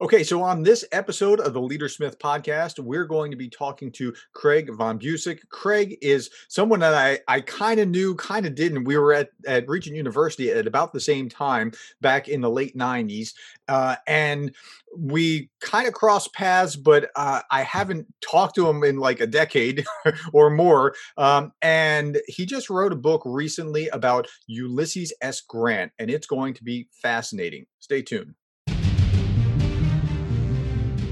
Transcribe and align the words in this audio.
Okay, 0.00 0.24
so 0.24 0.42
on 0.42 0.64
this 0.64 0.84
episode 0.90 1.38
of 1.38 1.52
the 1.52 1.60
Leadersmith 1.60 2.18
podcast, 2.18 2.80
we're 2.80 3.04
going 3.04 3.30
to 3.30 3.36
be 3.36 3.48
talking 3.48 3.92
to 3.92 4.12
Craig 4.32 4.68
von 4.74 4.98
Buseck. 4.98 5.48
Craig 5.50 5.96
is 6.02 6.30
someone 6.48 6.80
that 6.80 6.94
I, 6.94 7.20
I 7.28 7.40
kind 7.40 7.78
of 7.78 7.88
knew, 7.88 8.16
kind 8.16 8.44
of 8.44 8.56
didn't. 8.56 8.84
We 8.84 8.98
were 8.98 9.12
at, 9.12 9.28
at 9.46 9.68
Regent 9.68 9.94
University 9.94 10.50
at 10.50 10.66
about 10.66 10.92
the 10.92 11.00
same 11.00 11.28
time 11.28 11.70
back 12.00 12.28
in 12.28 12.40
the 12.40 12.50
late 12.50 12.76
90s. 12.76 13.34
Uh, 13.68 13.94
and 14.08 14.52
we 14.98 15.48
kind 15.60 15.86
of 15.86 15.94
crossed 15.94 16.34
paths, 16.34 16.74
but 16.74 17.10
uh, 17.14 17.42
I 17.52 17.62
haven't 17.62 18.12
talked 18.20 18.56
to 18.56 18.68
him 18.68 18.82
in 18.82 18.96
like 18.96 19.20
a 19.20 19.28
decade 19.28 19.86
or 20.32 20.50
more. 20.50 20.96
Um, 21.16 21.52
and 21.62 22.20
he 22.26 22.46
just 22.46 22.68
wrote 22.68 22.92
a 22.92 22.96
book 22.96 23.22
recently 23.24 23.88
about 23.90 24.26
Ulysses 24.48 25.12
S. 25.20 25.40
Grant, 25.40 25.92
and 26.00 26.10
it's 26.10 26.26
going 26.26 26.54
to 26.54 26.64
be 26.64 26.88
fascinating. 27.00 27.66
Stay 27.78 28.02
tuned. 28.02 28.34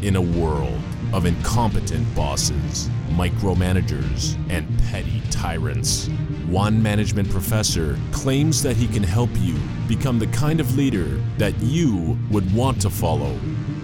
In 0.02 0.16
a 0.16 0.20
world 0.20 0.80
of 1.12 1.26
incompetent 1.26 2.12
bosses, 2.12 2.90
micromanagers, 3.10 4.34
and 4.50 4.66
petty 4.90 5.22
tyrants, 5.30 6.08
one 6.48 6.82
management 6.82 7.30
professor 7.30 7.96
claims 8.10 8.64
that 8.64 8.74
he 8.74 8.88
can 8.88 9.04
help 9.04 9.30
you 9.38 9.56
become 9.86 10.18
the 10.18 10.26
kind 10.26 10.58
of 10.58 10.76
leader 10.76 11.20
that 11.38 11.56
you 11.60 12.18
would 12.32 12.52
want 12.52 12.82
to 12.82 12.90
follow. 12.90 13.38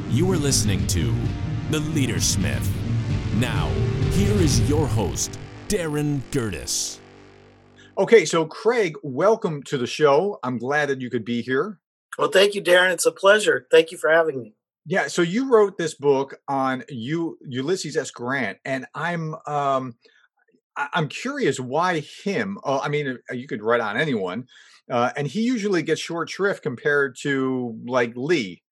You 0.08 0.28
are 0.32 0.36
listening 0.36 0.84
to 0.88 1.14
The 1.70 1.78
Leadersmith. 1.78 2.68
Now, 3.34 3.68
here 4.10 4.34
is 4.40 4.68
your 4.68 4.88
host, 4.88 5.38
Darin 5.68 6.20
Gerdes. 6.32 6.98
Okay, 7.96 8.24
so 8.24 8.44
Craig, 8.44 8.96
welcome 9.04 9.62
to 9.62 9.78
the 9.78 9.86
show. 9.86 10.40
I'm 10.42 10.58
glad 10.58 10.88
that 10.88 11.00
you 11.00 11.10
could 11.10 11.24
be 11.24 11.42
here. 11.42 11.78
Well, 12.18 12.30
thank 12.32 12.56
you, 12.56 12.60
Darin. 12.60 12.90
It's 12.90 13.06
a 13.06 13.12
pleasure. 13.12 13.68
Thank 13.70 13.92
you 13.92 13.98
for 13.98 14.10
having 14.10 14.40
me. 14.40 14.54
Yeah, 14.88 15.06
so 15.08 15.20
you 15.20 15.50
wrote 15.50 15.76
this 15.76 15.94
book 15.94 16.36
on 16.48 16.82
you 16.88 17.38
Ulysses 17.46 17.94
S. 17.94 18.10
Grant, 18.10 18.58
and 18.64 18.86
I'm 18.94 19.34
um, 19.46 19.96
I'm 20.76 21.08
curious 21.08 21.60
why 21.60 22.00
him. 22.00 22.58
Oh, 22.64 22.80
I 22.80 22.88
mean, 22.88 23.18
uh, 23.30 23.34
you 23.34 23.46
could 23.46 23.62
write 23.62 23.82
on 23.82 23.98
anyone, 23.98 24.46
uh, 24.90 25.10
and 25.14 25.26
he 25.26 25.42
usually 25.42 25.82
gets 25.82 26.00
short 26.00 26.30
shrift 26.30 26.62
compared 26.62 27.16
to 27.20 27.78
like 27.86 28.14
Lee, 28.16 28.62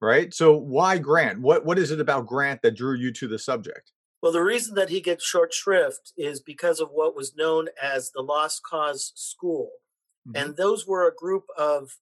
right? 0.00 0.32
So 0.32 0.56
why 0.56 0.98
Grant? 0.98 1.40
What 1.40 1.66
what 1.66 1.76
is 1.76 1.90
it 1.90 1.98
about 2.00 2.28
Grant 2.28 2.62
that 2.62 2.76
drew 2.76 2.96
you 2.96 3.12
to 3.14 3.26
the 3.26 3.38
subject? 3.40 3.90
Well, 4.22 4.30
the 4.30 4.42
reason 4.42 4.76
that 4.76 4.90
he 4.90 5.00
gets 5.00 5.24
short 5.24 5.52
shrift 5.52 6.12
is 6.16 6.40
because 6.40 6.78
of 6.78 6.90
what 6.92 7.16
was 7.16 7.34
known 7.34 7.66
as 7.82 8.12
the 8.12 8.22
Lost 8.22 8.62
Cause 8.62 9.10
School, 9.16 9.70
Mhm. 10.28 10.40
and 10.40 10.56
those 10.56 10.86
were 10.86 11.08
a 11.08 11.14
group 11.14 11.46
of 11.58 11.96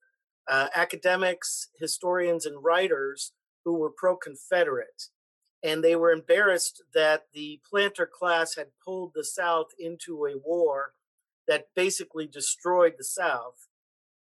uh, 0.46 0.68
academics, 0.74 1.68
historians, 1.78 2.44
and 2.44 2.62
writers 2.62 3.32
who 3.64 3.74
were 3.74 3.90
pro-Confederate, 3.90 5.08
and 5.62 5.82
they 5.82 5.96
were 5.96 6.10
embarrassed 6.10 6.82
that 6.94 7.26
the 7.32 7.60
planter 7.68 8.06
class 8.06 8.56
had 8.56 8.68
pulled 8.84 9.12
the 9.14 9.24
South 9.24 9.68
into 9.78 10.26
a 10.26 10.36
war 10.38 10.94
that 11.46 11.68
basically 11.74 12.26
destroyed 12.26 12.94
the 12.98 13.04
South, 13.04 13.68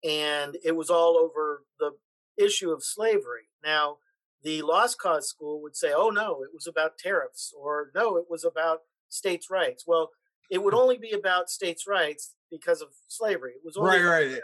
and 0.04 0.58
it 0.64 0.76
was 0.76 0.90
all 0.90 1.18
over 1.18 1.66
the 1.80 1.92
issue 2.38 2.72
of 2.72 2.84
slavery. 2.84 3.50
Now, 3.64 3.98
the 4.42 4.62
Lost 4.62 4.98
Cause 5.00 5.28
School 5.28 5.62
would 5.62 5.76
say, 5.76 5.92
"Oh 5.94 6.10
no, 6.10 6.44
it 6.44 6.54
was 6.54 6.66
about 6.68 6.98
tariffs," 6.98 7.54
or 7.56 7.92
"No, 7.94 8.16
it 8.18 8.30
was 8.30 8.46
about 8.46 8.84
states' 9.10 9.50
rights." 9.50 9.86
Well, 9.86 10.12
it 10.50 10.60
would 10.64 10.74
only 10.74 10.98
be 10.98 11.12
about 11.12 11.50
states' 11.50 11.86
rights 11.88 12.36
because 12.50 12.82
of 12.82 12.90
slavery. 13.08 13.54
It 13.54 13.64
was 13.64 13.78
only 13.78 14.00
Right, 14.00 14.32
right. 14.32 14.42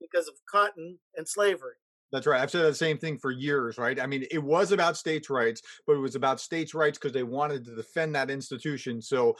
Because 0.00 0.28
of 0.28 0.34
cotton 0.50 0.98
and 1.14 1.28
slavery. 1.28 1.76
That's 2.12 2.26
right. 2.26 2.40
I've 2.40 2.50
said 2.50 2.62
the 2.64 2.74
same 2.74 2.98
thing 2.98 3.18
for 3.18 3.30
years, 3.30 3.78
right? 3.78 3.98
I 4.00 4.06
mean, 4.06 4.26
it 4.30 4.42
was 4.42 4.72
about 4.72 4.96
states' 4.96 5.30
rights, 5.30 5.62
but 5.86 5.94
it 5.94 6.00
was 6.00 6.14
about 6.14 6.40
states' 6.40 6.74
rights 6.74 6.98
because 6.98 7.12
they 7.12 7.22
wanted 7.22 7.64
to 7.66 7.74
defend 7.74 8.14
that 8.14 8.30
institution. 8.30 9.02
So, 9.02 9.36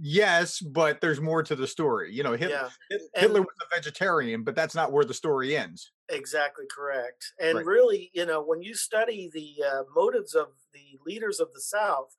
yes, 0.00 0.60
but 0.60 1.00
there's 1.00 1.20
more 1.20 1.42
to 1.42 1.56
the 1.56 1.66
story. 1.66 2.12
You 2.14 2.22
know, 2.24 2.32
Hit- 2.36 2.50
Yeah, 2.50 2.70
Hitler 3.14 3.40
was 3.42 3.56
a 3.62 3.74
vegetarian, 3.74 4.44
but 4.44 4.54
that's 4.56 4.74
not 4.74 4.92
where 4.92 5.04
the 5.04 5.14
story 5.14 5.56
ends. 5.56 5.92
exactly 6.08 6.66
correct. 6.70 7.32
And 7.38 7.56
Right. 7.58 7.66
really, 7.66 8.10
you 8.14 8.26
know, 8.26 8.42
when 8.42 8.62
you 8.62 8.74
study 8.74 9.30
the 9.32 9.64
uh, 9.64 9.84
motives 9.94 10.34
of 10.34 10.48
the 10.72 10.98
leaders 11.04 11.40
of 11.40 11.52
the 11.54 11.60
South, 11.60 12.14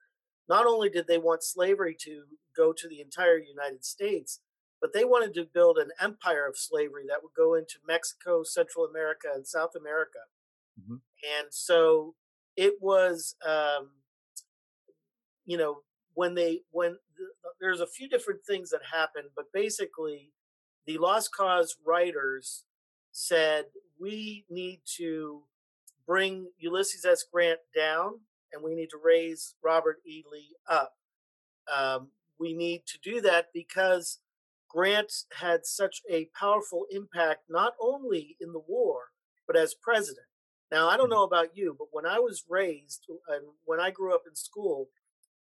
not 0.48 0.66
only 0.66 0.90
did 0.90 1.08
they 1.08 1.18
want 1.18 1.44
slavery 1.44 1.96
to 2.02 2.26
go 2.56 2.74
to 2.74 2.88
the 2.88 3.02
entire 3.02 3.38
United 3.38 3.84
States, 3.86 4.42
but 4.86 4.94
they 4.94 5.04
wanted 5.04 5.34
to 5.34 5.46
build 5.52 5.80
an 5.80 5.90
empire 6.00 6.46
of 6.46 6.56
slavery 6.56 7.06
that 7.08 7.24
would 7.24 7.34
go 7.36 7.56
into 7.56 7.80
Mexico, 7.88 8.44
Central 8.44 8.86
America, 8.86 9.30
and 9.34 9.48
South 9.48 9.74
America. 9.76 10.20
Mhm. 10.80 11.02
And 11.24 11.52
so 11.52 12.16
it 12.56 12.80
was, 12.80 13.36
um, 13.44 14.04
you 15.48 15.58
know, 15.58 15.84
when 16.14 16.36
they 16.36 16.66
when 16.70 17.00
th- 17.18 17.30
there's 17.60 17.80
a 17.80 17.88
few 17.88 18.08
different 18.08 18.46
things 18.46 18.70
that 18.70 18.84
happened, 18.86 19.32
but 19.36 19.52
basically, 19.52 20.32
the 20.86 21.00
Lost 21.00 21.34
Cause 21.34 21.78
writers 21.84 22.66
said 23.12 23.66
we 24.00 24.46
need 24.52 24.82
to 24.98 25.48
bring 26.06 26.52
Ulysses 26.60 27.06
S. 27.06 27.24
Grant 27.24 27.62
down, 27.74 28.20
and 28.54 28.62
we 28.62 28.76
need 28.76 28.92
to 28.92 28.98
raise 29.04 29.56
Robert 29.64 30.00
E. 30.06 30.24
Lee 30.32 30.56
up. 30.68 30.96
Um, 31.68 32.12
we 32.38 32.54
need 32.54 32.86
to 32.86 33.00
do 33.00 33.20
that 33.22 33.52
because 33.52 34.20
Grant 34.76 35.14
had 35.40 35.66
such 35.66 36.02
a 36.10 36.28
powerful 36.38 36.86
impact, 36.92 37.44
not 37.50 37.76
only 37.80 38.36
in 38.42 38.52
the 38.52 38.62
war, 38.68 39.12
but 39.48 39.56
as 39.56 39.74
president. 39.74 40.28
Now, 40.70 40.90
I 40.90 40.98
don't 40.98 41.06
mm-hmm. 41.06 41.14
know 41.14 41.24
about 41.24 41.56
you, 41.56 41.76
but 41.80 41.88
when 41.92 42.06
I 42.06 42.20
was 42.20 42.44
raised 42.50 43.06
and 43.30 43.46
when 43.64 43.80
I 43.80 43.92
grew 43.92 44.14
up 44.14 44.24
in 44.28 44.36
school, 44.36 44.90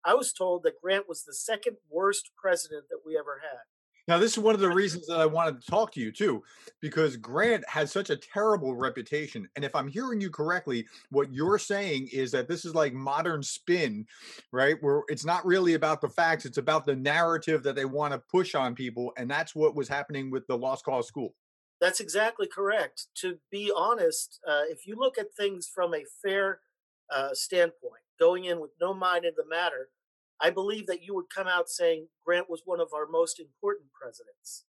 I 0.04 0.16
was 0.16 0.34
told 0.34 0.64
that 0.64 0.82
Grant 0.82 1.08
was 1.08 1.24
the 1.24 1.36
second 1.36 1.78
worst 1.88 2.32
president 2.36 2.86
that 2.90 3.02
we 3.06 3.16
ever 3.16 3.42
had. 3.44 3.60
Now, 4.08 4.18
this 4.18 4.32
is 4.32 4.40
one 4.40 4.56
of 4.56 4.62
the 4.62 4.70
reasons 4.70 5.08
that 5.08 5.20
I 5.20 5.26
wanted 5.26 5.62
to 5.62 5.70
talk 5.70 5.92
to 5.94 6.00
you 6.00 6.12
too, 6.12 6.44
because 6.82 7.18
Grant 7.18 7.64
had 7.68 7.90
such 7.90 8.10
a 8.10 8.18
terrible 8.18 8.76
reputation. 8.76 9.48
And 9.56 9.64
if 9.64 9.76
I'm 9.76 9.88
hearing 9.88 10.20
you 10.20 10.30
correctly, 10.30 10.88
what 11.10 11.32
you're 11.34 11.60
saying 11.60 12.10
is 12.12 12.32
that 12.32 12.48
this 12.48 12.66
is 12.66 12.76
like 12.76 12.94
modern 12.94 13.44
spin, 13.44 14.06
right? 14.52 14.76
Where 14.82 15.04
it's 15.08 15.26
not 15.26 15.46
really 15.46 15.76
about 15.76 16.02
the 16.02 16.10
facts, 16.10 16.46
it's 16.46 16.58
about 16.58 16.86
the 16.86 16.96
narrative 16.96 17.64
that 17.64 17.76
they 17.76 17.86
want 17.86 18.14
to 18.14 18.20
push 18.20 18.56
on 18.56 18.76
people. 18.76 19.14
And 19.18 19.30
that's 19.30 19.56
what 19.56 19.76
was 19.76 19.88
happening 19.88 20.32
with 20.32 20.48
the 20.48 20.58
Lost 20.58 20.84
Cause 20.86 21.08
School. 21.08 21.36
That's 21.80 22.00
exactly 22.00 22.48
correct. 22.48 23.08
To 23.18 23.40
be 23.52 23.72
honest, 23.76 24.40
uh, 24.48 24.62
if 24.70 24.86
you 24.86 24.96
look 24.96 25.18
at 25.18 25.34
things 25.34 25.68
from 25.68 25.94
a 25.96 26.04
fair 26.24 26.60
uh, 27.10 27.34
standpoint, 27.34 28.02
going 28.20 28.46
in 28.46 28.60
with 28.60 28.72
no 28.80 28.94
mind 28.94 29.26
in 29.26 29.34
the 29.36 29.48
matter, 29.48 29.90
I 30.42 30.50
believe 30.50 30.88
that 30.88 31.04
you 31.04 31.14
would 31.16 31.30
come 31.34 31.48
out 31.48 31.70
saying 31.70 32.08
Grant 32.26 32.50
was 32.50 32.64
one 32.66 32.80
of 32.80 32.94
our 32.94 33.06
most 33.08 33.40
important 33.40 33.92
presidents 33.94 34.66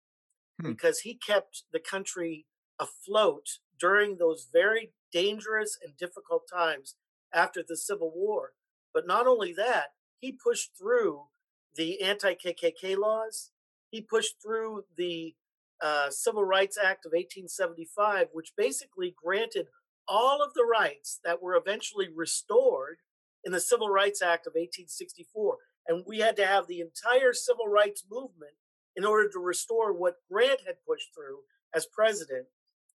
Hmm. 0.60 0.68
because 0.68 1.00
he 1.00 1.14
kept 1.14 1.64
the 1.72 1.80
country 1.80 2.46
afloat 2.78 3.58
during 3.78 4.16
those 4.18 4.48
very 4.52 4.92
dangerous 5.12 5.78
and 5.82 5.96
difficult 5.96 6.42
times 6.52 6.96
after 7.32 7.62
the 7.66 7.76
Civil 7.76 8.12
War. 8.14 8.52
But 8.92 9.06
not 9.06 9.26
only 9.26 9.52
that, 9.54 9.94
he 10.20 10.32
pushed 10.32 10.76
through 10.76 11.28
the 11.74 12.02
anti 12.02 12.34
KKK 12.34 12.96
laws, 12.96 13.50
he 13.90 14.00
pushed 14.00 14.42
through 14.42 14.84
the 14.96 15.34
uh, 15.80 16.10
Civil 16.10 16.44
Rights 16.44 16.78
Act 16.78 17.06
of 17.06 17.12
1875, 17.12 18.28
which 18.32 18.52
basically 18.56 19.14
granted 19.22 19.68
all 20.06 20.42
of 20.42 20.54
the 20.54 20.64
rights 20.64 21.18
that 21.24 21.42
were 21.42 21.56
eventually 21.56 22.08
restored 22.14 22.98
in 23.44 23.52
the 23.52 23.60
Civil 23.60 23.88
Rights 23.88 24.22
Act 24.22 24.46
of 24.46 24.52
1864. 24.52 25.56
And 25.88 26.04
we 26.06 26.18
had 26.18 26.36
to 26.36 26.46
have 26.46 26.66
the 26.66 26.80
entire 26.80 27.32
civil 27.32 27.66
rights 27.66 28.04
movement 28.10 28.52
in 28.94 29.04
order 29.04 29.28
to 29.30 29.38
restore 29.38 29.92
what 29.92 30.16
Grant 30.30 30.60
had 30.66 30.76
pushed 30.86 31.08
through 31.14 31.40
as 31.74 31.86
president 31.86 32.46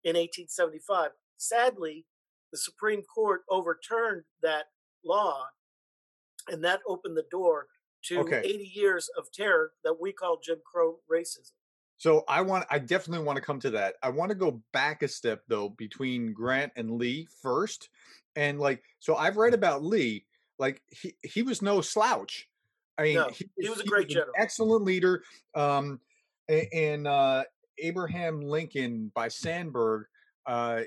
in 0.03 0.15
1875. 0.15 1.11
Sadly, 1.37 2.05
the 2.51 2.57
Supreme 2.57 3.03
Court 3.03 3.41
overturned 3.49 4.23
that 4.41 4.65
law, 5.03 5.47
and 6.47 6.63
that 6.63 6.79
opened 6.87 7.17
the 7.17 7.25
door 7.29 7.67
to 8.05 8.19
Okay. 8.19 8.41
80 8.43 8.71
years 8.73 9.09
of 9.17 9.31
terror 9.31 9.73
that 9.83 9.99
we 9.99 10.13
call 10.13 10.39
Jim 10.41 10.59
Crow 10.65 10.99
racism. 11.11 11.51
So 11.97 12.23
I 12.27 12.41
want, 12.41 12.65
I 12.69 12.77
definitely 12.77 13.25
want 13.25 13.37
to 13.37 13.41
come 13.41 13.59
to 13.61 13.71
that. 13.71 13.95
I 14.03 14.09
want 14.09 14.29
to 14.29 14.35
go 14.35 14.61
back 14.71 15.01
a 15.01 15.07
step 15.07 15.41
though 15.47 15.69
between 15.69 16.31
Grant 16.31 16.71
and 16.75 16.91
Lee 16.91 17.27
first, 17.41 17.89
and 18.35 18.59
like, 18.59 18.83
so 18.99 19.15
I've 19.15 19.37
read 19.37 19.53
mm. 19.53 19.57
about 19.57 19.83
Lee. 19.83 20.25
Like 20.59 20.81
he 20.89 21.15
he 21.23 21.43
was 21.43 21.61
no 21.61 21.81
slouch. 21.81 22.47
I 22.97 23.03
mean, 23.03 23.15
No, 23.15 23.29
he 23.59 23.69
was 23.69 23.79
a 23.79 23.85
great 23.85 24.07
an 24.07 24.13
general. 24.13 24.33
excellent 24.37 24.83
leader. 24.83 25.23
Um, 25.55 25.99
and 26.49 27.07
uh, 27.07 27.43
Abraham 27.79 28.41
Lincoln 28.41 29.11
by 29.13 29.27
Sandburg. 29.27 30.03
Uh, 30.47 30.81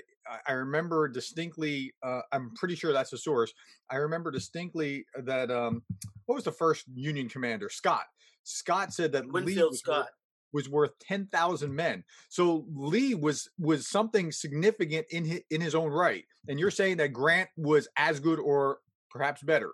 I- 0.49 0.53
remember 0.53 1.07
distinctly. 1.09 1.93
Uh, 2.03 2.21
I'm 2.33 2.53
pretty 2.57 2.75
sure 2.75 2.93
that's 2.93 3.11
the 3.11 3.19
source. 3.19 3.53
I 3.91 3.97
remember 3.97 4.31
distinctly 4.31 5.05
that. 5.25 5.51
Um, 5.51 5.83
what 6.27 6.35
was 6.37 6.45
the 6.45 6.53
first 6.53 6.85
Union 6.95 7.29
commander? 7.29 7.69
Scott. 7.69 8.05
Scott 8.45 8.93
said 8.93 9.13
that 9.13 9.27
Lee 9.27 9.43
Winfield 9.43 9.71
was 9.73 9.81
Scott. 9.81 10.09
was 10.53 10.69
worth 10.69 10.93
10,000 11.01 11.75
men. 11.75 12.03
So 12.29 12.65
Lee 12.75 13.15
was 13.15 13.51
was 13.59 13.87
something 13.87 14.33
significant 14.33 15.07
in 15.11 15.25
his, 15.25 15.41
in 15.51 15.61
his 15.61 15.75
own 15.75 15.91
right. 15.91 16.25
And 16.49 16.59
you're 16.59 16.71
saying 16.71 16.97
that 16.99 17.13
Grant 17.13 17.51
was 17.57 17.87
as 17.97 18.19
good 18.19 18.39
or 18.41 18.79
perhaps 19.11 19.43
better. 19.43 19.73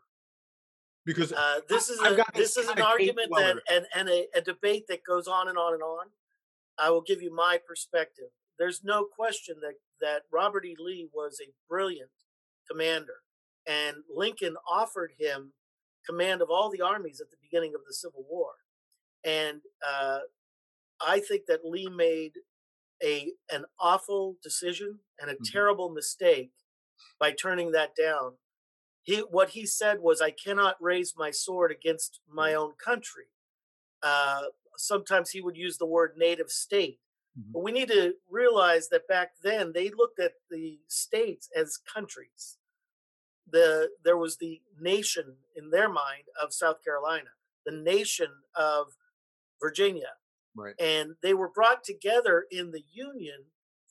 Because 1.05 1.33
uh, 1.33 1.61
this 1.69 1.89
is 1.89 2.01
a, 2.01 2.25
this 2.35 2.57
is 2.57 2.69
an 2.69 2.81
argument 2.81 3.31
that 3.37 3.57
and, 3.71 3.87
and 3.95 4.09
a, 4.09 4.27
a 4.35 4.41
debate 4.41 4.87
that 4.89 5.05
goes 5.05 5.29
on 5.29 5.49
and 5.49 5.57
on 5.57 5.75
and 5.75 5.83
on. 5.83 6.07
I 6.79 6.91
will 6.91 7.03
give 7.03 7.23
you 7.23 7.35
my 7.35 7.59
perspective. 7.67 8.27
There's 8.59 8.83
no 8.83 9.05
question 9.05 9.57
that 9.61 9.75
that 10.01 10.23
Robert 10.33 10.65
E. 10.65 10.75
Lee 10.79 11.09
was 11.15 11.39
a 11.41 11.53
brilliant 11.69 12.11
commander, 12.69 13.23
and 13.69 13.99
Lincoln 14.13 14.57
offered 14.69 15.13
him 15.19 15.53
command 16.07 16.43
of 16.43 16.51
all 16.51 16.71
the 16.71 16.81
armies 16.81 17.21
at 17.21 17.31
the 17.31 17.37
beginning 17.41 17.75
of 17.75 17.83
the 17.87 17.95
Civil 17.95 18.25
War. 18.29 18.51
And 19.25 19.61
uh, 19.87 20.19
I 21.05 21.21
think 21.21 21.43
that 21.49 21.65
Lee 21.65 21.89
made 21.89 22.33
a 23.03 23.33
an 23.51 23.65
awful 23.79 24.37
decision 24.43 24.99
and 25.21 25.31
a 25.31 25.35
mm-hmm. 25.35 25.53
terrible 25.53 25.91
mistake 25.91 26.51
by 27.21 27.33
turning 27.33 27.73
that 27.73 27.91
down. 27.97 28.33
He 29.07 29.19
what 29.21 29.51
he 29.51 29.65
said 29.67 30.01
was, 30.01 30.21
"I 30.21 30.31
cannot 30.31 30.77
raise 30.81 31.15
my 31.17 31.31
sword 31.31 31.71
against 31.71 32.21
my 32.29 32.55
own 32.55 32.73
country." 32.73 33.29
Uh, 34.03 34.43
sometimes 34.77 35.31
he 35.31 35.41
would 35.41 35.57
use 35.57 35.79
the 35.79 35.87
word 35.87 36.13
native 36.17 36.51
state. 36.51 37.01
Mm-hmm. 37.39 37.53
But 37.53 37.63
we 37.63 37.73
need 37.73 37.89
to 37.89 38.15
realize 38.29 38.89
that 38.91 39.09
back 39.09 39.33
then 39.43 39.73
they 39.73 39.91
looked 39.91 40.21
at 40.21 40.35
the 40.51 40.79
states 40.89 41.49
as 41.57 41.79
countries. 41.79 42.59
The 43.51 43.91
there 44.05 44.19
was 44.19 44.37
the 44.37 44.61
nation 44.81 45.37
in 45.57 45.71
their 45.71 45.89
mind 45.89 46.25
of 46.43 46.53
South 46.53 46.85
Carolina, 46.85 47.31
the 47.65 47.73
nation 47.73 48.29
of 48.55 48.89
Virginia, 49.61 50.13
Right. 50.57 50.75
And 50.81 51.15
they 51.23 51.35
were 51.35 51.51
brought 51.51 51.85
together 51.85 52.47
in 52.51 52.73
the 52.73 52.83
Union 52.93 53.45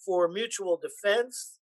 for 0.03 0.27
mutual 0.27 0.77
defense 0.77 1.59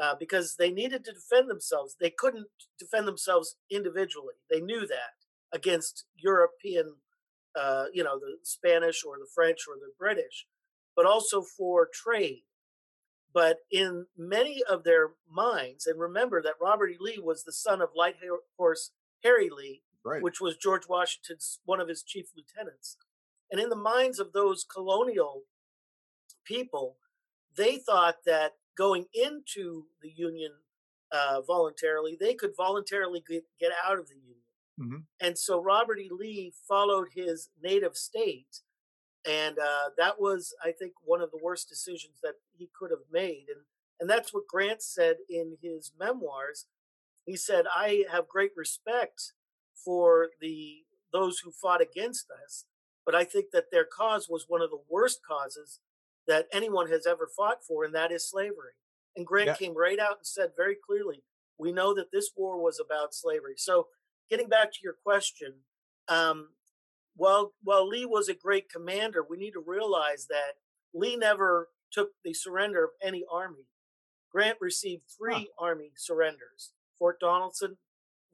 uh, 0.00 0.14
because 0.18 0.56
they 0.56 0.70
needed 0.70 1.04
to 1.04 1.12
defend 1.12 1.50
themselves. 1.50 1.96
They 2.00 2.10
couldn't 2.10 2.46
defend 2.78 3.06
themselves 3.06 3.56
individually. 3.70 4.34
They 4.50 4.60
knew 4.60 4.86
that 4.86 5.14
against 5.52 6.04
European, 6.16 6.94
uh, 7.58 7.86
you 7.92 8.02
know, 8.02 8.18
the 8.18 8.38
Spanish 8.42 9.04
or 9.04 9.16
the 9.18 9.28
French 9.34 9.60
or 9.68 9.76
the 9.76 9.92
British, 9.98 10.46
but 10.96 11.06
also 11.06 11.42
for 11.42 11.88
trade. 11.92 12.42
But 13.34 13.58
in 13.70 14.06
many 14.16 14.62
of 14.68 14.84
their 14.84 15.10
minds, 15.30 15.86
and 15.86 15.98
remember 15.98 16.42
that 16.42 16.54
Robert 16.60 16.90
E. 16.90 16.96
Lee 17.00 17.18
was 17.22 17.44
the 17.44 17.52
son 17.52 17.80
of 17.80 17.90
Light 17.96 18.16
Horse 18.58 18.90
Harry 19.24 19.48
Lee, 19.48 19.82
right. 20.04 20.22
which 20.22 20.40
was 20.40 20.56
George 20.56 20.82
Washington's 20.88 21.60
one 21.64 21.80
of 21.80 21.88
his 21.88 22.02
chief 22.02 22.26
lieutenants. 22.36 22.96
And 23.50 23.60
in 23.60 23.68
the 23.68 23.76
minds 23.76 24.18
of 24.18 24.32
those 24.32 24.64
colonial 24.64 25.42
people, 26.44 26.96
they 27.56 27.76
thought 27.76 28.16
that 28.26 28.52
going 28.76 29.06
into 29.14 29.84
the 30.02 30.10
Union 30.14 30.52
uh, 31.10 31.40
voluntarily, 31.42 32.16
they 32.18 32.34
could 32.34 32.52
voluntarily 32.56 33.22
get, 33.28 33.44
get 33.60 33.72
out 33.86 33.98
of 33.98 34.08
the 34.08 34.14
Union. 34.14 34.36
Mm-hmm. 34.80 35.26
And 35.26 35.38
so 35.38 35.62
Robert 35.62 35.98
E. 35.98 36.08
Lee 36.10 36.52
followed 36.68 37.08
his 37.14 37.50
native 37.62 37.96
state. 37.96 38.60
And 39.28 39.58
uh, 39.58 39.90
that 39.98 40.20
was, 40.20 40.54
I 40.64 40.72
think, 40.72 40.92
one 41.04 41.20
of 41.20 41.30
the 41.30 41.40
worst 41.42 41.68
decisions 41.68 42.18
that 42.22 42.34
he 42.56 42.68
could 42.76 42.90
have 42.90 43.06
made. 43.12 43.44
And, 43.48 43.64
and 44.00 44.10
that's 44.10 44.34
what 44.34 44.48
Grant 44.48 44.82
said 44.82 45.16
in 45.28 45.56
his 45.62 45.92
memoirs. 45.98 46.66
He 47.24 47.36
said, 47.36 47.66
I 47.72 48.04
have 48.10 48.26
great 48.26 48.50
respect 48.56 49.32
for 49.84 50.28
the 50.40 50.78
those 51.12 51.40
who 51.40 51.50
fought 51.50 51.82
against 51.82 52.26
us 52.30 52.64
but 53.04 53.14
I 53.14 53.24
think 53.24 53.46
that 53.52 53.70
their 53.70 53.84
cause 53.84 54.28
was 54.28 54.46
one 54.48 54.62
of 54.62 54.70
the 54.70 54.82
worst 54.88 55.20
causes 55.26 55.80
that 56.26 56.46
anyone 56.52 56.88
has 56.88 57.06
ever 57.06 57.28
fought 57.36 57.64
for, 57.66 57.84
and 57.84 57.94
that 57.94 58.12
is 58.12 58.28
slavery. 58.28 58.74
And 59.16 59.26
Grant 59.26 59.48
yeah. 59.48 59.54
came 59.54 59.76
right 59.76 59.98
out 59.98 60.18
and 60.18 60.26
said 60.26 60.50
very 60.56 60.76
clearly, 60.86 61.22
we 61.58 61.72
know 61.72 61.94
that 61.94 62.10
this 62.12 62.30
war 62.36 62.62
was 62.62 62.80
about 62.80 63.14
slavery. 63.14 63.54
So, 63.56 63.88
getting 64.30 64.48
back 64.48 64.72
to 64.72 64.78
your 64.82 64.96
question, 65.04 65.54
um, 66.08 66.48
while 67.16 67.52
while 67.62 67.86
Lee 67.86 68.06
was 68.06 68.28
a 68.28 68.34
great 68.34 68.70
commander, 68.70 69.24
we 69.28 69.36
need 69.36 69.52
to 69.52 69.64
realize 69.64 70.26
that 70.28 70.54
Lee 70.94 71.16
never 71.16 71.68
took 71.92 72.10
the 72.24 72.32
surrender 72.32 72.84
of 72.84 72.90
any 73.02 73.24
army. 73.30 73.66
Grant 74.30 74.56
received 74.60 75.02
three 75.16 75.50
huh. 75.58 75.66
army 75.66 75.92
surrenders: 75.96 76.72
Fort 76.98 77.20
Donelson, 77.20 77.76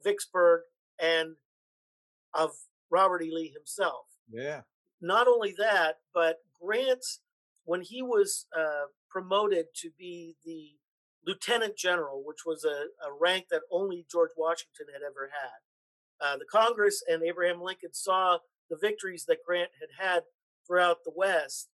Vicksburg, 0.03 0.61
and 1.01 1.35
of 2.33 2.51
Robert 2.89 3.21
E. 3.23 3.31
Lee 3.33 3.51
himself. 3.53 4.05
Yeah. 4.31 4.61
Not 5.01 5.27
only 5.27 5.55
that, 5.57 5.97
but 6.13 6.37
Grant, 6.61 7.05
when 7.69 7.81
he 7.81 8.01
was 8.01 8.47
uh, 8.57 8.89
promoted 9.11 9.67
to 9.75 9.91
be 9.95 10.35
the 10.43 10.71
lieutenant 11.23 11.77
general, 11.77 12.23
which 12.25 12.39
was 12.43 12.63
a, 12.63 12.87
a, 13.07 13.13
rank 13.21 13.45
that 13.51 13.61
only 13.69 14.07
George 14.11 14.31
Washington 14.35 14.87
had 14.91 15.03
ever 15.05 15.29
had, 15.31 16.25
uh, 16.25 16.37
the 16.37 16.45
Congress 16.51 17.03
and 17.07 17.21
Abraham 17.21 17.61
Lincoln 17.61 17.93
saw 17.93 18.39
the 18.71 18.77
victories 18.81 19.25
that 19.27 19.45
Grant 19.45 19.69
had 19.79 20.03
had 20.03 20.23
throughout 20.65 21.03
the 21.05 21.13
West, 21.15 21.69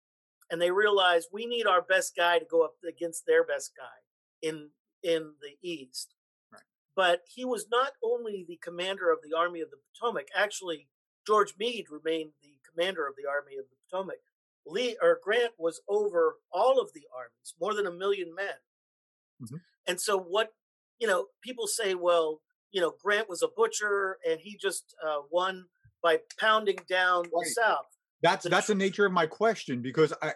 and 0.52 0.62
they 0.62 0.70
realized 0.70 1.30
we 1.32 1.46
need 1.46 1.66
our 1.66 1.82
best 1.82 2.14
guy 2.14 2.40
to 2.40 2.46
go 2.46 2.66
up 2.66 2.74
against 2.86 3.26
their 3.26 3.46
best 3.46 3.72
guy 3.78 3.98
in 4.46 4.72
in 5.02 5.32
the 5.42 5.56
East. 5.66 6.14
Right. 6.52 6.62
But 6.94 7.22
he 7.34 7.46
was 7.46 7.68
not 7.72 7.94
only 8.04 8.44
the 8.46 8.60
commander 8.62 9.14
of 9.14 9.20
the 9.24 9.38
Army 9.38 9.62
of 9.62 9.70
the 9.70 9.78
Potomac. 9.94 10.28
Actually, 10.36 10.90
George 11.26 11.54
Meade 11.58 11.86
remained 11.90 12.32
the 12.42 12.58
commander 12.70 13.08
of 13.08 13.14
the 13.16 13.30
Army 13.30 13.56
of 13.58 13.66
the 13.70 13.78
Potomac. 13.90 14.20
Lee 14.66 14.98
or 15.02 15.20
Grant 15.24 15.52
was 15.58 15.82
over 15.88 16.36
all 16.52 16.80
of 16.80 16.92
the 16.94 17.04
armies, 17.16 17.54
more 17.60 17.74
than 17.74 17.88
a 17.88 17.92
million 17.92 18.34
men. 18.34 18.48
Mm-hmm. 19.44 19.56
And 19.88 20.00
so, 20.00 20.18
what 20.18 20.50
you 21.00 21.08
know, 21.08 21.28
people 21.42 21.68
say, 21.68 21.96
well, 21.96 22.42
you 22.72 22.82
know, 22.82 22.94
Grant 23.04 23.30
was 23.30 23.44
a 23.44 23.48
butcher 23.56 24.18
and 24.28 24.40
he 24.40 24.58
just 24.58 24.96
uh, 25.06 25.20
won 25.32 25.66
by 26.02 26.20
pounding 26.40 26.80
down 26.90 27.24
right. 27.24 27.32
the 27.44 27.50
South. 27.50 27.86
That's 28.22 28.44
the 28.44 28.50
that's 28.50 28.68
tr- 28.68 28.72
the 28.72 28.78
nature 28.78 29.06
of 29.06 29.12
my 29.12 29.26
question 29.26 29.82
because 29.82 30.14
I 30.22 30.34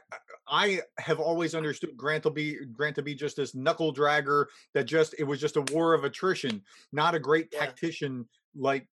I 0.48 0.82
have 1.00 1.20
always 1.20 1.56
understood 1.56 1.96
Grant 1.96 2.24
to 2.24 2.30
be 2.30 2.58
Grant 2.74 2.96
to 2.96 3.02
be 3.02 3.16
just 3.16 3.38
this 3.38 3.56
knuckle 3.56 3.94
dragger 3.94 4.46
that 4.74 4.86
just 4.86 5.16
it 5.18 5.24
was 5.24 5.40
just 5.40 5.58
a 5.58 5.62
war 5.74 5.94
of 5.94 6.04
attrition, 6.04 6.62
not 6.92 7.16
a 7.16 7.20
great 7.20 7.48
yeah. 7.52 7.60
tactician 7.60 8.28
like 8.56 8.88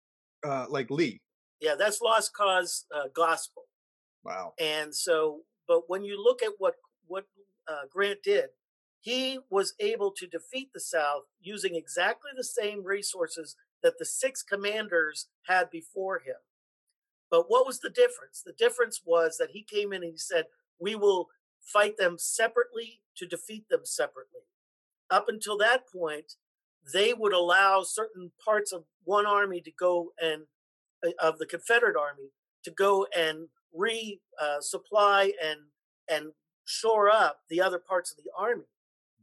uh, 0.45 0.67
like 0.69 0.91
Lee 0.91 1.21
yeah, 1.61 1.75
that's 1.77 2.01
lost 2.01 2.33
cause 2.33 2.85
uh, 2.95 3.07
gospel. 3.13 3.63
Wow. 4.25 4.53
And 4.59 4.95
so, 4.95 5.41
but 5.67 5.83
when 5.89 6.03
you 6.03 6.21
look 6.21 6.41
at 6.43 6.53
what 6.57 6.75
what 7.07 7.25
uh, 7.67 7.83
Grant 7.91 8.23
did, 8.23 8.47
he 9.01 9.39
was 9.49 9.73
able 9.79 10.11
to 10.11 10.27
defeat 10.27 10.71
the 10.73 10.79
South 10.79 11.23
using 11.41 11.75
exactly 11.75 12.31
the 12.35 12.43
same 12.43 12.83
resources 12.83 13.55
that 13.83 13.99
the 13.99 14.05
six 14.05 14.41
commanders 14.43 15.27
had 15.47 15.69
before 15.69 16.19
him. 16.19 16.37
But 17.29 17.45
what 17.49 17.67
was 17.67 17.79
the 17.79 17.89
difference? 17.89 18.41
The 18.45 18.53
difference 18.53 19.01
was 19.05 19.37
that 19.37 19.51
he 19.51 19.63
came 19.63 19.93
in 19.93 20.03
and 20.03 20.11
he 20.13 20.17
said, 20.17 20.45
"We 20.79 20.95
will 20.95 21.29
fight 21.61 21.97
them 21.97 22.17
separately 22.17 23.01
to 23.17 23.27
defeat 23.27 23.69
them 23.69 23.85
separately." 23.85 24.41
Up 25.11 25.29
until 25.29 25.57
that 25.59 25.87
point, 25.87 26.33
they 26.93 27.13
would 27.13 27.33
allow 27.33 27.83
certain 27.83 28.31
parts 28.43 28.71
of 28.73 28.85
one 29.03 29.27
army 29.27 29.61
to 29.61 29.71
go 29.71 30.13
and 30.21 30.43
uh, 31.05 31.11
of 31.21 31.39
the 31.39 31.45
Confederate 31.45 31.97
Army 31.97 32.31
to 32.63 32.71
go 32.71 33.07
and 33.15 33.49
resupply 33.77 34.19
uh, 34.41 34.61
supply 34.61 35.31
and 35.43 35.59
and 36.09 36.33
shore 36.65 37.09
up 37.09 37.39
the 37.49 37.61
other 37.61 37.79
parts 37.79 38.11
of 38.11 38.17
the 38.17 38.29
army. 38.37 38.67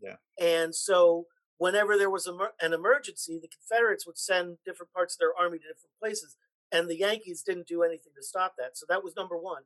Yeah. 0.01 0.17
And 0.41 0.75
so 0.75 1.27
whenever 1.59 1.97
there 1.97 2.11
was 2.11 2.27
a, 2.27 2.37
an 2.61 2.73
emergency, 2.73 3.39
the 3.41 3.49
Confederates 3.49 4.07
would 4.07 4.19
send 4.19 4.59
different 4.65 4.93
parts 4.93 5.15
of 5.15 5.21
their 5.21 5.35
army 5.39 5.59
to 5.59 5.65
different 5.65 5.95
places, 6.01 6.37
and 6.73 6.89
the 6.89 6.99
Yankees 6.99 7.43
didn't 7.43 7.69
do 7.69 7.83
anything 7.83 8.13
to 8.17 8.23
stop 8.23 8.55
that. 8.59 8.77
So 8.77 8.87
that 8.89 9.05
was 9.05 9.15
number 9.17 9.37
one. 9.37 9.63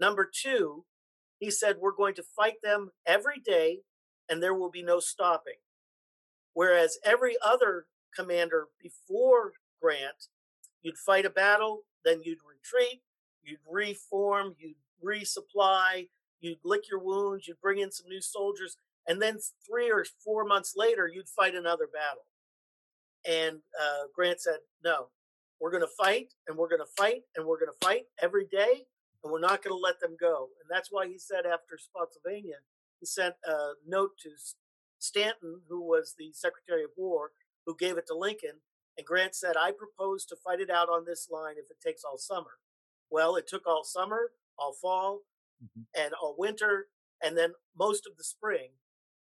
Number 0.00 0.28
two, 0.30 0.84
he 1.38 1.50
said, 1.50 1.76
We're 1.80 1.92
going 1.92 2.14
to 2.14 2.22
fight 2.22 2.62
them 2.62 2.90
every 3.06 3.40
day, 3.44 3.80
and 4.28 4.42
there 4.42 4.54
will 4.54 4.70
be 4.70 4.82
no 4.82 5.00
stopping. 5.00 5.60
Whereas 6.52 6.98
every 7.04 7.36
other 7.44 7.86
commander 8.16 8.68
before 8.82 9.52
Grant 9.80 10.28
You'd 10.86 10.98
fight 10.98 11.26
a 11.26 11.30
battle, 11.30 11.82
then 12.04 12.22
you'd 12.22 12.38
retreat, 12.46 13.02
you'd 13.46 13.60
reform, 13.70 14.54
you'd 14.58 14.76
resupply, 15.04 16.08
you'd 16.40 16.58
lick 16.64 16.88
your 16.90 17.00
wounds, 17.00 17.46
you'd 17.46 17.60
bring 17.60 17.78
in 17.78 17.90
some 17.90 18.08
new 18.08 18.20
soldiers, 18.20 18.76
and 19.08 19.22
then 19.22 19.38
three 19.66 19.90
or 19.90 20.04
four 20.24 20.44
months 20.44 20.74
later, 20.76 21.08
you'd 21.12 21.28
fight 21.28 21.54
another 21.54 21.86
battle. 21.86 22.26
And 23.26 23.58
uh, 23.80 24.06
Grant 24.14 24.40
said, 24.40 24.58
No, 24.84 25.08
we're 25.60 25.70
going 25.70 25.82
to 25.82 25.96
fight 25.98 26.34
and 26.46 26.56
we're 26.56 26.68
going 26.68 26.80
to 26.80 27.02
fight 27.02 27.22
and 27.36 27.46
we're 27.46 27.58
going 27.58 27.72
to 27.72 27.86
fight 27.86 28.04
every 28.20 28.46
day, 28.46 28.86
and 29.22 29.32
we're 29.32 29.40
not 29.40 29.62
going 29.62 29.76
to 29.76 29.82
let 29.82 30.00
them 30.00 30.16
go. 30.18 30.48
And 30.60 30.68
that's 30.70 30.90
why 30.90 31.06
he 31.06 31.18
said 31.18 31.46
after 31.46 31.78
Spotsylvania, 31.78 32.56
he 33.00 33.06
sent 33.06 33.34
a 33.46 33.72
note 33.86 34.12
to 34.22 34.30
Stanton, 34.98 35.60
who 35.68 35.82
was 35.82 36.14
the 36.18 36.32
Secretary 36.32 36.84
of 36.84 36.90
War, 36.96 37.30
who 37.66 37.76
gave 37.76 37.98
it 37.98 38.06
to 38.08 38.16
Lincoln, 38.16 38.60
and 38.96 39.06
Grant 39.06 39.34
said, 39.34 39.56
I 39.56 39.72
propose 39.72 40.24
to 40.26 40.36
fight 40.36 40.60
it 40.60 40.70
out 40.70 40.88
on 40.88 41.04
this 41.04 41.28
line 41.30 41.56
if 41.58 41.70
it 41.70 41.80
takes 41.84 42.02
all 42.02 42.18
summer. 42.18 42.58
Well, 43.10 43.36
it 43.36 43.46
took 43.46 43.66
all 43.66 43.84
summer, 43.84 44.32
all 44.58 44.72
fall, 44.72 45.20
mm-hmm. 45.62 45.82
and 46.00 46.14
all 46.14 46.34
winter, 46.38 46.86
and 47.22 47.36
then 47.36 47.52
most 47.78 48.06
of 48.06 48.16
the 48.16 48.24
spring. 48.24 48.70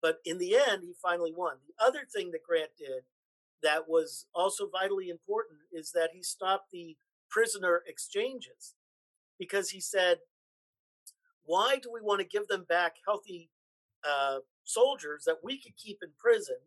But 0.02 0.18
in 0.26 0.38
the 0.38 0.56
end, 0.56 0.84
he 0.84 0.94
finally 1.02 1.34
won. 1.36 1.58
The 1.68 1.86
other 1.86 2.08
thing 2.12 2.32
that 2.32 2.44
Grant 2.48 2.72
did 2.78 3.04
that 3.64 3.88
was 3.88 4.26
also 4.34 4.68
vitally 4.70 5.10
important 5.10 5.60
is 5.72 5.92
that 5.92 6.10
he 6.14 6.24
stopped 6.24 6.72
the 6.72 6.98
prisoner 7.30 7.84
exchanges 7.88 8.74
because 9.38 9.70
he 9.70 9.80
said, 9.80 10.18
why 11.44 11.78
do 11.82 11.92
we 11.92 12.02
want 12.02 12.22
to 12.22 12.28
give 12.28 12.48
them 12.48 12.66
back 12.68 12.96
healthy 13.06 13.50
uh, 14.04 14.38
soldiers 14.64 15.24
that 15.26 15.38
we 15.44 15.62
could 15.62 15.76
keep 15.78 16.00
in 16.02 16.10
prison? 16.18 16.58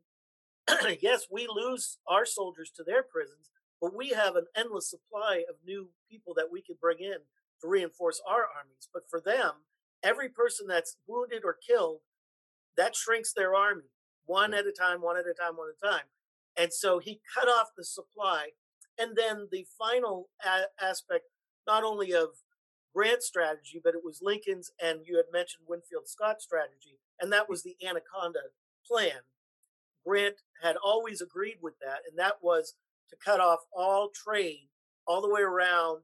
yes, 1.01 1.27
we 1.31 1.47
lose 1.49 1.99
our 2.09 2.25
soldiers 2.25 2.71
to 2.77 2.85
their 2.85 3.03
prisons, 3.03 3.51
but 3.85 3.95
we 3.95 4.09
have 4.09 4.35
an 4.35 4.47
endless 4.57 4.89
supply 4.89 5.45
of 5.47 5.57
new 5.63 5.91
people 6.11 6.33
that 6.33 6.51
we 6.51 6.63
could 6.63 6.81
bring 6.81 7.01
in 7.01 7.19
to 7.61 7.69
reinforce 7.69 8.19
our 8.27 8.47
armies. 8.57 8.89
But 8.91 9.03
for 9.11 9.21
them, 9.21 9.67
every 10.03 10.31
person 10.31 10.67
that's 10.67 10.97
wounded 11.07 11.43
or 11.45 11.55
killed, 11.55 12.01
that 12.79 12.97
shrinks 12.97 13.35
their 13.35 13.55
army 13.55 13.91
one 14.25 14.55
at 14.55 14.67
a 14.67 14.73
time, 14.73 15.03
one 15.03 15.19
at 15.19 15.27
a 15.27 15.35
time, 15.35 15.59
one 15.59 15.69
at 15.69 15.87
a 15.87 15.93
time. 15.93 16.07
And 16.57 16.73
so 16.73 16.99
he 16.99 17.21
cut 17.35 17.47
off 17.47 17.73
the 17.77 17.85
supply. 17.85 18.53
And 18.99 19.17
then 19.17 19.49
the 19.53 19.67
final 19.79 20.31
a- 20.43 20.83
aspect, 20.83 21.25
not 21.67 21.85
only 21.85 22.15
of 22.15 22.29
Grant's 22.95 23.27
strategy, 23.27 23.83
but 23.85 23.95
it 23.95 24.03
was 24.03 24.21
Lincoln's 24.23 24.71
and 24.83 25.01
you 25.05 25.17
had 25.17 25.27
mentioned 25.31 25.67
Winfield 25.69 26.09
Scott's 26.09 26.45
strategy, 26.45 27.01
and 27.21 27.31
that 27.35 27.51
was 27.51 27.63
the 27.63 27.77
Anaconda 27.87 28.41
plan. 28.87 29.21
Grant 30.07 30.37
had 30.63 30.77
always 30.77 31.21
agreed 31.21 31.59
with 31.61 31.75
that, 31.81 32.01
and 32.09 32.19
that 32.19 32.37
was 32.41 32.75
to 33.11 33.17
cut 33.25 33.41
off 33.41 33.61
all 33.77 34.11
trade 34.15 34.69
all 35.07 35.21
the 35.21 35.33
way 35.33 35.43
around 35.43 36.03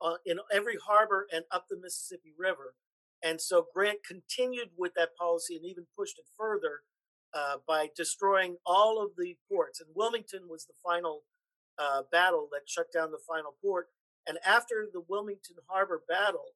uh, 0.00 0.14
in 0.26 0.38
every 0.52 0.76
harbor 0.84 1.26
and 1.32 1.44
up 1.50 1.66
the 1.68 1.78
Mississippi 1.80 2.32
River. 2.38 2.74
And 3.22 3.40
so 3.40 3.66
Grant 3.72 3.98
continued 4.06 4.68
with 4.76 4.92
that 4.94 5.16
policy 5.16 5.56
and 5.56 5.64
even 5.64 5.86
pushed 5.96 6.18
it 6.18 6.26
further 6.36 6.82
uh, 7.32 7.56
by 7.66 7.88
destroying 7.96 8.56
all 8.66 9.02
of 9.02 9.12
the 9.16 9.36
ports. 9.50 9.80
And 9.80 9.88
Wilmington 9.94 10.42
was 10.48 10.66
the 10.66 10.74
final 10.84 11.22
uh, 11.78 12.02
battle 12.12 12.48
that 12.52 12.68
shut 12.68 12.92
down 12.92 13.10
the 13.10 13.18
final 13.26 13.54
port. 13.62 13.88
And 14.28 14.38
after 14.46 14.88
the 14.92 15.02
Wilmington 15.08 15.56
Harbor 15.66 16.02
battle, 16.08 16.52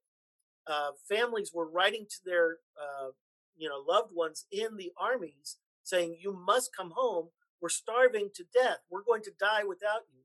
uh, 0.67 0.91
families 1.09 1.53
were 1.53 1.69
writing 1.69 2.07
to 2.09 2.17
their 2.25 2.59
uh, 2.81 3.11
you 3.57 3.69
know 3.69 3.83
loved 3.87 4.15
ones 4.15 4.47
in 4.53 4.77
the 4.77 4.93
armies 4.99 5.57
saying, 5.83 6.19
"You 6.21 6.33
must 6.33 6.77
come 6.77 6.93
home. 6.95 7.29
We're 7.61 7.69
starving 7.69 8.31
to 8.35 8.45
death. 8.53 8.79
We're 8.91 9.03
going 9.03 9.23
to 9.23 9.33
die 9.39 9.65
without 9.65 10.03
you." 10.13 10.23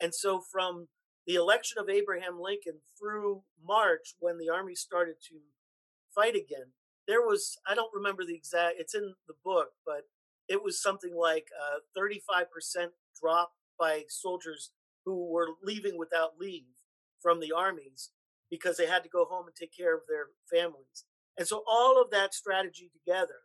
And 0.00 0.14
so, 0.14 0.40
from 0.40 0.88
the 1.26 1.34
election 1.34 1.78
of 1.78 1.88
Abraham 1.88 2.40
Lincoln 2.40 2.80
through 2.98 3.42
March, 3.62 4.14
when 4.20 4.38
the 4.38 4.48
army 4.48 4.74
started 4.74 5.16
to 5.28 5.40
fight 6.14 6.36
again, 6.36 6.72
there 7.06 7.22
was 7.22 7.58
I 7.66 7.74
don't 7.74 7.94
remember 7.94 8.24
the 8.24 8.34
exact. 8.34 8.76
It's 8.78 8.94
in 8.94 9.14
the 9.26 9.34
book, 9.44 9.72
but 9.84 10.08
it 10.48 10.62
was 10.62 10.80
something 10.80 11.14
like 11.14 11.48
a 11.60 11.98
35% 11.98 12.92
drop 13.20 13.52
by 13.78 14.04
soldiers 14.08 14.70
who 15.04 15.30
were 15.30 15.50
leaving 15.62 15.98
without 15.98 16.38
leave 16.38 16.64
from 17.20 17.40
the 17.40 17.52
armies 17.52 18.10
because 18.50 18.76
they 18.76 18.86
had 18.86 19.02
to 19.02 19.08
go 19.08 19.24
home 19.24 19.46
and 19.46 19.56
take 19.56 19.76
care 19.76 19.94
of 19.94 20.02
their 20.08 20.28
families. 20.50 21.04
And 21.38 21.46
so 21.46 21.62
all 21.66 22.00
of 22.00 22.10
that 22.10 22.34
strategy 22.34 22.90
together, 22.92 23.40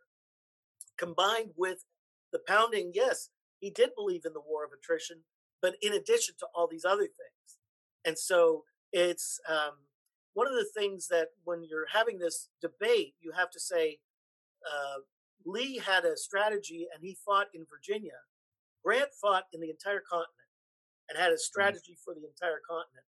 combined 0.96 1.50
with 1.56 1.84
the 2.32 2.40
pounding, 2.46 2.92
yes, 2.94 3.28
he 3.60 3.70
did 3.70 3.90
believe 3.94 4.24
in 4.24 4.32
the 4.32 4.40
war 4.40 4.64
of 4.64 4.70
attrition, 4.72 5.18
but 5.60 5.76
in 5.82 5.92
addition 5.92 6.34
to 6.38 6.46
all 6.54 6.66
these 6.66 6.84
other 6.84 7.02
things. 7.02 7.58
And 8.04 8.18
so 8.18 8.64
it's 8.92 9.40
um, 9.48 9.74
one 10.34 10.46
of 10.46 10.54
the 10.54 10.68
things 10.76 11.08
that 11.08 11.28
when 11.44 11.62
you're 11.62 11.86
having 11.92 12.18
this 12.18 12.48
debate, 12.60 13.14
you 13.20 13.32
have 13.32 13.50
to 13.50 13.60
say 13.60 13.98
uh, 14.66 15.00
Lee 15.44 15.78
had 15.78 16.04
a 16.04 16.16
strategy 16.16 16.86
and 16.94 17.04
he 17.04 17.16
fought 17.24 17.48
in 17.54 17.66
Virginia. 17.70 18.18
Grant 18.84 19.10
fought 19.20 19.44
in 19.52 19.60
the 19.60 19.70
entire 19.70 20.02
continent 20.08 20.50
and 21.08 21.18
had 21.18 21.30
a 21.30 21.34
mm-hmm. 21.34 21.38
strategy 21.38 21.96
for 22.04 22.14
the 22.14 22.26
entire 22.26 22.60
continent. 22.68 23.06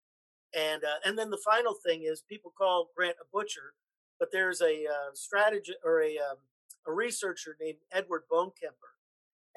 And 0.56 0.84
uh, 0.84 1.00
and 1.06 1.18
then 1.18 1.30
the 1.30 1.42
final 1.44 1.76
thing 1.86 2.04
is 2.04 2.24
people 2.30 2.54
call 2.58 2.90
Grant 2.96 3.18
a 3.22 3.26
butcher, 3.34 3.74
but 4.18 4.30
there's 4.32 4.62
a 4.62 4.86
uh, 4.86 5.12
strategy 5.14 5.74
or 5.84 6.02
a 6.02 6.18
um, 6.18 6.38
a 6.88 6.92
researcher 6.92 7.58
named 7.60 7.80
Edward 7.92 8.24
Bonekemper, 8.32 8.96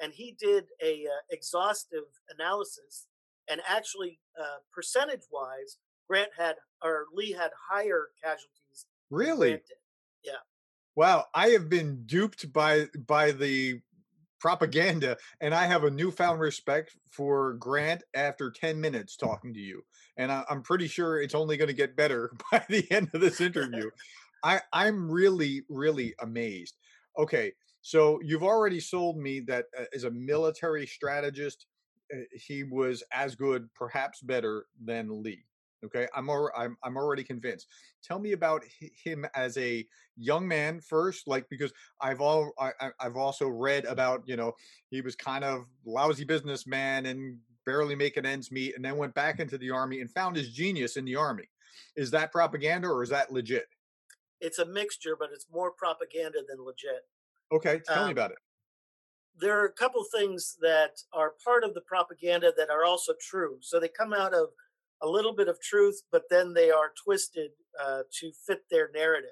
and 0.01 0.11
he 0.13 0.35
did 0.39 0.65
a 0.83 1.05
uh, 1.05 1.21
exhaustive 1.29 2.03
analysis. 2.29 3.07
And 3.49 3.61
actually, 3.67 4.19
uh, 4.39 4.57
percentage 4.73 5.23
wise, 5.31 5.77
Grant 6.09 6.29
had 6.37 6.55
or 6.83 7.05
Lee 7.13 7.31
had 7.31 7.51
higher 7.69 8.07
casualties. 8.21 8.85
Really? 9.09 9.61
Yeah. 10.23 10.33
Wow, 10.95 11.25
I 11.33 11.49
have 11.49 11.69
been 11.69 12.03
duped 12.05 12.51
by 12.51 12.87
by 13.07 13.31
the 13.31 13.79
propaganda, 14.39 15.17
and 15.39 15.53
I 15.53 15.65
have 15.65 15.83
a 15.83 15.91
newfound 15.91 16.39
respect 16.39 16.97
for 17.09 17.53
Grant 17.53 18.03
after 18.13 18.51
ten 18.51 18.79
minutes 18.81 19.15
talking 19.15 19.53
to 19.53 19.59
you, 19.59 19.83
and 20.17 20.31
I, 20.31 20.43
am 20.49 20.61
pretty 20.61 20.87
sure 20.87 21.21
it's 21.21 21.35
only 21.35 21.57
going 21.57 21.69
to 21.69 21.73
get 21.73 21.95
better 21.95 22.33
by 22.51 22.65
the 22.69 22.89
end 22.91 23.09
of 23.13 23.21
this 23.21 23.39
interview. 23.39 23.89
I 24.43 24.59
I'm 24.73 25.09
really 25.09 25.63
really 25.69 26.13
amazed. 26.19 26.75
Okay, 27.17 27.53
so 27.81 28.19
you've 28.23 28.43
already 28.43 28.79
sold 28.79 29.17
me 29.17 29.39
that 29.41 29.65
uh, 29.77 29.85
as 29.93 30.03
a 30.03 30.11
military 30.11 30.85
strategist, 30.85 31.65
uh, 32.13 32.19
he 32.33 32.63
was 32.63 33.03
as 33.11 33.35
good, 33.35 33.67
perhaps 33.73 34.21
better 34.21 34.65
than 34.83 35.23
Lee. 35.23 35.43
Okay, 35.83 36.07
I'm 36.15 36.29
al- 36.29 36.51
I'm 36.55 36.77
I'm 36.83 36.95
already 36.95 37.23
convinced. 37.23 37.67
Tell 38.03 38.19
me 38.19 38.33
about 38.33 38.63
him 39.03 39.25
as 39.33 39.57
a 39.57 39.85
young 40.15 40.47
man 40.47 40.79
first, 40.79 41.27
like 41.27 41.49
because 41.49 41.73
I've 41.99 42.21
all 42.21 42.51
I, 42.59 42.71
I've 42.99 43.17
also 43.17 43.47
read 43.47 43.85
about 43.85 44.21
you 44.27 44.35
know 44.35 44.53
he 44.91 45.01
was 45.01 45.15
kind 45.15 45.43
of 45.43 45.65
lousy 45.83 46.23
businessman 46.23 47.07
and 47.07 47.39
barely 47.65 47.95
making 47.95 48.27
ends 48.27 48.51
meet, 48.51 48.75
and 48.75 48.85
then 48.85 48.97
went 48.97 49.15
back 49.15 49.39
into 49.39 49.57
the 49.57 49.71
army 49.71 50.01
and 50.01 50.11
found 50.11 50.35
his 50.35 50.49
genius 50.49 50.97
in 50.97 51.05
the 51.05 51.15
army. 51.15 51.49
Is 51.95 52.11
that 52.11 52.31
propaganda 52.31 52.87
or 52.87 53.01
is 53.01 53.09
that 53.09 53.33
legit? 53.33 53.65
It's 54.39 54.59
a 54.59 54.65
mixture, 54.65 55.15
but 55.19 55.29
it's 55.33 55.47
more 55.51 55.71
propaganda 55.71 56.39
than 56.47 56.63
legit. 56.63 57.05
Okay, 57.51 57.81
tell 57.85 58.03
um, 58.03 58.05
me 58.07 58.11
about 58.11 58.31
it. 58.31 58.37
There 59.39 59.59
are 59.59 59.65
a 59.65 59.73
couple 59.73 60.03
things 60.03 60.57
that 60.61 60.91
are 61.13 61.33
part 61.43 61.63
of 61.63 61.73
the 61.73 61.81
propaganda 61.81 62.51
that 62.57 62.69
are 62.69 62.85
also 62.85 63.13
true. 63.19 63.57
So 63.61 63.79
they 63.79 63.89
come 63.89 64.13
out 64.13 64.33
of 64.33 64.49
a 65.01 65.07
little 65.07 65.33
bit 65.33 65.47
of 65.47 65.59
truth, 65.61 66.01
but 66.11 66.23
then 66.29 66.53
they 66.53 66.69
are 66.69 66.91
twisted 67.03 67.51
uh, 67.81 68.03
to 68.19 68.31
fit 68.45 68.63
their 68.69 68.89
narrative. 68.93 69.29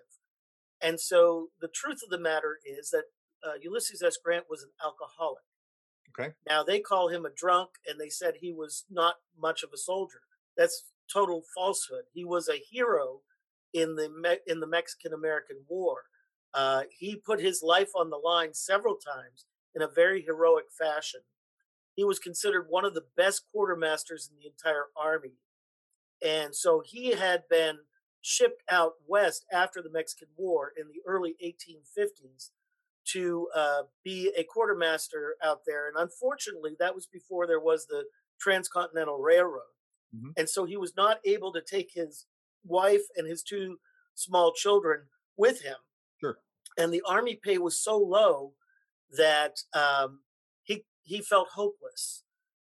And 0.81 0.99
so 0.99 1.49
the 1.61 1.67
truth 1.67 1.99
of 2.03 2.09
the 2.09 2.19
matter 2.19 2.57
is 2.65 2.89
that 2.91 3.03
uh, 3.45 3.53
Ulysses 3.61 4.01
S. 4.01 4.17
Grant 4.23 4.45
was 4.49 4.63
an 4.63 4.71
alcoholic. 4.83 5.43
Okay. 6.17 6.33
Now 6.47 6.63
they 6.63 6.79
call 6.79 7.09
him 7.09 7.25
a 7.25 7.29
drunk, 7.29 7.69
and 7.88 7.99
they 7.99 8.09
said 8.09 8.35
he 8.35 8.51
was 8.51 8.85
not 8.89 9.15
much 9.38 9.63
of 9.63 9.69
a 9.73 9.77
soldier. 9.77 10.21
That's 10.57 10.85
total 11.11 11.43
falsehood. 11.55 12.03
He 12.13 12.25
was 12.25 12.49
a 12.49 12.61
hero 12.69 13.21
in 13.73 13.95
the 13.95 14.09
Me- 14.09 14.39
in 14.47 14.59
the 14.59 14.67
Mexican 14.67 15.13
American 15.13 15.57
War. 15.67 16.03
Uh, 16.53 16.84
he 16.98 17.15
put 17.15 17.39
his 17.39 17.62
life 17.63 17.89
on 17.96 18.10
the 18.10 18.18
line 18.18 18.53
several 18.53 18.96
times 18.96 19.46
in 19.75 19.82
a 19.82 19.88
very 19.88 20.22
heroic 20.22 20.65
fashion. 20.77 21.22
He 21.96 22.03
was 22.03 22.20
considered 22.20 22.68
one 22.70 22.86
of 22.86 22.94
the 22.94 23.06
best 23.18 23.44
quartermasters 23.53 24.29
in 24.29 24.38
the 24.39 24.48
entire 24.48 24.86
army. 24.96 25.34
And 26.25 26.56
so 26.56 26.82
he 26.86 27.12
had 27.12 27.44
been 27.50 27.77
shipped 28.22 28.63
out 28.70 28.94
west 29.08 29.46
after 29.51 29.82
the 29.82 29.91
Mexican 29.91 30.27
War 30.38 30.74
in 30.77 30.88
the 30.88 31.01
early 31.06 31.36
1850s 31.44 32.50
to 33.13 33.48
uh, 33.56 33.84
be 34.03 34.32
a 34.38 34.44
quartermaster 34.44 35.36
out 35.44 35.62
there. 35.65 35.88
And 35.88 35.98
unfortunately, 35.98 36.75
that 36.79 36.94
was 36.94 37.08
before 37.08 37.48
there 37.48 37.60
was 37.60 37.86
the 37.86 38.03
Transcontinental 38.39 39.20
Railroad. 39.20 39.62
Mm-hmm. 40.15 40.32
And 40.38 40.50
so 40.50 40.65
he 40.65 40.77
was 40.77 40.94
not 40.96 41.20
able 41.25 41.51
to 41.53 41.62
take 41.62 41.91
his 41.94 42.25
wife 42.63 43.01
and 43.15 43.27
his 43.27 43.44
two 43.44 43.79
small 44.15 44.53
children 44.53 45.03
with 45.38 45.62
him. 45.62 45.75
And 46.79 46.91
the 46.93 47.03
army 47.07 47.39
pay 47.41 47.57
was 47.57 47.79
so 47.79 47.98
low 47.98 48.53
that 49.17 49.57
um, 49.74 50.21
he 50.63 50.86
he 51.03 51.21
felt 51.21 51.50
hopeless. 51.53 52.24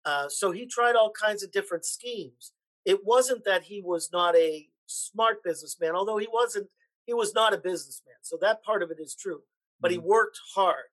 Uh, 0.06 0.28
so 0.30 0.52
he 0.52 0.66
tried 0.66 0.96
all 0.96 1.12
kinds 1.12 1.44
of 1.44 1.52
different 1.52 1.86
schemes 1.86 2.54
it 2.86 3.06
wasn't 3.06 3.44
that 3.46 3.64
he 3.64 3.82
was 3.82 4.10
not 4.12 4.36
a 4.36 4.68
smart 4.88 5.44
businessman, 5.44 5.96
although 5.96 6.18
he 6.18 6.28
wasn't, 6.32 6.68
he 7.06 7.14
was 7.14 7.34
not 7.34 7.54
a 7.54 7.58
businessman. 7.58 8.16
So 8.22 8.38
that 8.42 8.64
part 8.64 8.84
of 8.84 8.92
it 8.92 8.98
is 9.00 9.16
true. 9.16 9.42
But 9.80 9.92
mm-hmm. 9.92 10.02
he 10.02 10.08
worked 10.08 10.40
hard. 10.56 10.86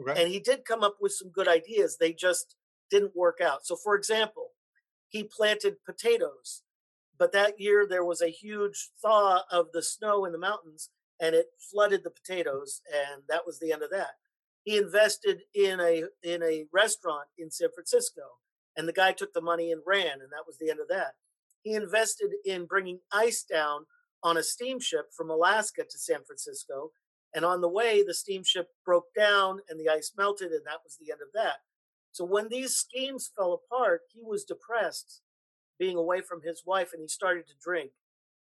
Okay. 0.00 0.22
And 0.22 0.32
he 0.32 0.40
did 0.40 0.64
come 0.64 0.82
up 0.82 0.96
with 1.00 1.12
some 1.12 1.30
good 1.30 1.48
ideas. 1.48 1.96
They 1.98 2.12
just 2.12 2.56
didn't 2.90 3.16
work 3.16 3.40
out. 3.40 3.64
So, 3.66 3.76
for 3.76 3.94
example, 3.94 4.50
he 5.08 5.24
planted 5.24 5.76
potatoes, 5.86 6.62
but 7.16 7.32
that 7.32 7.60
year 7.60 7.86
there 7.88 8.04
was 8.04 8.20
a 8.20 8.28
huge 8.28 8.90
thaw 9.00 9.42
of 9.50 9.66
the 9.72 9.82
snow 9.82 10.24
in 10.24 10.32
the 10.32 10.38
mountains 10.38 10.90
and 11.20 11.34
it 11.34 11.46
flooded 11.70 12.04
the 12.04 12.10
potatoes, 12.10 12.82
and 12.92 13.22
that 13.28 13.46
was 13.46 13.58
the 13.58 13.72
end 13.72 13.82
of 13.82 13.90
that. 13.90 14.12
He 14.64 14.76
invested 14.76 15.42
in 15.54 15.80
a 15.80 16.04
in 16.22 16.42
a 16.42 16.66
restaurant 16.72 17.28
in 17.38 17.50
San 17.50 17.68
Francisco, 17.74 18.22
and 18.76 18.88
the 18.88 18.92
guy 18.92 19.12
took 19.12 19.32
the 19.34 19.40
money 19.40 19.70
and 19.72 19.82
ran, 19.86 20.20
and 20.20 20.32
that 20.32 20.46
was 20.46 20.58
the 20.58 20.70
end 20.70 20.80
of 20.80 20.88
that 20.88 21.14
he 21.64 21.72
invested 21.72 22.30
in 22.44 22.66
bringing 22.66 23.00
ice 23.10 23.42
down 23.42 23.86
on 24.22 24.36
a 24.36 24.42
steamship 24.42 25.06
from 25.16 25.30
Alaska 25.30 25.82
to 25.82 25.98
San 25.98 26.22
Francisco. 26.24 26.92
And 27.34 27.44
on 27.44 27.62
the 27.62 27.68
way, 27.68 28.04
the 28.06 28.14
steamship 28.14 28.68
broke 28.84 29.12
down 29.16 29.60
and 29.68 29.80
the 29.80 29.88
ice 29.88 30.12
melted, 30.16 30.52
and 30.52 30.64
that 30.66 30.84
was 30.84 30.96
the 31.00 31.10
end 31.10 31.20
of 31.22 31.32
that. 31.34 31.62
So 32.12 32.24
when 32.24 32.48
these 32.48 32.76
schemes 32.76 33.30
fell 33.36 33.54
apart, 33.54 34.02
he 34.12 34.20
was 34.22 34.44
depressed 34.44 35.22
being 35.78 35.96
away 35.96 36.20
from 36.20 36.42
his 36.42 36.62
wife 36.64 36.90
and 36.92 37.02
he 37.02 37.08
started 37.08 37.46
to 37.48 37.54
drink. 37.60 37.90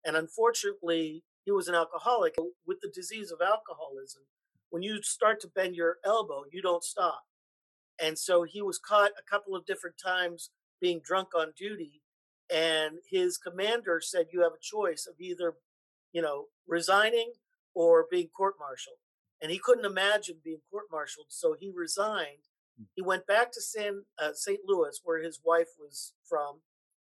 And 0.04 0.18
unfortunately, 0.18 1.24
he 1.46 1.52
was 1.52 1.68
an 1.68 1.76
alcoholic 1.76 2.36
with 2.66 2.80
the 2.82 2.92
disease 2.94 3.32
of 3.32 3.40
alcoholism. 3.42 4.24
When 4.70 4.84
you 4.84 5.02
start 5.02 5.42
to 5.42 5.50
bend 5.50 5.76
your 5.76 5.98
elbow, 6.06 6.44
you 6.52 6.62
don't 6.62 6.84
stop. 6.84 7.22
And 8.02 8.18
so 8.18 8.44
he 8.44 8.62
was 8.62 8.80
caught 8.80 9.12
a 9.12 9.30
couple 9.30 9.56
of 9.56 9.66
different 9.66 9.96
times 10.04 10.50
being 10.80 11.02
drunk 11.04 11.30
on 11.38 11.54
duty. 11.58 12.02
And 12.54 12.98
his 13.10 13.38
commander 13.38 14.02
said, 14.02 14.28
You 14.32 14.42
have 14.42 14.54
a 14.54 14.62
choice 14.62 15.08
of 15.08 15.16
either, 15.20 15.54
you 16.12 16.22
know, 16.22 16.46
resigning 16.68 17.34
or 17.74 18.08
being 18.10 18.28
court 18.36 18.56
martialed. 18.60 18.98
And 19.42 19.52
he 19.52 19.60
couldn't 19.60 19.86
imagine 19.86 20.38
being 20.44 20.62
court 20.70 20.86
martialed. 20.92 21.28
So 21.30 21.56
he 21.60 21.72
resigned. 21.74 22.48
Hmm. 22.78 22.84
He 22.96 23.02
went 23.02 23.28
back 23.28 23.52
to 23.54 23.62
San, 23.62 24.04
uh, 24.22 24.34
St. 24.34 24.60
Louis, 24.66 25.00
where 25.04 25.22
his 25.22 25.40
wife 25.44 25.70
was 25.80 26.14
from. 26.28 26.62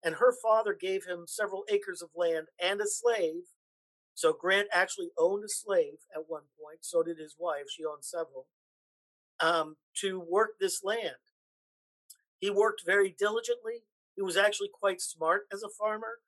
And 0.03 0.15
her 0.15 0.33
father 0.43 0.77
gave 0.79 1.05
him 1.05 1.25
several 1.27 1.63
acres 1.69 2.01
of 2.01 2.09
land 2.15 2.47
and 2.61 2.81
a 2.81 2.87
slave. 2.87 3.43
So 4.15 4.33
Grant 4.33 4.67
actually 4.71 5.09
owned 5.17 5.43
a 5.43 5.49
slave 5.49 5.99
at 6.13 6.23
one 6.27 6.43
point. 6.61 6.79
So 6.81 7.03
did 7.03 7.17
his 7.17 7.35
wife. 7.37 7.65
She 7.69 7.83
owned 7.85 8.05
several 8.05 8.47
um, 9.39 9.77
to 10.01 10.19
work 10.19 10.59
this 10.59 10.83
land. 10.83 11.17
He 12.37 12.49
worked 12.49 12.83
very 12.85 13.15
diligently. 13.17 13.85
He 14.15 14.21
was 14.21 14.37
actually 14.37 14.69
quite 14.71 15.01
smart 15.01 15.47
as 15.51 15.63
a 15.63 15.69
farmer, 15.69 16.19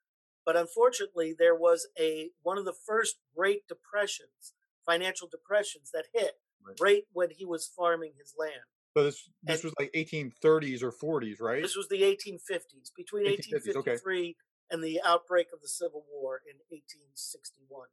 but 0.44 0.56
unfortunately, 0.56 1.34
there 1.38 1.54
was 1.54 1.88
a 1.98 2.30
one 2.42 2.58
of 2.58 2.64
the 2.64 2.74
first 2.86 3.16
Great 3.36 3.68
Depressions, 3.68 4.54
financial 4.84 5.28
depressions 5.28 5.90
that 5.92 6.06
hit 6.12 6.32
right, 6.66 6.76
right 6.80 7.02
when 7.12 7.28
he 7.30 7.44
was 7.44 7.66
farming 7.66 8.12
his 8.18 8.34
land. 8.38 8.64
So 8.96 9.04
this 9.04 9.28
this 9.42 9.62
and 9.62 9.64
was 9.64 9.74
like 9.78 9.92
1830s 9.92 10.82
or 10.82 10.90
40s, 10.90 11.40
right? 11.40 11.62
This 11.62 11.76
was 11.76 11.88
the 11.88 12.00
1850s, 12.00 12.90
between 12.96 13.26
1853 13.26 13.76
okay. 13.76 14.34
And 14.70 14.82
the 14.82 15.00
outbreak 15.04 15.48
of 15.52 15.60
the 15.60 15.68
Civil 15.68 16.04
War 16.12 16.40
in 16.46 16.56
1861. 16.68 17.88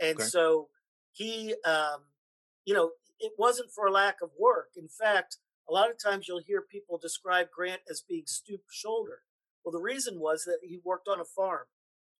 And 0.00 0.16
okay. 0.16 0.24
so 0.24 0.68
he, 1.12 1.54
um, 1.64 2.02
you 2.64 2.74
know, 2.74 2.90
it 3.18 3.32
wasn't 3.38 3.70
for 3.70 3.90
lack 3.90 4.16
of 4.22 4.30
work. 4.38 4.70
In 4.76 4.88
fact, 4.88 5.38
a 5.68 5.72
lot 5.72 5.90
of 5.90 6.02
times 6.02 6.26
you'll 6.26 6.40
hear 6.40 6.62
people 6.62 6.98
describe 6.98 7.48
Grant 7.54 7.82
as 7.90 8.02
being 8.06 8.24
stoop 8.26 8.62
shouldered. 8.70 9.22
Well, 9.64 9.72
the 9.72 9.80
reason 9.80 10.18
was 10.18 10.44
that 10.44 10.58
he 10.62 10.80
worked 10.84 11.08
on 11.08 11.20
a 11.20 11.24
farm 11.24 11.66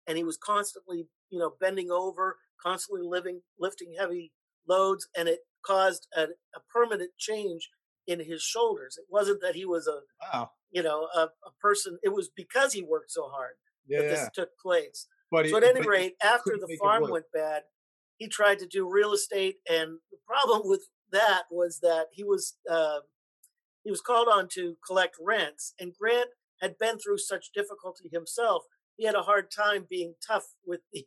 and 0.07 0.16
he 0.16 0.25
was 0.25 0.37
constantly, 0.37 1.07
you 1.31 1.38
know, 1.38 1.54
bending 1.61 1.90
over, 1.90 2.38
constantly 2.61 3.02
living, 3.04 3.42
lifting 3.59 3.95
heavy 3.99 4.33
loads, 4.69 5.09
and 5.16 5.28
it 5.28 5.40
caused 5.64 6.07
a, 6.16 6.23
a 6.54 6.61
permanent 6.73 7.11
change 7.19 7.69
in 8.07 8.21
his 8.21 8.43
shoulders. 8.43 8.97
It 8.99 9.07
wasn't 9.09 9.41
that 9.43 9.55
he 9.55 9.65
was 9.65 9.87
a, 9.87 10.01
wow. 10.33 10.51
you 10.71 10.83
know, 10.83 11.09
a, 11.15 11.21
a, 11.21 11.51
person. 11.61 11.99
It 12.03 12.13
was 12.13 12.31
because 12.35 12.73
he 12.73 12.83
worked 12.83 13.11
so 13.11 13.29
hard 13.29 13.55
yeah, 13.87 14.01
that 14.03 14.09
this 14.09 14.29
took 14.35 14.51
place. 14.59 15.07
But 15.31 15.49
so, 15.49 15.57
at 15.57 15.65
any 15.65 15.87
rate, 15.87 16.15
after 16.23 16.57
the 16.59 16.77
farm 16.81 17.09
went 17.09 17.27
bad, 17.33 17.63
he 18.19 18.29
tried 18.29 18.59
to 18.59 18.67
do 18.67 18.89
real 18.89 19.13
estate, 19.13 19.57
and 19.69 19.99
the 20.11 20.19
problem 20.27 20.63
with 20.69 20.89
that 21.11 21.45
was 21.51 21.81
that 21.83 22.07
he 22.13 22.23
was 22.25 22.57
uh, 22.71 23.01
he 23.85 23.91
was 23.91 24.01
called 24.01 24.29
on 24.29 24.49
to 24.55 24.77
collect 24.87 25.17
rents, 25.21 25.75
and 25.81 25.95
Grant 25.99 26.29
had 26.61 26.79
been 26.79 26.99
through 26.99 27.19
such 27.19 27.53
difficulty 27.55 28.09
himself. 28.13 28.65
He 28.97 29.07
had 29.07 29.15
a 29.15 29.23
hard 29.23 29.51
time 29.51 29.87
being 29.89 30.15
tough 30.25 30.45
with 30.67 30.81
the 30.93 31.05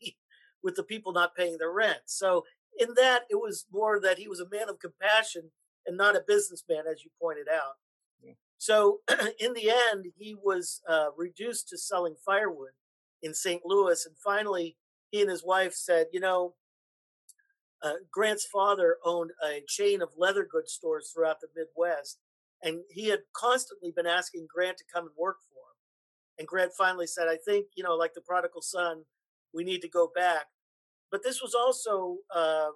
with 0.64 0.76
the 0.76 0.84
people 0.84 1.14
not 1.14 1.36
paying 1.36 1.58
their 1.60 1.72
rent. 1.72 2.00
So 2.06 2.46
in 2.78 2.90
that, 2.96 3.22
it 3.30 3.36
was 3.36 3.66
more 3.72 4.00
that 4.02 4.18
he 4.18 4.28
was 4.28 4.40
a 4.40 4.50
man 4.50 4.70
of 4.70 4.80
compassion 4.80 5.52
and 5.86 5.98
not 5.98 6.16
a 6.16 6.24
businessman, 6.28 6.84
as 6.90 7.04
you 7.04 7.12
pointed 7.22 7.48
out. 7.48 7.74
Yeah. 8.24 8.34
So 8.58 9.02
in 9.40 9.54
the 9.54 9.72
end, 9.92 10.08
he 10.18 10.36
was 10.36 10.82
uh, 10.88 11.08
reduced 11.18 11.70
to 11.70 11.78
selling 11.78 12.16
firewood 12.26 12.72
in 13.22 13.34
St. 13.34 13.62
Louis, 13.66 14.06
and 14.06 14.16
finally, 14.24 14.78
he 15.12 15.22
and 15.22 15.30
his 15.30 15.44
wife 15.44 15.74
said, 15.74 16.08
"You 16.12 16.20
know, 16.20 16.56
uh, 17.82 17.94
Grant's 18.12 18.46
father 18.46 18.98
owned 19.06 19.32
a 19.44 19.62
chain 19.68 20.02
of 20.02 20.10
leather 20.18 20.44
goods 20.44 20.74
stores 20.74 21.12
throughout 21.14 21.40
the 21.40 21.48
Midwest, 21.56 22.20
and 22.64 22.80
he 22.90 23.10
had 23.10 23.20
constantly 23.34 23.92
been 23.92 24.08
asking 24.08 24.48
Grant 24.54 24.78
to 24.78 24.84
come 24.92 25.06
and 25.06 25.16
work 25.18 25.38
for 25.50 25.60
him. 25.60 25.76
And 26.40 26.48
Grant 26.48 26.72
finally 26.78 27.06
said, 27.08 27.28
I 27.28 27.38
think, 27.38 27.68
you 27.76 27.84
know, 27.84 27.96
like 27.96 28.14
the 28.14 28.22
prodigal 28.22 28.62
son, 28.62 29.04
we 29.54 29.64
need 29.64 29.82
to 29.82 29.90
go 29.90 30.12
back. 30.16 30.46
But 31.12 31.24
this 31.24 31.42
was 31.42 31.54
also 31.54 32.18
uh, 32.34 32.70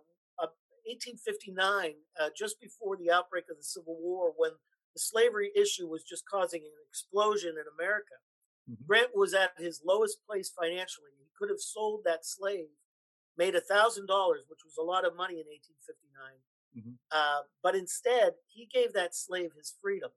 1859, 0.89 1.93
uh, 2.19 2.29
just 2.35 2.59
before 2.59 2.97
the 2.97 3.11
outbreak 3.11 3.45
of 3.49 3.57
the 3.57 3.63
Civil 3.63 3.97
War, 4.01 4.33
when 4.35 4.51
the 4.93 4.99
slavery 4.99 5.51
issue 5.55 5.87
was 5.87 6.03
just 6.03 6.27
causing 6.27 6.61
an 6.61 6.81
explosion 6.89 7.51
in 7.51 7.65
America. 7.77 8.17
Mm-hmm. 8.69 8.85
Grant 8.87 9.15
was 9.15 9.33
at 9.33 9.51
his 9.57 9.81
lowest 9.85 10.17
place 10.25 10.49
financially. 10.49 11.13
He 11.17 11.29
could 11.37 11.49
have 11.49 11.61
sold 11.61 12.01
that 12.05 12.25
slave 12.25 12.73
made 13.37 13.55
a 13.55 13.61
thousand 13.61 14.07
dollars, 14.07 14.43
which 14.49 14.59
was 14.65 14.75
a 14.77 14.83
lot 14.83 15.05
of 15.05 15.15
money 15.15 15.39
in 15.39 15.47
1859. 15.47 16.35
Mm-hmm. 16.77 16.95
Uh, 17.11 17.41
but 17.63 17.73
instead, 17.73 18.33
he 18.45 18.67
gave 18.71 18.93
that 18.93 19.15
slave 19.15 19.51
his 19.57 19.73
freedom. 19.81 20.11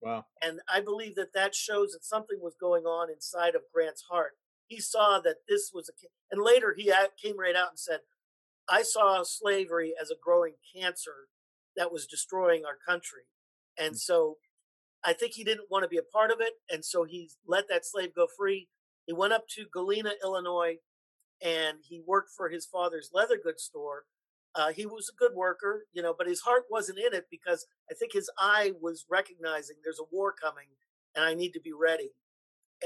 Wow! 0.00 0.24
And 0.40 0.60
I 0.72 0.80
believe 0.80 1.16
that 1.16 1.34
that 1.34 1.54
shows 1.54 1.92
that 1.92 2.04
something 2.04 2.38
was 2.40 2.54
going 2.58 2.84
on 2.84 3.10
inside 3.10 3.54
of 3.54 3.62
Grant's 3.74 4.02
heart. 4.02 4.32
He 4.66 4.80
saw 4.80 5.20
that 5.20 5.36
this 5.48 5.70
was 5.74 5.90
a, 5.90 5.92
and 6.30 6.42
later 6.42 6.74
he 6.76 6.92
came 7.22 7.38
right 7.38 7.54
out 7.54 7.70
and 7.70 7.78
said, 7.78 8.00
"I 8.68 8.82
saw 8.82 9.22
slavery 9.22 9.94
as 10.00 10.10
a 10.10 10.16
growing 10.22 10.54
cancer 10.74 11.28
that 11.76 11.92
was 11.92 12.06
destroying 12.06 12.64
our 12.64 12.76
country," 12.76 13.24
and 13.78 13.92
mm-hmm. 13.92 13.96
so 13.96 14.38
I 15.04 15.12
think 15.12 15.32
he 15.32 15.44
didn't 15.44 15.70
want 15.70 15.82
to 15.82 15.88
be 15.88 15.98
a 15.98 16.02
part 16.02 16.30
of 16.30 16.40
it, 16.40 16.54
and 16.70 16.84
so 16.84 17.04
he 17.04 17.30
let 17.46 17.68
that 17.68 17.84
slave 17.84 18.14
go 18.14 18.26
free. 18.36 18.68
He 19.06 19.12
went 19.12 19.32
up 19.32 19.48
to 19.56 19.66
Galena, 19.72 20.12
Illinois, 20.22 20.76
and 21.42 21.78
he 21.82 22.00
worked 22.06 22.30
for 22.36 22.48
his 22.48 22.66
father's 22.66 23.10
leather 23.12 23.38
goods 23.42 23.64
store. 23.64 24.04
Uh, 24.54 24.70
he 24.70 24.86
was 24.86 25.10
a 25.10 25.16
good 25.16 25.34
worker, 25.34 25.86
you 25.92 26.02
know, 26.02 26.14
but 26.16 26.26
his 26.26 26.40
heart 26.40 26.64
wasn't 26.70 26.98
in 26.98 27.12
it 27.12 27.26
because 27.30 27.66
I 27.90 27.94
think 27.94 28.12
his 28.12 28.30
eye 28.38 28.72
was 28.80 29.06
recognizing 29.10 29.76
there's 29.82 29.98
a 29.98 30.14
war 30.14 30.32
coming 30.32 30.66
and 31.16 31.24
I 31.24 31.34
need 31.34 31.52
to 31.52 31.60
be 31.60 31.72
ready. 31.72 32.10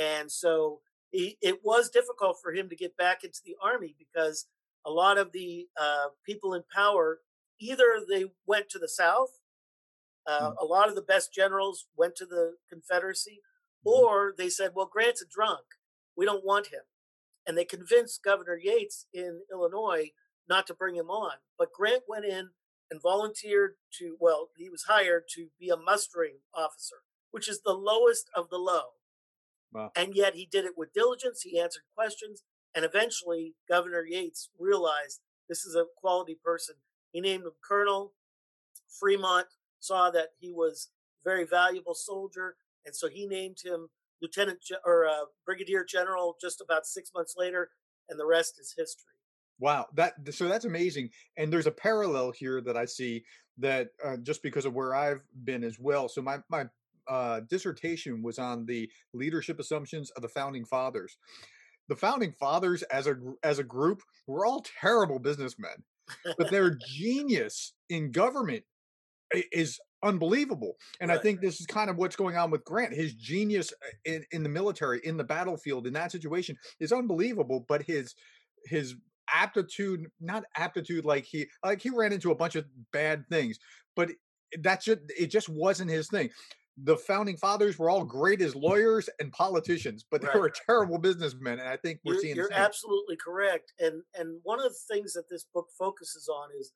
And 0.00 0.30
so 0.30 0.80
he, 1.10 1.36
it 1.42 1.60
was 1.64 1.90
difficult 1.90 2.38
for 2.42 2.52
him 2.52 2.68
to 2.68 2.76
get 2.76 2.96
back 2.96 3.24
into 3.24 3.40
the 3.44 3.56
army 3.62 3.94
because 3.98 4.46
a 4.86 4.90
lot 4.90 5.18
of 5.18 5.32
the 5.32 5.66
uh, 5.80 6.06
people 6.24 6.54
in 6.54 6.62
power 6.74 7.18
either 7.60 7.84
they 8.08 8.26
went 8.46 8.68
to 8.68 8.78
the 8.78 8.88
South, 8.88 9.30
uh, 10.26 10.50
mm. 10.50 10.54
a 10.60 10.64
lot 10.64 10.88
of 10.88 10.94
the 10.94 11.02
best 11.02 11.32
generals 11.32 11.86
went 11.96 12.14
to 12.14 12.26
the 12.26 12.56
Confederacy, 12.70 13.40
mm. 13.86 13.90
or 13.90 14.34
they 14.36 14.48
said, 14.48 14.72
well, 14.74 14.88
Grant's 14.90 15.22
a 15.22 15.26
drunk. 15.26 15.64
We 16.16 16.24
don't 16.26 16.44
want 16.44 16.68
him 16.68 16.82
and 17.46 17.56
they 17.56 17.64
convinced 17.64 18.24
Governor 18.24 18.58
Yates 18.60 19.06
in 19.14 19.42
Illinois 19.50 20.10
not 20.48 20.66
to 20.66 20.74
bring 20.74 20.96
him 20.96 21.10
on. 21.10 21.36
But 21.58 21.72
Grant 21.72 22.02
went 22.08 22.24
in 22.24 22.50
and 22.90 23.00
volunteered 23.02 23.74
to, 23.98 24.16
well, 24.20 24.48
he 24.56 24.68
was 24.68 24.84
hired 24.88 25.24
to 25.34 25.48
be 25.58 25.68
a 25.68 25.76
mustering 25.76 26.38
officer, 26.54 26.96
which 27.30 27.48
is 27.48 27.62
the 27.62 27.72
lowest 27.72 28.28
of 28.34 28.50
the 28.50 28.58
low. 28.58 28.94
Wow. 29.72 29.90
And 29.96 30.14
yet 30.14 30.34
he 30.34 30.46
did 30.50 30.64
it 30.64 30.74
with 30.76 30.92
diligence. 30.92 31.42
He 31.42 31.58
answered 31.58 31.82
questions. 31.94 32.42
And 32.76 32.84
eventually, 32.84 33.54
Governor 33.68 34.04
Yates 34.04 34.50
realized 34.58 35.22
this 35.48 35.64
is 35.64 35.74
a 35.74 35.86
quality 35.96 36.38
person. 36.44 36.76
He 37.12 37.20
named 37.20 37.44
him 37.44 37.52
Colonel. 37.66 38.12
Fremont 39.00 39.46
saw 39.80 40.10
that 40.10 40.28
he 40.38 40.52
was 40.52 40.90
a 41.24 41.28
very 41.28 41.44
valuable 41.44 41.94
soldier. 41.94 42.56
And 42.84 42.94
so 42.94 43.08
he 43.08 43.26
named 43.26 43.56
him 43.64 43.88
lieutenant 44.20 44.58
or 44.84 45.06
uh, 45.06 45.24
brigadier 45.44 45.84
general 45.84 46.36
just 46.40 46.60
about 46.60 46.86
six 46.86 47.10
months 47.14 47.34
later, 47.36 47.70
and 48.08 48.20
the 48.20 48.26
rest 48.26 48.60
is 48.60 48.74
history. 48.76 49.12
Wow, 49.58 49.86
that 49.94 50.14
so 50.30 50.46
that's 50.46 50.66
amazing. 50.66 51.10
And 51.38 51.50
there's 51.52 51.66
a 51.66 51.72
parallel 51.72 52.30
here 52.30 52.60
that 52.60 52.76
I 52.76 52.84
see 52.84 53.24
that 53.58 53.88
uh, 54.04 54.18
just 54.18 54.42
because 54.42 54.66
of 54.66 54.74
where 54.74 54.94
I've 54.94 55.22
been 55.44 55.64
as 55.64 55.78
well. 55.78 56.08
So 56.08 56.20
my 56.20 56.38
my 56.50 56.66
uh, 57.08 57.40
dissertation 57.48 58.22
was 58.22 58.38
on 58.38 58.66
the 58.66 58.90
leadership 59.14 59.58
assumptions 59.58 60.10
of 60.10 60.22
the 60.22 60.28
founding 60.28 60.64
fathers. 60.64 61.16
The 61.88 61.96
founding 61.96 62.32
fathers, 62.32 62.82
as 62.84 63.06
a 63.06 63.16
as 63.42 63.58
a 63.58 63.64
group, 63.64 64.02
were 64.26 64.44
all 64.44 64.64
terrible 64.80 65.18
businessmen, 65.18 65.84
but 66.38 66.50
their 66.50 66.76
genius 66.88 67.74
in 67.88 68.12
government 68.12 68.64
is 69.52 69.78
unbelievable. 70.02 70.76
And 71.00 71.10
right. 71.10 71.18
I 71.18 71.22
think 71.22 71.40
this 71.40 71.60
is 71.60 71.66
kind 71.66 71.90
of 71.90 71.96
what's 71.96 72.16
going 72.16 72.36
on 72.36 72.50
with 72.50 72.64
Grant. 72.64 72.94
His 72.94 73.14
genius 73.14 73.72
uh, 73.72 73.90
in, 74.04 74.24
in 74.32 74.42
the 74.42 74.48
military, 74.48 75.00
in 75.04 75.16
the 75.16 75.24
battlefield, 75.24 75.86
in 75.86 75.92
that 75.94 76.12
situation 76.12 76.56
is 76.80 76.92
unbelievable, 76.92 77.64
but 77.68 77.82
his 77.82 78.14
his 78.66 78.94
aptitude, 79.32 80.06
not 80.20 80.44
aptitude 80.56 81.04
like 81.04 81.24
he 81.24 81.46
like 81.64 81.80
he 81.80 81.90
ran 81.90 82.12
into 82.12 82.30
a 82.30 82.36
bunch 82.36 82.56
of 82.56 82.64
bad 82.92 83.24
things, 83.28 83.58
but 83.94 84.10
that's 84.60 84.84
just 84.84 85.00
it 85.18 85.26
just 85.26 85.48
wasn't 85.48 85.90
his 85.90 86.08
thing. 86.08 86.30
The 86.78 86.96
founding 86.96 87.36
fathers 87.36 87.78
were 87.78 87.88
all 87.88 88.04
great 88.04 88.42
as 88.42 88.54
lawyers 88.54 89.08
and 89.18 89.32
politicians, 89.32 90.04
but 90.10 90.20
they 90.20 90.28
Right. 90.28 90.38
were 90.38 90.50
terrible 90.66 90.98
businessmen. 90.98 91.58
And 91.58 91.68
I 91.68 91.76
think 91.76 92.00
we're 92.04 92.14
You're, 92.14 92.20
seeing 92.22 92.36
you're 92.36 92.52
absolutely 92.52 93.16
correct. 93.16 93.72
And 93.78 94.02
and 94.14 94.40
one 94.42 94.58
of 94.58 94.64
the 94.64 94.94
things 94.94 95.14
that 95.14 95.28
this 95.28 95.44
book 95.54 95.68
focuses 95.78 96.28
on 96.28 96.50
is 96.58 96.72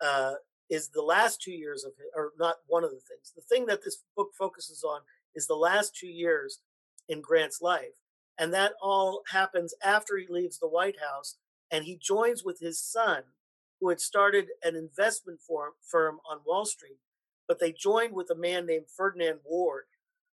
uh, 0.00 0.34
is 0.70 0.88
the 0.88 1.02
last 1.02 1.42
two 1.42 1.52
years 1.52 1.84
of 1.84 1.92
it, 1.98 2.10
or 2.16 2.32
not 2.38 2.56
one 2.66 2.82
of 2.82 2.90
the 2.90 3.00
things. 3.00 3.32
The 3.36 3.42
thing 3.42 3.66
that 3.66 3.84
this 3.84 4.02
book 4.16 4.30
focuses 4.38 4.82
on 4.84 5.00
is 5.34 5.46
the 5.46 5.54
last 5.54 5.94
two 5.94 6.08
years 6.08 6.60
in 7.08 7.20
Grant's 7.20 7.60
life, 7.60 7.92
and 8.38 8.54
that 8.54 8.72
all 8.80 9.22
happens 9.30 9.74
after 9.84 10.16
he 10.16 10.26
leaves 10.28 10.58
the 10.58 10.68
White 10.68 10.98
House 10.98 11.36
and 11.70 11.84
he 11.84 11.96
joins 11.96 12.44
with 12.44 12.60
his 12.60 12.80
son, 12.80 13.22
who 13.80 13.88
had 13.88 14.00
started 14.00 14.48
an 14.62 14.76
investment 14.76 15.40
firm, 15.40 15.72
firm 15.82 16.20
on 16.30 16.40
Wall 16.46 16.64
Street. 16.66 16.98
But 17.48 17.58
they 17.60 17.72
joined 17.72 18.14
with 18.14 18.30
a 18.30 18.36
man 18.36 18.66
named 18.66 18.86
Ferdinand 18.96 19.40
Ward, 19.44 19.84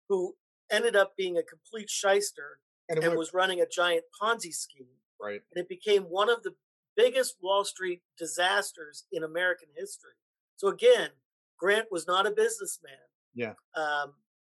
who 0.10 0.36
ended 0.72 0.96
up 0.96 1.16
being 1.18 1.38
a 1.38 1.44
complete 1.44 1.90
shyster 1.90 2.60
and 2.90 3.00
and 3.00 3.12
was, 3.12 3.30
was 3.30 3.34
running 3.34 3.62
a 3.62 3.68
giant 3.68 4.04
Ponzi 4.20 4.54
scheme. 4.54 4.88
right. 5.22 5.42
And 5.54 5.62
it 5.62 5.70
became 5.70 6.04
one 6.04 6.30
of 6.30 6.44
the 6.44 6.56
biggest 6.96 7.36
Wall 7.42 7.66
Street 7.66 8.02
disasters 8.18 9.06
in 9.12 9.24
American 9.24 9.70
history. 9.76 10.14
So 10.58 10.68
again, 10.68 11.10
Grant 11.58 11.88
was 11.92 12.08
not 12.08 12.28
a 12.28 12.32
businessman. 12.32 12.94
Yeah. 13.34 13.54
Um, 13.76 14.14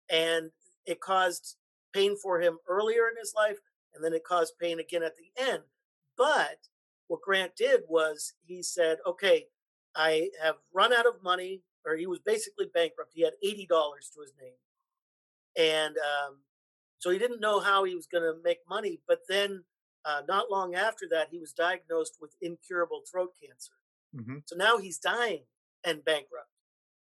and 0.09 0.51
it 0.85 1.01
caused 1.01 1.57
pain 1.93 2.15
for 2.15 2.39
him 2.39 2.57
earlier 2.67 3.07
in 3.09 3.17
his 3.19 3.33
life, 3.35 3.57
and 3.93 4.03
then 4.03 4.13
it 4.13 4.23
caused 4.23 4.59
pain 4.59 4.79
again 4.79 5.03
at 5.03 5.13
the 5.17 5.43
end. 5.43 5.63
But 6.17 6.67
what 7.07 7.21
Grant 7.21 7.55
did 7.55 7.81
was 7.87 8.33
he 8.45 8.61
said, 8.61 8.97
okay, 9.05 9.47
I 9.95 10.29
have 10.41 10.55
run 10.73 10.93
out 10.93 11.07
of 11.07 11.23
money, 11.23 11.61
or 11.85 11.95
he 11.95 12.07
was 12.07 12.19
basically 12.19 12.67
bankrupt. 12.73 13.13
He 13.13 13.23
had 13.23 13.33
$80 13.43 13.67
to 14.13 14.21
his 14.21 14.33
name. 14.39 14.53
And 15.57 15.95
um, 15.97 16.37
so 16.99 17.09
he 17.09 17.17
didn't 17.17 17.41
know 17.41 17.59
how 17.59 17.83
he 17.83 17.95
was 17.95 18.07
going 18.07 18.23
to 18.23 18.41
make 18.43 18.59
money. 18.69 19.01
But 19.07 19.21
then, 19.27 19.63
uh, 20.05 20.21
not 20.27 20.51
long 20.51 20.75
after 20.75 21.07
that, 21.11 21.29
he 21.31 21.39
was 21.39 21.53
diagnosed 21.53 22.17
with 22.21 22.35
incurable 22.41 23.01
throat 23.09 23.33
cancer. 23.41 23.73
hmm 24.15 24.39
So 24.45 24.55
now 24.55 24.77
he's 24.77 24.99
dying 24.99 25.43
and 25.83 26.03
bankrupt, 26.03 26.49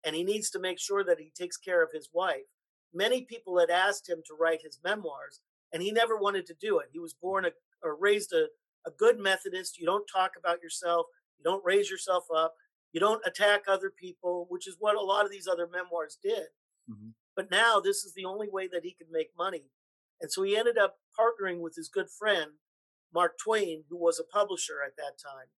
and 0.04 0.14
he 0.14 0.22
needs 0.22 0.50
to 0.50 0.58
make 0.58 0.78
sure 0.78 1.04
that 1.04 1.18
he 1.18 1.30
takes 1.34 1.56
care 1.56 1.82
of 1.82 1.90
his 1.92 2.08
wife. 2.12 2.46
Many 2.94 3.22
people 3.22 3.58
had 3.58 3.70
asked 3.70 4.08
him 4.08 4.22
to 4.26 4.34
write 4.34 4.62
his 4.62 4.78
memoirs, 4.84 5.40
and 5.72 5.82
he 5.82 5.92
never 5.92 6.16
wanted 6.16 6.46
to 6.46 6.54
do 6.54 6.78
it. 6.78 6.88
He 6.92 6.98
was 6.98 7.14
born 7.14 7.44
a, 7.44 7.50
or 7.82 7.96
raised 7.96 8.32
a, 8.32 8.48
a 8.86 8.90
good 8.90 9.18
Methodist. 9.18 9.78
You 9.78 9.86
don't 9.86 10.06
talk 10.06 10.32
about 10.38 10.62
yourself, 10.62 11.06
you 11.38 11.44
don't 11.44 11.64
raise 11.64 11.90
yourself 11.90 12.24
up, 12.34 12.54
you 12.96 13.00
don't 13.00 13.20
attack 13.26 13.64
other 13.68 13.90
people, 13.90 14.46
which 14.48 14.66
is 14.66 14.76
what 14.78 14.96
a 14.96 15.00
lot 15.02 15.26
of 15.26 15.30
these 15.30 15.46
other 15.46 15.66
memoirs 15.68 16.16
did. 16.22 16.48
Mhm. 16.90 17.12
But 17.34 17.50
now 17.50 17.78
this 17.78 18.04
is 18.04 18.14
the 18.14 18.24
only 18.24 18.48
way 18.48 18.68
that 18.68 18.84
he 18.84 18.94
could 18.94 19.10
make 19.10 19.36
money. 19.36 19.70
And 20.18 20.32
so 20.32 20.42
he 20.42 20.56
ended 20.56 20.78
up 20.78 20.98
partnering 21.18 21.60
with 21.60 21.74
his 21.76 21.90
good 21.90 22.10
friend, 22.10 22.58
Mark 23.12 23.36
Twain, 23.36 23.84
who 23.90 23.98
was 23.98 24.18
a 24.18 24.24
publisher 24.24 24.82
at 24.82 24.96
that 24.96 25.18
time, 25.18 25.50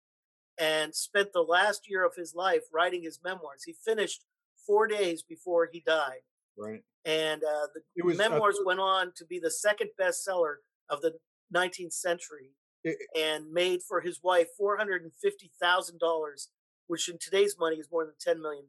and 0.59 0.97
spent 0.97 1.33
the 1.33 1.45
last 1.45 1.89
year 1.89 2.05
of 2.05 2.17
his 2.17 2.35
life 2.35 2.65
writing 2.73 3.05
his 3.05 3.23
memoirs. 3.23 3.63
He 3.63 3.73
finished 3.73 4.25
four 4.67 4.89
days 4.89 5.23
before 5.23 5.67
he 5.67 5.79
died. 5.79 6.23
Right. 6.57 6.83
And 7.05 7.45
uh, 7.45 7.69
the 7.73 7.85
uh, 8.03 8.07
memoirs 8.17 8.59
went 8.65 8.81
on 8.81 9.13
to 9.15 9.25
be 9.25 9.39
the 9.39 9.53
second 9.53 9.91
bestseller 9.97 10.57
of 10.89 11.03
the 11.03 11.21
19th 11.55 11.93
century 11.93 12.57
It- 12.83 12.99
and 13.15 13.53
made 13.53 13.85
for 13.85 14.01
his 14.01 14.21
wife 14.25 14.49
$450,000, 14.57 16.49
which 16.89 17.09
in 17.09 17.19
today's 17.19 17.57
money 17.59 17.77
is 17.77 17.89
more 17.93 18.05
than 18.05 18.15
$10 18.37 18.41
million. 18.41 18.67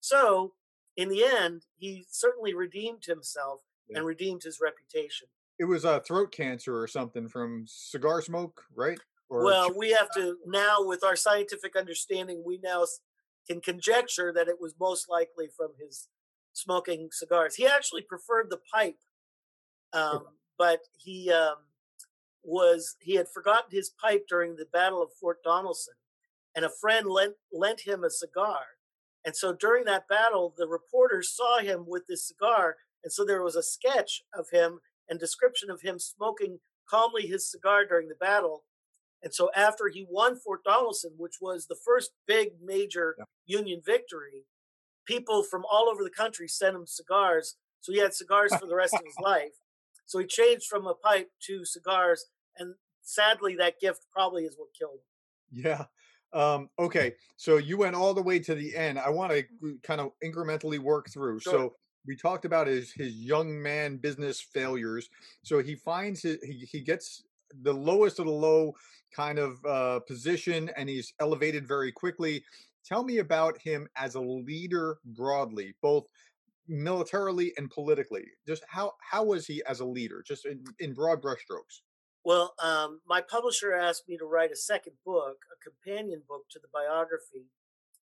So, 0.00 0.54
in 0.96 1.08
the 1.08 1.24
end, 1.24 1.62
he 1.76 2.06
certainly 2.10 2.54
redeemed 2.54 3.04
himself 3.04 3.60
Yeah. 3.88 3.98
and 3.98 4.06
redeemed 4.06 4.42
his 4.44 4.58
reputation. 4.60 5.28
It 5.58 5.64
was 5.64 5.84
uh, 5.84 6.00
throat 6.00 6.32
cancer 6.32 6.80
or 6.80 6.86
something 6.88 7.28
from 7.28 7.64
cigar 7.66 8.22
smoke, 8.22 8.64
right? 8.74 8.98
Or 9.28 9.44
well, 9.44 9.72
we 9.74 9.90
have 9.90 10.10
to 10.14 10.38
now, 10.46 10.78
with 10.84 11.04
our 11.04 11.16
scientific 11.16 11.76
understanding, 11.76 12.42
we 12.44 12.58
now 12.58 12.84
can 13.48 13.60
conjecture 13.60 14.32
that 14.32 14.48
it 14.48 14.60
was 14.60 14.74
most 14.78 15.08
likely 15.08 15.48
from 15.56 15.70
his 15.80 16.08
smoking 16.52 17.08
cigars. 17.12 17.54
He 17.54 17.66
actually 17.66 18.02
preferred 18.02 18.50
the 18.50 18.60
pipe, 18.72 18.98
um, 19.92 20.26
but 20.58 20.80
he 20.98 21.30
um, 21.30 21.56
was 22.42 22.96
he 23.00 23.14
had 23.14 23.28
forgotten 23.28 23.70
his 23.70 23.88
pipe 23.88 24.26
during 24.28 24.56
the 24.56 24.66
Battle 24.70 25.02
of 25.02 25.12
Fort 25.18 25.38
Donelson, 25.44 25.96
and 26.54 26.64
a 26.64 26.70
friend 26.70 27.06
lent 27.06 27.34
lent 27.52 27.80
him 27.86 28.04
a 28.04 28.10
cigar. 28.10 28.60
And 29.24 29.36
so 29.36 29.52
during 29.54 29.84
that 29.84 30.08
battle, 30.08 30.52
the 30.56 30.66
reporters 30.66 31.34
saw 31.34 31.58
him 31.60 31.84
with 31.86 32.06
this 32.08 32.26
cigar, 32.26 32.76
and 33.04 33.12
so 33.12 33.24
there 33.24 33.42
was 33.42 33.56
a 33.56 33.62
sketch 33.62 34.22
of 34.34 34.46
him 34.50 34.80
and 35.08 35.18
description 35.18 35.70
of 35.70 35.82
him 35.82 35.98
smoking 35.98 36.58
calmly 36.88 37.26
his 37.26 37.50
cigar 37.50 37.84
during 37.86 38.08
the 38.08 38.14
battle. 38.14 38.64
And 39.22 39.32
so 39.32 39.50
after 39.54 39.88
he 39.88 40.04
won 40.08 40.36
Fort 40.36 40.64
Donelson, 40.64 41.12
which 41.16 41.36
was 41.40 41.66
the 41.66 41.76
first 41.76 42.10
big 42.26 42.60
major 42.62 43.14
Yeah. 43.18 43.24
Union 43.46 43.80
victory, 43.84 44.46
people 45.06 45.42
from 45.44 45.64
all 45.70 45.88
over 45.88 46.02
the 46.02 46.10
country 46.10 46.48
sent 46.48 46.74
him 46.76 46.86
cigars. 46.86 47.56
So 47.80 47.92
he 47.92 47.98
had 47.98 48.14
cigars 48.14 48.54
for 48.54 48.66
the 48.66 48.74
rest 48.74 48.94
of 48.94 49.04
his 49.04 49.16
life. 49.22 49.54
So 50.06 50.18
he 50.18 50.26
changed 50.26 50.66
from 50.66 50.86
a 50.86 50.94
pipe 50.94 51.30
to 51.46 51.64
cigars. 51.64 52.26
And 52.56 52.74
sadly, 53.02 53.54
that 53.56 53.80
gift 53.80 54.06
probably 54.12 54.44
is 54.44 54.56
what 54.56 54.68
killed 54.78 54.98
him. 55.52 55.64
Yeah. 55.64 55.84
Um, 56.32 56.70
okay. 56.78 57.14
So 57.36 57.58
you 57.58 57.76
went 57.76 57.94
all 57.94 58.14
the 58.14 58.22
way 58.22 58.38
to 58.38 58.54
the 58.54 58.74
end. 58.74 58.98
I 58.98 59.10
want 59.10 59.32
to 59.32 59.78
kind 59.82 60.00
of 60.00 60.12
incrementally 60.24 60.78
work 60.78 61.10
through. 61.10 61.40
Sure. 61.40 61.52
So 61.52 61.74
we 62.06 62.16
talked 62.16 62.44
about 62.44 62.66
his 62.66 62.92
his 62.92 63.14
young 63.14 63.60
man 63.60 63.96
business 63.96 64.40
failures. 64.40 65.08
So 65.42 65.62
he 65.62 65.74
finds 65.74 66.22
his, 66.22 66.42
he 66.42 66.66
he 66.70 66.80
gets 66.80 67.24
the 67.62 67.72
lowest 67.72 68.18
of 68.18 68.26
the 68.26 68.32
low 68.32 68.74
kind 69.14 69.38
of 69.38 69.64
uh, 69.66 70.00
position, 70.00 70.70
and 70.76 70.88
he's 70.88 71.12
elevated 71.20 71.66
very 71.68 71.92
quickly. 71.92 72.42
Tell 72.84 73.04
me 73.04 73.18
about 73.18 73.58
him 73.58 73.86
as 73.96 74.14
a 74.14 74.20
leader 74.20 74.98
broadly, 75.04 75.74
both 75.82 76.04
militarily 76.66 77.52
and 77.56 77.70
politically. 77.70 78.24
Just 78.46 78.64
how 78.68 78.94
how 79.00 79.24
was 79.24 79.46
he 79.46 79.62
as 79.66 79.80
a 79.80 79.84
leader? 79.84 80.22
Just 80.26 80.46
in, 80.46 80.64
in 80.80 80.94
broad 80.94 81.22
brushstrokes. 81.22 81.82
Well, 82.24 82.54
um, 82.62 83.00
my 83.06 83.20
publisher 83.20 83.74
asked 83.74 84.08
me 84.08 84.16
to 84.16 84.24
write 84.24 84.52
a 84.52 84.56
second 84.56 84.94
book, 85.04 85.38
a 85.52 85.58
companion 85.62 86.22
book 86.28 86.44
to 86.50 86.60
the 86.60 86.68
biography, 86.72 87.50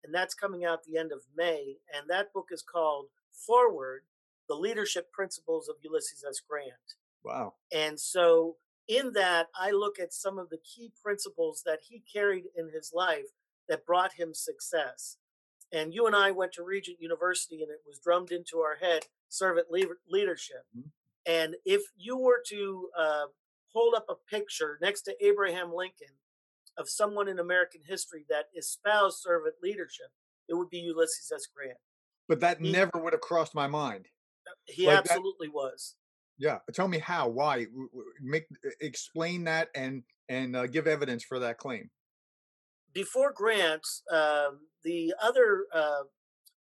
and 0.03 0.15
that's 0.15 0.35
coming 0.35 0.65
out 0.65 0.85
the 0.85 0.97
end 0.99 1.13
of 1.13 1.23
May. 1.37 1.77
And 1.95 2.09
that 2.09 2.33
book 2.33 2.49
is 2.51 2.63
called 2.63 3.07
Forward 3.31 4.03
The 4.49 4.55
Leadership 4.55 5.13
Principles 5.13 5.69
of 5.69 5.77
Ulysses 5.83 6.25
S. 6.29 6.41
Grant. 6.41 6.97
Wow. 7.25 7.55
And 7.73 8.01
so, 8.01 8.57
in 8.89 9.13
that, 9.13 9.49
I 9.55 9.71
look 9.71 10.01
at 10.01 10.13
some 10.15 10.39
of 10.39 10.51
the 10.51 10.59
key 10.59 10.93
principles 11.03 11.63
that 11.67 11.81
he 11.89 12.03
carried 12.13 12.45
in 12.57 12.71
his 12.73 12.93
life 12.95 13.27
that 13.69 13.87
brought 13.87 14.15
him 14.15 14.35
success. 14.35 15.19
And 15.71 15.93
you 15.93 16.07
and 16.07 16.17
I 16.17 16.31
went 16.31 16.53
to 16.53 16.63
Regent 16.63 16.97
University, 17.01 17.63
and 17.63 17.71
it 17.71 17.83
was 17.87 17.99
drummed 17.99 18.31
into 18.33 18.61
our 18.61 18.77
head 18.77 19.07
servant 19.29 19.71
leader- 19.71 20.01
leadership. 20.09 20.65
Mhm. 20.77 20.91
And 21.27 21.57
if 21.67 21.83
you 21.95 22.17
were 22.17 22.43
to 22.49 22.91
uh, 22.97 23.27
hold 23.73 23.95
up 23.95 24.07
a 24.09 24.15
picture 24.31 24.79
next 24.81 25.03
to 25.03 25.15
Abraham 25.25 25.73
Lincoln 25.75 26.15
of 26.77 26.89
someone 26.89 27.29
in 27.29 27.39
American 27.39 27.81
history 27.87 28.25
that 28.29 28.47
espoused 28.57 29.19
servant 29.19 29.57
leadership, 29.63 30.07
it 30.49 30.55
would 30.55 30.71
be 30.71 30.79
Ulysses 30.79 31.31
S. 31.35 31.47
Grant. 31.55 31.79
But 32.29 32.41
that 32.41 32.61
He- 32.61 32.71
never 32.73 32.99
would 32.99 33.13
have 33.13 33.21
crossed 33.23 33.55
my 33.55 33.67
mind. 33.67 34.09
He 34.67 34.87
Like 34.87 35.05
that- 35.05 35.11
absolutely 35.13 35.49
was. 35.49 35.97
Yeah, 36.41 36.61
tell 36.73 36.87
me 36.89 36.99
how, 37.01 37.29
why, 37.29 37.67
make 38.21 38.47
explain 38.81 39.45
that 39.45 39.71
and 39.75 40.05
and 40.29 40.55
uh, 40.55 40.67
give 40.67 40.87
evidence 40.87 41.25
for 41.25 41.39
that 41.41 41.59
claim. 41.59 41.91
before 42.93 43.33
Grant, 43.33 43.87
um, 44.11 44.67
the 44.85 45.15
other 45.23 45.67
uh, 45.73 46.05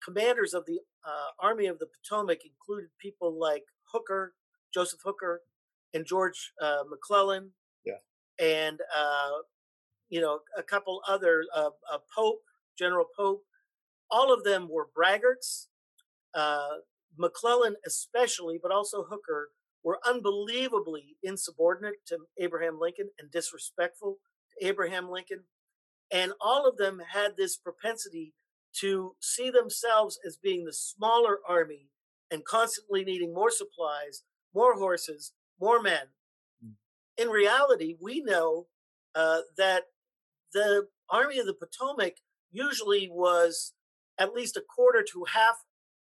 commanders 0.04 0.54
of 0.54 0.64
the 0.66 0.78
uh, 1.04 1.28
Army 1.40 1.66
of 1.66 1.78
the 1.78 1.86
Potomac 1.86 2.44
included 2.44 2.90
people 2.98 3.38
like 3.38 3.64
Hooker, 3.92 4.34
Joseph 4.72 5.00
Hooker, 5.04 5.42
and 5.96 6.06
George 6.06 6.52
uh, 6.62 6.84
McClellan. 6.88 7.50
Yeah. 7.84 8.00
And, 8.38 8.78
uh, 8.96 9.38
you 10.08 10.20
know, 10.20 10.40
a 10.56 10.62
couple 10.62 11.00
other, 11.08 11.44
uh, 11.54 11.70
uh, 11.92 11.98
Pope, 12.14 12.42
General 12.78 13.06
Pope. 13.16 13.42
All 14.10 14.32
of 14.32 14.44
them 14.44 14.68
were 14.70 14.88
braggarts. 14.96 15.68
Uh, 16.34 16.76
McClellan, 17.18 17.76
especially, 17.86 18.60
but 18.62 18.70
also 18.70 19.04
Hooker, 19.04 19.48
were 19.82 19.98
unbelievably 20.06 21.16
insubordinate 21.22 22.04
to 22.06 22.18
Abraham 22.38 22.78
Lincoln 22.78 23.08
and 23.18 23.30
disrespectful 23.30 24.18
to 24.52 24.66
Abraham 24.66 25.10
Lincoln. 25.10 25.44
And 26.12 26.32
all 26.40 26.68
of 26.68 26.76
them 26.76 27.00
had 27.12 27.36
this 27.36 27.56
propensity 27.56 28.34
to 28.80 29.16
see 29.20 29.50
themselves 29.50 30.18
as 30.26 30.36
being 30.36 30.64
the 30.64 30.72
smaller 30.72 31.38
army 31.48 31.88
and 32.30 32.44
constantly 32.44 33.02
needing 33.02 33.32
more 33.32 33.50
supplies, 33.50 34.24
more 34.54 34.74
horses, 34.74 35.32
more 35.60 35.80
men. 35.80 36.08
Mm. 36.64 36.72
In 37.18 37.28
reality, 37.28 37.96
we 38.00 38.20
know 38.20 38.66
uh, 39.14 39.40
that 39.56 39.84
the 40.52 40.88
Army 41.10 41.38
of 41.38 41.46
the 41.46 41.54
Potomac 41.54 42.16
usually 42.50 43.08
was 43.10 43.72
at 44.18 44.32
least 44.32 44.56
a 44.56 44.62
quarter 44.62 45.04
to 45.12 45.26
half 45.32 45.64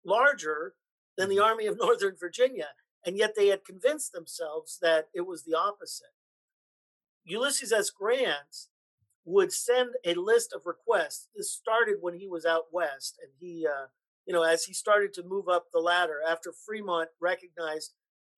larger 0.04 0.74
than 1.16 1.28
the 1.28 1.38
Army 1.38 1.66
of 1.66 1.78
Northern 1.80 2.16
Virginia. 2.18 2.68
And 3.04 3.16
yet 3.16 3.34
they 3.36 3.48
had 3.48 3.64
convinced 3.64 4.12
themselves 4.12 4.78
that 4.80 5.08
it 5.14 5.26
was 5.26 5.44
the 5.44 5.54
opposite. 5.54 6.14
Ulysses 7.24 7.72
S. 7.72 7.90
Grant 7.90 8.68
would 9.24 9.52
send 9.52 9.90
a 10.04 10.14
list 10.14 10.52
of 10.52 10.66
requests. 10.66 11.28
This 11.34 11.52
started 11.52 11.96
when 12.00 12.14
he 12.14 12.26
was 12.26 12.44
out 12.44 12.66
west, 12.72 13.18
and 13.22 13.30
he, 13.38 13.66
uh, 13.66 13.86
you 14.26 14.32
know, 14.32 14.42
as 14.42 14.64
he 14.64 14.74
started 14.74 15.12
to 15.14 15.22
move 15.22 15.48
up 15.48 15.66
the 15.72 15.78
ladder 15.78 16.18
after 16.28 16.52
Fremont 16.52 17.08
recognized 17.20 17.92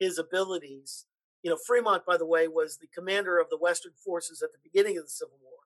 his 0.04 0.18
abilities. 0.18 1.06
You 1.42 1.50
know, 1.50 1.58
Fremont, 1.66 2.04
by 2.06 2.16
the 2.16 2.26
way, 2.26 2.46
was 2.46 2.76
the 2.76 2.86
commander 2.94 3.38
of 3.38 3.48
the 3.48 3.58
Western 3.58 3.92
forces 4.04 4.42
at 4.42 4.52
the 4.52 4.58
beginning 4.62 4.98
of 4.98 5.04
the 5.04 5.10
Civil 5.10 5.38
War, 5.42 5.60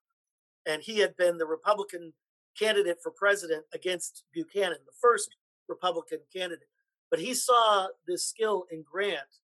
and 0.66 0.82
he 0.82 0.98
had 0.98 1.16
been 1.16 1.38
the 1.38 1.46
Republican 1.46 2.12
candidate 2.58 2.98
for 3.02 3.10
president 3.10 3.64
against 3.72 4.24
Buchanan, 4.32 4.78
the 4.86 4.92
first 5.00 5.36
Republican 5.68 6.18
candidate. 6.34 6.68
But 7.10 7.20
he 7.20 7.34
saw 7.34 7.88
this 8.06 8.24
skill 8.24 8.66
in 8.70 8.84
Grant. 8.90 9.40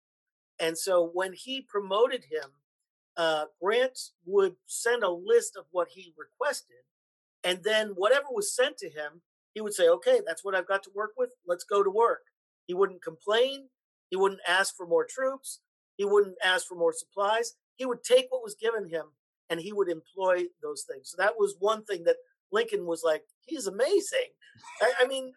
And 0.58 0.76
so 0.76 1.10
when 1.12 1.32
he 1.32 1.60
promoted 1.60 2.24
him, 2.24 2.50
uh, 3.16 3.44
Grant 3.62 3.98
would 4.24 4.54
send 4.66 5.02
a 5.02 5.10
list 5.10 5.56
of 5.56 5.64
what 5.70 5.88
he 5.88 6.14
requested. 6.16 6.84
And 7.44 7.62
then 7.62 7.88
whatever 7.90 8.26
was 8.30 8.54
sent 8.54 8.78
to 8.78 8.88
him, 8.88 9.22
he 9.54 9.60
would 9.60 9.74
say, 9.74 9.88
okay, 9.88 10.20
that's 10.26 10.44
what 10.44 10.54
I've 10.54 10.68
got 10.68 10.82
to 10.84 10.90
work 10.94 11.12
with. 11.16 11.30
Let's 11.46 11.64
go 11.64 11.82
to 11.82 11.90
work. 11.90 12.22
He 12.66 12.74
wouldn't 12.74 13.02
complain. 13.02 13.68
He 14.12 14.16
wouldn't 14.16 14.42
ask 14.46 14.76
for 14.76 14.86
more 14.86 15.06
troops. 15.06 15.60
He 15.96 16.04
wouldn't 16.04 16.36
ask 16.44 16.66
for 16.66 16.74
more 16.74 16.92
supplies. 16.92 17.54
He 17.76 17.86
would 17.86 18.04
take 18.04 18.26
what 18.28 18.42
was 18.42 18.54
given 18.54 18.90
him 18.90 19.06
and 19.48 19.58
he 19.58 19.72
would 19.72 19.88
employ 19.88 20.44
those 20.62 20.82
things. 20.82 21.08
So 21.10 21.16
that 21.16 21.38
was 21.38 21.56
one 21.58 21.82
thing 21.84 22.04
that 22.04 22.16
Lincoln 22.52 22.84
was 22.84 23.00
like, 23.02 23.22
he's 23.46 23.66
amazing. 23.66 24.28
I, 24.82 24.92
I, 25.00 25.06
mean, 25.06 25.32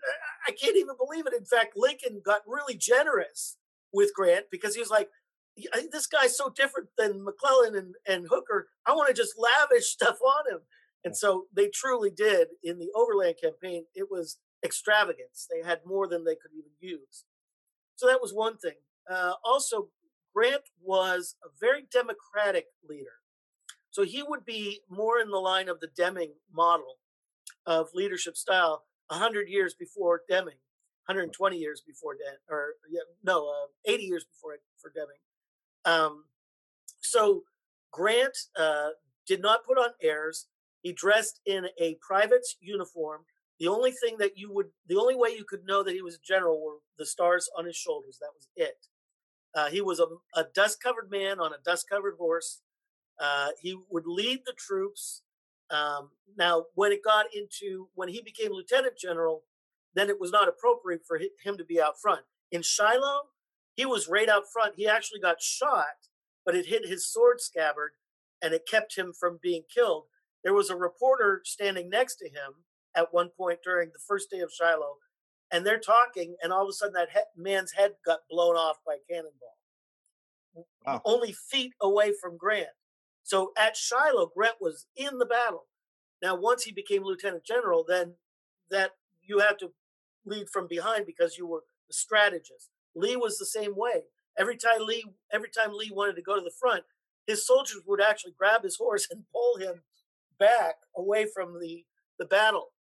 I 0.46 0.52
can't 0.52 0.76
even 0.76 0.96
believe 0.98 1.26
it. 1.26 1.34
In 1.34 1.46
fact, 1.46 1.78
Lincoln 1.78 2.22
got 2.26 2.42
really 2.46 2.76
generous 2.76 3.56
with 3.94 4.14
Grant 4.14 4.48
because 4.52 4.76
he 4.76 4.82
was 4.82 4.90
like, 4.90 5.08
this 5.90 6.08
guy's 6.08 6.36
so 6.38 6.50
different 6.50 6.90
than 6.98 7.24
McClellan 7.24 7.76
and, 7.76 7.96
and 8.06 8.28
Hooker. 8.30 8.68
I 8.86 8.92
want 8.92 9.08
to 9.08 9.14
just 9.14 9.40
lavish 9.40 9.86
stuff 9.90 10.18
on 10.22 10.54
him. 10.54 10.60
And 11.06 11.16
so 11.16 11.46
they 11.56 11.70
truly 11.70 12.10
did 12.10 12.50
in 12.62 12.78
the 12.78 12.92
Overland 12.94 13.36
campaign. 13.42 13.86
It 13.96 14.12
was 14.12 14.40
extravagance. 14.66 15.48
They 15.50 15.66
had 15.66 15.80
more 15.86 16.10
than 16.10 16.26
they 16.26 16.36
could 16.36 16.52
even 16.52 16.72
use. 16.82 17.24
So 17.95 18.08
that 18.08 18.21
was 18.21 18.34
one 18.34 18.58
thing. 18.58 18.75
Uh, 19.10 19.34
also, 19.43 19.89
Grant 20.36 20.63
was 20.81 21.36
a 21.43 21.49
very 21.60 21.88
democratic 21.91 22.65
leader. 22.88 23.21
So 23.91 24.03
he 24.03 24.23
would 24.23 24.43
be 24.43 24.81
more 24.89 25.19
in 25.19 25.29
the 25.29 25.38
line 25.38 25.69
of 25.69 25.79
the 25.79 25.88
Deming 25.95 26.34
model 26.53 26.97
of 27.65 27.88
leadership 27.93 28.36
style 28.36 28.84
100 29.08 29.47
years 29.47 29.73
before 29.73 30.21
Deming, 30.27 30.58
120 31.08 31.58
years 31.58 31.81
before 31.86 32.15
Deming, 32.15 32.39
or 32.49 32.73
yeah, 32.89 33.01
no, 33.23 33.47
uh, 33.47 33.67
80 33.86 34.03
years 34.03 34.25
before 34.25 34.58
for 34.77 34.91
Deming. 34.93 35.15
Um, 35.86 36.25
so 36.99 37.43
Grant 37.91 38.38
uh, 38.58 38.89
did 39.25 39.41
not 39.41 39.65
put 39.65 39.77
on 39.77 39.91
airs. 40.01 40.47
He 40.81 40.91
dressed 40.91 41.39
in 41.45 41.67
a 41.79 41.97
private's 42.01 42.58
uniform. 42.60 43.21
The 43.60 43.68
only 43.68 43.91
thing 43.91 44.18
that 44.20 44.38
you 44.38 44.52
would, 44.54 44.68
the 44.88 44.98
only 44.98 45.15
way 45.15 45.30
you 45.30 45.46
could 45.48 45.65
know 45.65 45.84
that 45.84 45.94
he 45.94 46.02
was 46.02 46.15
a 46.15 46.28
general 46.28 46.62
were 46.62 46.78
the 46.98 47.06
stars 47.06 47.50
on 47.58 47.65
his 47.65 47.76
shoulders. 47.76 48.18
That 48.20 48.32
was 48.36 48.48
it. 48.56 48.78
Uh, 49.54 49.70
he 49.70 49.82
was 49.82 50.00
a, 50.00 50.08
a 50.38 50.46
dust 50.54 50.84
covered 50.84 51.10
man 51.10 51.39
on 51.39 51.54
a 51.54 51.63
dust 51.63 51.89
covered 51.89 52.15
horse. 52.18 52.62
Uh, 53.20 53.50
he 53.62 53.78
would 53.89 54.06
lead 54.06 54.41
the 54.46 54.54
troops. 54.58 55.22
Um, 55.72 56.10
now, 56.38 56.65
when 56.76 56.91
it 56.91 57.04
got 57.04 57.28
into 57.34 57.88
when 57.96 58.10
he 58.10 58.22
became 58.22 58.52
lieutenant 58.52 58.98
general, 58.98 59.44
then 59.94 60.10
it 60.10 60.20
was 60.20 60.32
not 60.32 60.50
appropriate 60.50 61.02
for 61.08 61.18
him 61.18 61.58
to 61.58 61.63
be 61.63 61.82
out 61.82 62.00
front. 62.00 62.22
In 62.52 62.62
Shiloh, 62.62 63.30
he 63.76 63.86
was 63.86 64.10
right 64.10 64.28
out 64.28 64.44
front. 64.52 64.74
He 64.76 64.88
actually 64.88 65.22
got 65.22 65.41
shot, 65.41 66.10
but 66.46 66.56
it 66.56 66.65
hit 66.65 66.86
his 66.86 67.08
sword 67.08 67.39
scabbard 67.39 67.91
and 68.41 68.54
it 68.54 68.68
kept 68.70 68.98
him 68.98 69.13
from 69.13 69.39
being 69.41 69.63
killed. 69.74 70.04
There 70.44 70.54
was 70.54 70.70
a 70.70 70.76
reporter 70.76 71.41
standing 71.46 71.89
next 71.89 72.18
to 72.18 72.26
him 72.26 72.65
at 72.95 73.13
one 73.13 73.29
point 73.29 73.60
during 73.63 73.89
the 73.91 73.99
first 74.08 74.29
day 74.29 74.39
of 74.39 74.51
Shiloh, 74.51 74.97
and 75.51 75.65
they're 75.65 75.79
talking, 75.79 76.36
and 76.41 76.51
all 76.51 76.63
of 76.63 76.69
a 76.69 76.73
sudden 76.73 76.93
that 76.93 77.12
he- 77.12 77.41
man's 77.41 77.73
head 77.73 77.95
got 78.05 78.27
blown 78.29 78.55
off 78.55 78.77
by 78.86 78.95
a 78.95 79.13
cannonball. 79.13 79.58
Wow. 80.86 81.01
Only 81.05 81.34
feet 81.34 81.73
away 81.81 82.13
from 82.13 82.38
Grant. 82.38 82.69
So 83.23 83.51
at 83.58 83.75
Shiloh, 83.75 84.27
Grant 84.27 84.58
was 84.62 84.88
in 84.95 85.17
the 85.17 85.25
battle. 85.25 85.67
Now, 86.21 86.36
once 86.36 86.63
he 86.63 86.71
became 86.71 87.03
lieutenant 87.03 87.43
general, 87.45 87.84
then 87.88 88.15
that 88.69 88.91
you 89.21 89.39
had 89.39 89.60
to 89.60 89.73
lead 90.25 90.49
from 90.49 90.67
behind 90.67 91.05
because 91.05 91.38
you 91.38 91.47
were 91.47 91.63
the 91.88 91.93
strategist. 91.93 92.69
Lee 92.95 93.15
was 93.15 93.38
the 93.38 93.45
same 93.45 93.75
way. 93.75 94.03
Every 94.38 94.58
time 94.58 94.79
Lee, 94.86 95.05
every 95.31 95.49
time 95.49 95.73
Lee 95.73 95.91
wanted 95.91 96.15
to 96.15 96.21
go 96.21 96.36
to 96.36 96.41
the 96.41 96.51
front, 96.60 96.84
his 97.27 97.45
soldiers 97.45 97.81
would 97.86 98.01
actually 98.01 98.34
grab 98.38 98.63
his 98.63 98.77
horse 98.79 99.08
and 99.10 99.25
pull 99.31 99.58
him 99.58 99.84
back 100.39 100.75
away 100.95 101.25
from 101.34 101.60
the 101.60 101.86
the 102.17 102.25
battle. 102.25 102.71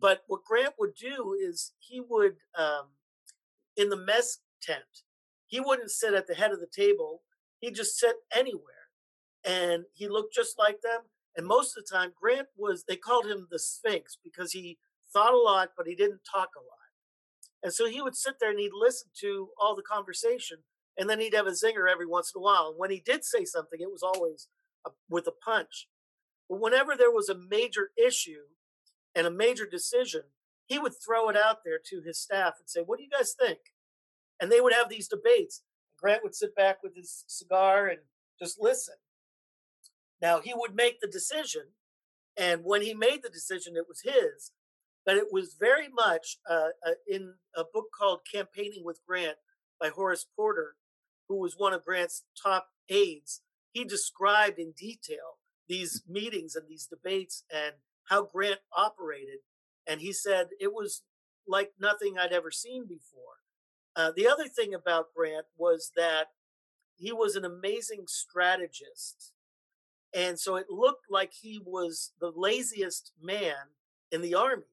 But 0.00 0.22
what 0.26 0.44
Grant 0.44 0.74
would 0.78 0.94
do 0.94 1.36
is 1.38 1.72
he 1.78 2.00
would, 2.00 2.36
um, 2.56 2.88
in 3.76 3.90
the 3.90 3.96
mess 3.96 4.38
tent, 4.62 5.04
he 5.46 5.60
wouldn't 5.60 5.90
sit 5.90 6.14
at 6.14 6.26
the 6.26 6.34
head 6.34 6.52
of 6.52 6.60
the 6.60 6.66
table. 6.66 7.22
He'd 7.60 7.74
just 7.74 7.98
sit 7.98 8.16
anywhere 8.34 8.64
and 9.44 9.84
he 9.92 10.08
looked 10.08 10.34
just 10.34 10.58
like 10.58 10.80
them. 10.82 11.02
And 11.36 11.46
most 11.46 11.76
of 11.76 11.84
the 11.84 11.94
time, 11.94 12.12
Grant 12.20 12.48
was, 12.56 12.84
they 12.84 12.96
called 12.96 13.26
him 13.26 13.46
the 13.50 13.58
Sphinx 13.58 14.16
because 14.22 14.52
he 14.52 14.78
thought 15.12 15.34
a 15.34 15.38
lot, 15.38 15.70
but 15.76 15.86
he 15.86 15.94
didn't 15.94 16.20
talk 16.30 16.50
a 16.56 16.60
lot. 16.60 16.80
And 17.62 17.72
so 17.72 17.86
he 17.86 18.00
would 18.00 18.16
sit 18.16 18.34
there 18.40 18.50
and 18.50 18.58
he'd 18.58 18.72
listen 18.72 19.10
to 19.20 19.50
all 19.60 19.76
the 19.76 19.82
conversation, 19.82 20.58
and 20.96 21.08
then 21.08 21.20
he'd 21.20 21.34
have 21.34 21.46
a 21.46 21.50
zinger 21.50 21.90
every 21.90 22.06
once 22.06 22.32
in 22.34 22.40
a 22.40 22.42
while. 22.42 22.68
And 22.68 22.78
when 22.78 22.90
he 22.90 23.00
did 23.00 23.24
say 23.24 23.44
something, 23.44 23.80
it 23.80 23.90
was 23.90 24.02
always 24.02 24.48
a, 24.86 24.90
with 25.08 25.26
a 25.26 25.32
punch. 25.32 25.88
But 26.48 26.60
whenever 26.60 26.96
there 26.96 27.10
was 27.10 27.28
a 27.28 27.34
major 27.34 27.90
issue 28.02 28.44
and 29.14 29.26
a 29.26 29.30
major 29.30 29.66
decision, 29.66 30.22
he 30.66 30.78
would 30.78 30.92
throw 31.04 31.28
it 31.28 31.36
out 31.36 31.58
there 31.64 31.80
to 31.90 32.00
his 32.00 32.18
staff 32.18 32.54
and 32.58 32.68
say, 32.68 32.80
What 32.80 32.98
do 32.98 33.04
you 33.04 33.10
guys 33.10 33.34
think? 33.38 33.58
And 34.40 34.50
they 34.50 34.60
would 34.60 34.72
have 34.72 34.88
these 34.88 35.08
debates. 35.08 35.62
Grant 36.00 36.22
would 36.22 36.34
sit 36.34 36.54
back 36.54 36.82
with 36.82 36.96
his 36.96 37.24
cigar 37.26 37.88
and 37.88 38.00
just 38.38 38.58
listen. 38.60 38.94
Now, 40.22 40.40
he 40.40 40.52
would 40.54 40.74
make 40.74 41.00
the 41.00 41.08
decision, 41.08 41.62
and 42.36 42.62
when 42.64 42.82
he 42.82 42.94
made 42.94 43.22
the 43.22 43.30
decision, 43.30 43.74
it 43.76 43.86
was 43.88 44.02
his, 44.02 44.52
but 45.04 45.16
it 45.16 45.32
was 45.32 45.56
very 45.58 45.88
much 45.88 46.38
uh, 46.48 46.68
uh, 46.86 46.92
in 47.08 47.34
a 47.56 47.64
book 47.64 47.86
called 47.98 48.20
Campaigning 48.30 48.84
with 48.84 49.00
Grant 49.06 49.36
by 49.80 49.88
Horace 49.88 50.26
Porter, 50.36 50.76
who 51.28 51.36
was 51.36 51.54
one 51.56 51.72
of 51.72 51.84
Grant's 51.84 52.24
top 52.40 52.68
aides. 52.88 53.40
He 53.72 53.84
described 53.84 54.58
in 54.58 54.72
detail 54.72 55.38
these 55.68 56.02
meetings 56.08 56.54
and 56.54 56.68
these 56.68 56.86
debates 56.86 57.44
and 57.52 57.74
how 58.10 58.24
Grant 58.24 58.58
operated. 58.76 59.38
And 59.86 60.00
he 60.00 60.12
said 60.12 60.48
it 60.60 60.74
was 60.74 61.02
like 61.46 61.72
nothing 61.80 62.18
I'd 62.18 62.32
ever 62.32 62.50
seen 62.50 62.82
before. 62.82 63.38
Uh, 63.96 64.12
the 64.14 64.26
other 64.26 64.46
thing 64.46 64.74
about 64.74 65.14
Grant 65.16 65.46
was 65.56 65.92
that 65.96 66.26
he 66.96 67.12
was 67.12 67.36
an 67.36 67.44
amazing 67.44 68.04
strategist. 68.06 69.32
And 70.12 70.38
so 70.38 70.56
it 70.56 70.66
looked 70.68 71.06
like 71.08 71.32
he 71.32 71.60
was 71.64 72.12
the 72.20 72.32
laziest 72.34 73.12
man 73.22 73.70
in 74.10 74.22
the 74.22 74.34
army 74.34 74.64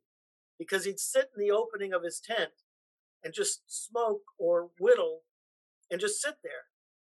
because 0.58 0.86
he'd 0.86 1.00
sit 1.00 1.30
in 1.36 1.42
the 1.42 1.52
opening 1.52 1.94
of 1.94 2.04
his 2.04 2.20
tent 2.20 2.52
and 3.24 3.34
just 3.34 3.62
smoke 3.68 4.24
or 4.40 4.70
whittle 4.80 5.22
and 5.92 6.02
just 6.02 6.22
sit 6.22 6.38
there. 6.44 6.66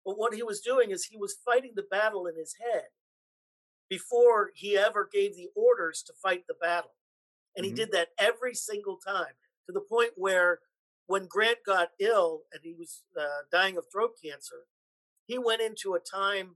But 0.05 0.17
what 0.17 0.33
he 0.33 0.43
was 0.43 0.61
doing 0.61 0.91
is 0.91 1.05
he 1.05 1.17
was 1.17 1.35
fighting 1.45 1.73
the 1.75 1.83
battle 1.89 2.27
in 2.27 2.37
his 2.37 2.55
head 2.61 2.87
before 3.89 4.51
he 4.55 4.77
ever 4.77 5.09
gave 5.11 5.35
the 5.35 5.49
orders 5.55 6.03
to 6.07 6.13
fight 6.13 6.43
the 6.47 6.55
battle. 6.59 6.91
And 7.55 7.65
he 7.65 7.71
mm-hmm. 7.71 7.77
did 7.77 7.91
that 7.91 8.09
every 8.17 8.55
single 8.55 8.97
time 8.97 9.35
to 9.67 9.71
the 9.71 9.81
point 9.81 10.11
where 10.15 10.59
when 11.07 11.27
Grant 11.27 11.59
got 11.65 11.89
ill 11.99 12.41
and 12.51 12.61
he 12.63 12.73
was 12.73 13.03
uh, 13.19 13.43
dying 13.51 13.77
of 13.77 13.85
throat 13.91 14.13
cancer, 14.23 14.65
he 15.25 15.37
went 15.37 15.61
into 15.61 15.93
a 15.93 15.99
time 15.99 16.55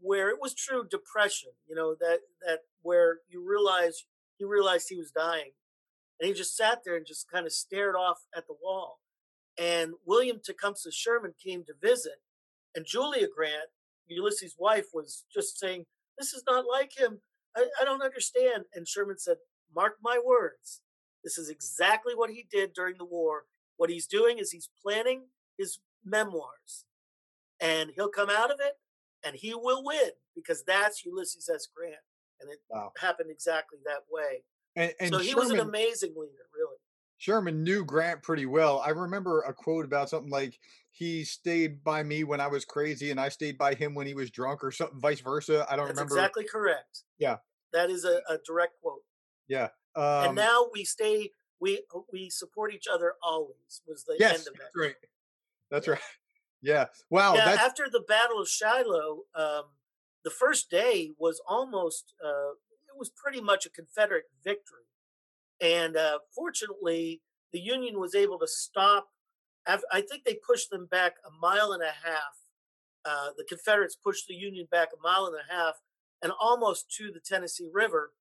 where 0.00 0.30
it 0.30 0.40
was 0.40 0.54
true 0.54 0.86
depression, 0.88 1.50
you 1.68 1.74
know, 1.74 1.94
that 2.00 2.20
that 2.46 2.60
where 2.82 3.18
you 3.28 3.46
realize 3.46 4.04
he 4.38 4.44
realized 4.44 4.86
he 4.88 4.96
was 4.96 5.10
dying. 5.10 5.52
And 6.18 6.28
he 6.28 6.34
just 6.34 6.56
sat 6.56 6.80
there 6.84 6.96
and 6.96 7.06
just 7.06 7.30
kind 7.30 7.46
of 7.46 7.52
stared 7.52 7.94
off 7.94 8.18
at 8.34 8.46
the 8.46 8.54
wall. 8.62 9.00
And 9.58 9.92
William 10.04 10.40
Tecumseh 10.42 10.92
Sherman 10.92 11.34
came 11.42 11.64
to 11.64 11.74
visit, 11.80 12.20
and 12.74 12.86
Julia 12.86 13.26
Grant, 13.34 13.70
Ulysses' 14.06 14.56
wife, 14.58 14.86
was 14.92 15.24
just 15.32 15.58
saying, 15.58 15.84
This 16.18 16.32
is 16.32 16.42
not 16.46 16.64
like 16.70 16.92
him. 16.96 17.20
I, 17.56 17.66
I 17.80 17.84
don't 17.84 18.02
understand. 18.02 18.64
And 18.74 18.86
Sherman 18.86 19.18
said, 19.18 19.36
Mark 19.74 19.96
my 20.02 20.20
words. 20.24 20.80
This 21.24 21.38
is 21.38 21.48
exactly 21.48 22.14
what 22.14 22.30
he 22.30 22.46
did 22.50 22.72
during 22.72 22.96
the 22.98 23.04
war. 23.04 23.44
What 23.76 23.90
he's 23.90 24.06
doing 24.06 24.38
is 24.38 24.50
he's 24.50 24.70
planning 24.82 25.24
his 25.58 25.78
memoirs. 26.04 26.84
And 27.60 27.90
he'll 27.94 28.08
come 28.08 28.30
out 28.30 28.50
of 28.50 28.58
it 28.60 28.74
and 29.24 29.34
he 29.34 29.54
will 29.54 29.82
win 29.84 30.10
because 30.34 30.62
that's 30.64 31.04
Ulysses 31.04 31.48
S. 31.52 31.66
Grant. 31.74 31.94
And 32.40 32.50
it 32.50 32.58
wow. 32.70 32.92
happened 32.98 33.30
exactly 33.30 33.78
that 33.84 34.04
way. 34.10 34.44
And, 34.76 34.92
and 35.00 35.14
so 35.14 35.18
he 35.18 35.30
Sherman, 35.30 35.44
was 35.44 35.50
an 35.52 35.60
amazing 35.60 36.10
leader, 36.10 36.46
really. 36.54 36.76
Sherman 37.18 37.64
knew 37.64 37.84
Grant 37.84 38.22
pretty 38.22 38.46
well. 38.46 38.82
I 38.84 38.90
remember 38.90 39.40
a 39.40 39.54
quote 39.54 39.86
about 39.86 40.10
something 40.10 40.30
like 40.30 40.58
he 40.96 41.24
stayed 41.24 41.84
by 41.84 42.02
me 42.02 42.24
when 42.24 42.40
I 42.40 42.46
was 42.46 42.64
crazy 42.64 43.10
and 43.10 43.20
I 43.20 43.28
stayed 43.28 43.58
by 43.58 43.74
him 43.74 43.94
when 43.94 44.06
he 44.06 44.14
was 44.14 44.30
drunk 44.30 44.64
or 44.64 44.70
something 44.70 44.98
vice 44.98 45.20
versa. 45.20 45.66
I 45.70 45.76
don't 45.76 45.88
That's 45.88 45.98
remember. 45.98 46.16
exactly 46.16 46.44
correct. 46.50 47.02
Yeah. 47.18 47.36
That 47.74 47.90
is 47.90 48.06
a, 48.06 48.22
a 48.30 48.38
direct 48.46 48.80
quote. 48.80 49.02
Yeah. 49.46 49.68
Um, 49.94 50.28
and 50.28 50.34
now 50.34 50.68
we 50.72 50.84
stay 50.84 51.30
we 51.60 51.82
we 52.12 52.30
support 52.30 52.72
each 52.72 52.86
other 52.92 53.14
always 53.22 53.82
was 53.86 54.04
the 54.04 54.16
yes, 54.18 54.38
end 54.38 54.48
of 54.48 54.54
that. 54.54 54.62
That's 54.62 54.76
right. 54.76 54.94
That's 55.70 55.88
right. 55.88 56.00
Yeah. 56.62 56.86
Wow. 57.10 57.34
yeah, 57.34 57.58
after 57.60 57.84
the 57.92 58.00
Battle 58.00 58.40
of 58.40 58.48
Shiloh, 58.48 59.20
um, 59.36 59.64
the 60.24 60.30
first 60.30 60.68
day 60.68 61.12
was 61.16 61.40
almost 61.46 62.14
uh, 62.24 62.52
it 62.88 62.98
was 62.98 63.10
pretty 63.10 63.42
much 63.42 63.66
a 63.66 63.70
Confederate 63.70 64.24
victory, 64.42 64.88
and 65.60 65.96
uh, 65.96 66.18
fortunately, 66.34 67.20
the 67.52 67.60
Union 67.60 68.00
was 68.00 68.14
able 68.16 68.38
to 68.38 68.48
stop. 68.48 69.08
I 69.66 70.00
think 70.00 70.24
they 70.24 70.38
pushed 70.46 70.70
them 70.70 70.86
back 70.86 71.14
a 71.26 71.30
mile 71.40 71.72
and 71.72 71.82
a 71.82 71.86
half. 71.86 72.36
Uh, 73.04 73.28
the 73.36 73.44
Confederates 73.44 73.96
pushed 73.96 74.26
the 74.26 74.34
Union 74.34 74.66
back 74.70 74.88
a 74.92 75.02
mile 75.02 75.26
and 75.26 75.36
a 75.36 75.52
half, 75.52 75.74
and 76.22 76.32
almost 76.40 76.90
to 76.96 77.10
the 77.12 77.20
Tennessee 77.20 77.68
River. 77.72 78.12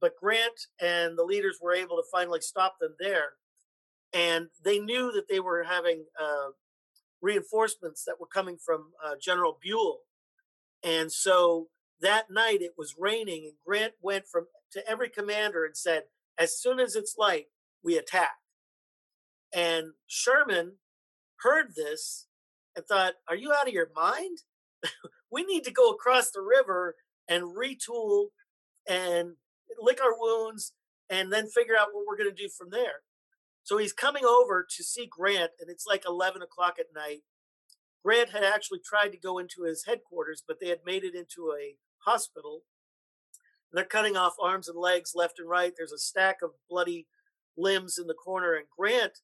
But 0.00 0.16
Grant 0.20 0.66
and 0.80 1.16
the 1.16 1.24
leaders 1.24 1.58
were 1.60 1.72
able 1.72 1.96
to 1.96 2.02
finally 2.12 2.40
stop 2.40 2.78
them 2.78 2.94
there, 2.98 3.34
and 4.12 4.48
they 4.62 4.78
knew 4.78 5.10
that 5.12 5.28
they 5.28 5.40
were 5.40 5.64
having 5.64 6.04
uh, 6.20 6.50
reinforcements 7.22 8.04
that 8.04 8.20
were 8.20 8.26
coming 8.26 8.58
from 8.58 8.92
uh, 9.04 9.14
General 9.20 9.58
Buell. 9.62 10.00
And 10.82 11.10
so 11.10 11.68
that 12.00 12.30
night 12.30 12.60
it 12.60 12.74
was 12.76 12.96
raining, 12.98 13.44
and 13.44 13.54
Grant 13.64 13.94
went 14.02 14.26
from 14.26 14.46
to 14.72 14.86
every 14.88 15.08
commander 15.08 15.64
and 15.64 15.76
said, 15.76 16.04
"As 16.36 16.58
soon 16.58 16.78
as 16.78 16.94
it's 16.94 17.16
light, 17.16 17.46
we 17.82 17.96
attack." 17.96 18.36
And 19.52 19.92
Sherman 20.06 20.74
heard 21.42 21.74
this 21.74 22.26
and 22.74 22.84
thought, 22.86 23.14
"Are 23.28 23.36
you 23.36 23.52
out 23.52 23.68
of 23.68 23.74
your 23.74 23.90
mind? 23.94 24.38
we 25.30 25.44
need 25.44 25.64
to 25.64 25.72
go 25.72 25.90
across 25.90 26.30
the 26.30 26.42
river 26.42 26.96
and 27.28 27.56
retool 27.56 28.28
and 28.88 29.36
lick 29.80 30.00
our 30.00 30.18
wounds, 30.18 30.72
and 31.10 31.32
then 31.32 31.48
figure 31.48 31.76
out 31.76 31.88
what 31.92 32.04
we're 32.06 32.16
going 32.16 32.34
to 32.34 32.42
do 32.42 32.48
from 32.48 32.70
there." 32.70 33.02
So 33.66 33.78
he's 33.78 33.92
coming 33.92 34.24
over 34.24 34.64
to 34.76 34.84
see 34.84 35.08
Grant, 35.10 35.50
and 35.60 35.68
it's 35.68 35.86
like 35.86 36.04
11 36.06 36.40
o'clock 36.40 36.76
at 36.78 36.94
night. 36.94 37.22
Grant 38.04 38.30
had 38.30 38.44
actually 38.44 38.78
tried 38.78 39.08
to 39.08 39.18
go 39.18 39.38
into 39.38 39.64
his 39.64 39.84
headquarters, 39.84 40.40
but 40.46 40.60
they 40.60 40.68
had 40.68 40.86
made 40.86 41.02
it 41.02 41.16
into 41.16 41.52
a 41.52 41.74
hospital. 42.04 42.62
They're 43.72 43.84
cutting 43.84 44.16
off 44.16 44.36
arms 44.40 44.68
and 44.68 44.78
legs 44.78 45.12
left 45.16 45.40
and 45.40 45.48
right. 45.48 45.72
There's 45.76 45.90
a 45.90 45.98
stack 45.98 46.36
of 46.40 46.52
bloody 46.70 47.08
limbs 47.56 47.98
in 47.98 48.06
the 48.06 48.14
corner, 48.14 48.54
and 48.54 48.66
Grant 48.78 49.18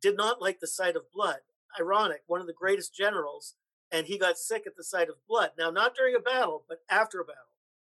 did 0.00 0.16
not 0.16 0.40
like 0.40 0.60
the 0.60 0.66
sight 0.66 0.96
of 0.96 1.12
blood. 1.12 1.40
Ironic, 1.80 2.22
one 2.26 2.40
of 2.40 2.46
the 2.46 2.52
greatest 2.52 2.94
generals, 2.94 3.54
and 3.90 4.06
he 4.06 4.18
got 4.18 4.38
sick 4.38 4.64
at 4.66 4.76
the 4.76 4.84
sight 4.84 5.08
of 5.08 5.16
blood. 5.28 5.50
Now, 5.58 5.70
not 5.70 5.94
during 5.94 6.14
a 6.14 6.20
battle, 6.20 6.64
but 6.68 6.78
after 6.90 7.20
a 7.20 7.24
battle. 7.24 7.42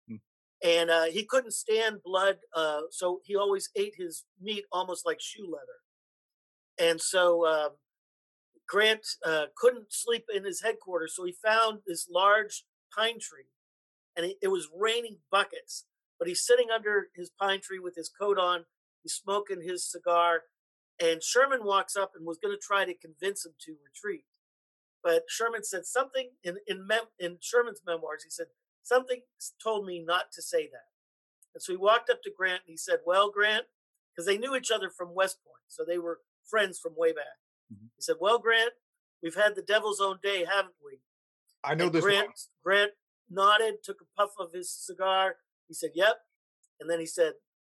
Hmm. 0.08 0.16
And 0.62 0.90
uh, 0.90 1.04
he 1.04 1.24
couldn't 1.24 1.52
stand 1.52 2.02
blood, 2.04 2.38
uh, 2.54 2.82
so 2.90 3.20
he 3.24 3.36
always 3.36 3.70
ate 3.76 3.94
his 3.96 4.24
meat 4.40 4.64
almost 4.72 5.04
like 5.04 5.20
shoe 5.20 5.50
leather. 5.50 5.78
And 6.78 7.00
so 7.00 7.46
um, 7.46 7.70
Grant 8.68 9.06
uh, 9.26 9.46
couldn't 9.56 9.92
sleep 9.92 10.26
in 10.32 10.44
his 10.44 10.62
headquarters, 10.62 11.14
so 11.16 11.24
he 11.24 11.32
found 11.32 11.80
this 11.86 12.06
large 12.08 12.64
pine 12.94 13.18
tree, 13.18 13.48
and 14.16 14.26
it, 14.26 14.36
it, 14.42 14.48
was 14.48 14.68
raining 14.76 15.16
buckets. 15.30 15.84
But 16.18 16.28
he's 16.28 16.44
sitting 16.46 16.68
under 16.72 17.08
his 17.16 17.30
pine 17.30 17.60
tree 17.60 17.78
with 17.78 17.96
his 17.96 18.08
coat 18.08 18.38
on, 18.38 18.64
he's 19.02 19.14
smoking 19.14 19.62
his 19.62 19.90
cigar, 19.90 20.42
and 21.00 21.22
Sherman 21.22 21.64
walks 21.64 21.96
up 21.96 22.12
and 22.16 22.26
was 22.26 22.38
going 22.38 22.54
to 22.54 22.60
try 22.60 22.84
to 22.84 22.94
convince 22.94 23.44
him 23.44 23.52
to 23.66 23.76
retreat. 23.84 24.24
But 25.02 25.24
Sherman 25.28 25.64
said 25.64 25.86
something 25.86 26.30
in 26.42 26.58
in, 26.66 26.86
mem- 26.86 27.12
in 27.18 27.38
Sherman's 27.40 27.82
memoirs. 27.86 28.24
He 28.24 28.30
said 28.30 28.46
something 28.82 29.20
told 29.62 29.86
me 29.86 30.02
not 30.04 30.32
to 30.32 30.42
say 30.42 30.66
that, 30.66 30.88
and 31.54 31.62
so 31.62 31.72
he 31.72 31.76
walked 31.76 32.10
up 32.10 32.22
to 32.22 32.32
Grant 32.36 32.62
and 32.66 32.72
he 32.72 32.76
said, 32.76 32.98
"Well, 33.06 33.30
Grant," 33.30 33.66
because 34.12 34.26
they 34.26 34.38
knew 34.38 34.56
each 34.56 34.70
other 34.70 34.90
from 34.90 35.14
West 35.14 35.38
Point, 35.44 35.62
so 35.68 35.84
they 35.84 35.98
were 35.98 36.20
friends 36.44 36.78
from 36.78 36.94
way 36.96 37.12
back. 37.12 37.38
Mm-hmm. 37.72 37.86
He 37.96 38.02
said, 38.02 38.16
"Well, 38.20 38.38
Grant, 38.38 38.72
we've 39.22 39.36
had 39.36 39.54
the 39.54 39.62
devil's 39.62 40.00
own 40.00 40.18
day, 40.22 40.44
haven't 40.44 40.74
we?" 40.84 41.00
I 41.62 41.74
know 41.74 41.86
and 41.86 41.92
this. 41.94 42.04
Grant, 42.04 42.30
Grant 42.64 42.92
nodded, 43.30 43.84
took 43.84 44.00
a 44.00 44.20
puff 44.20 44.30
of 44.38 44.52
his 44.52 44.70
cigar. 44.70 45.36
He 45.68 45.74
said, 45.74 45.90
"Yep," 45.94 46.16
and 46.80 46.90
then 46.90 46.98
he 46.98 47.06
said, 47.06 47.34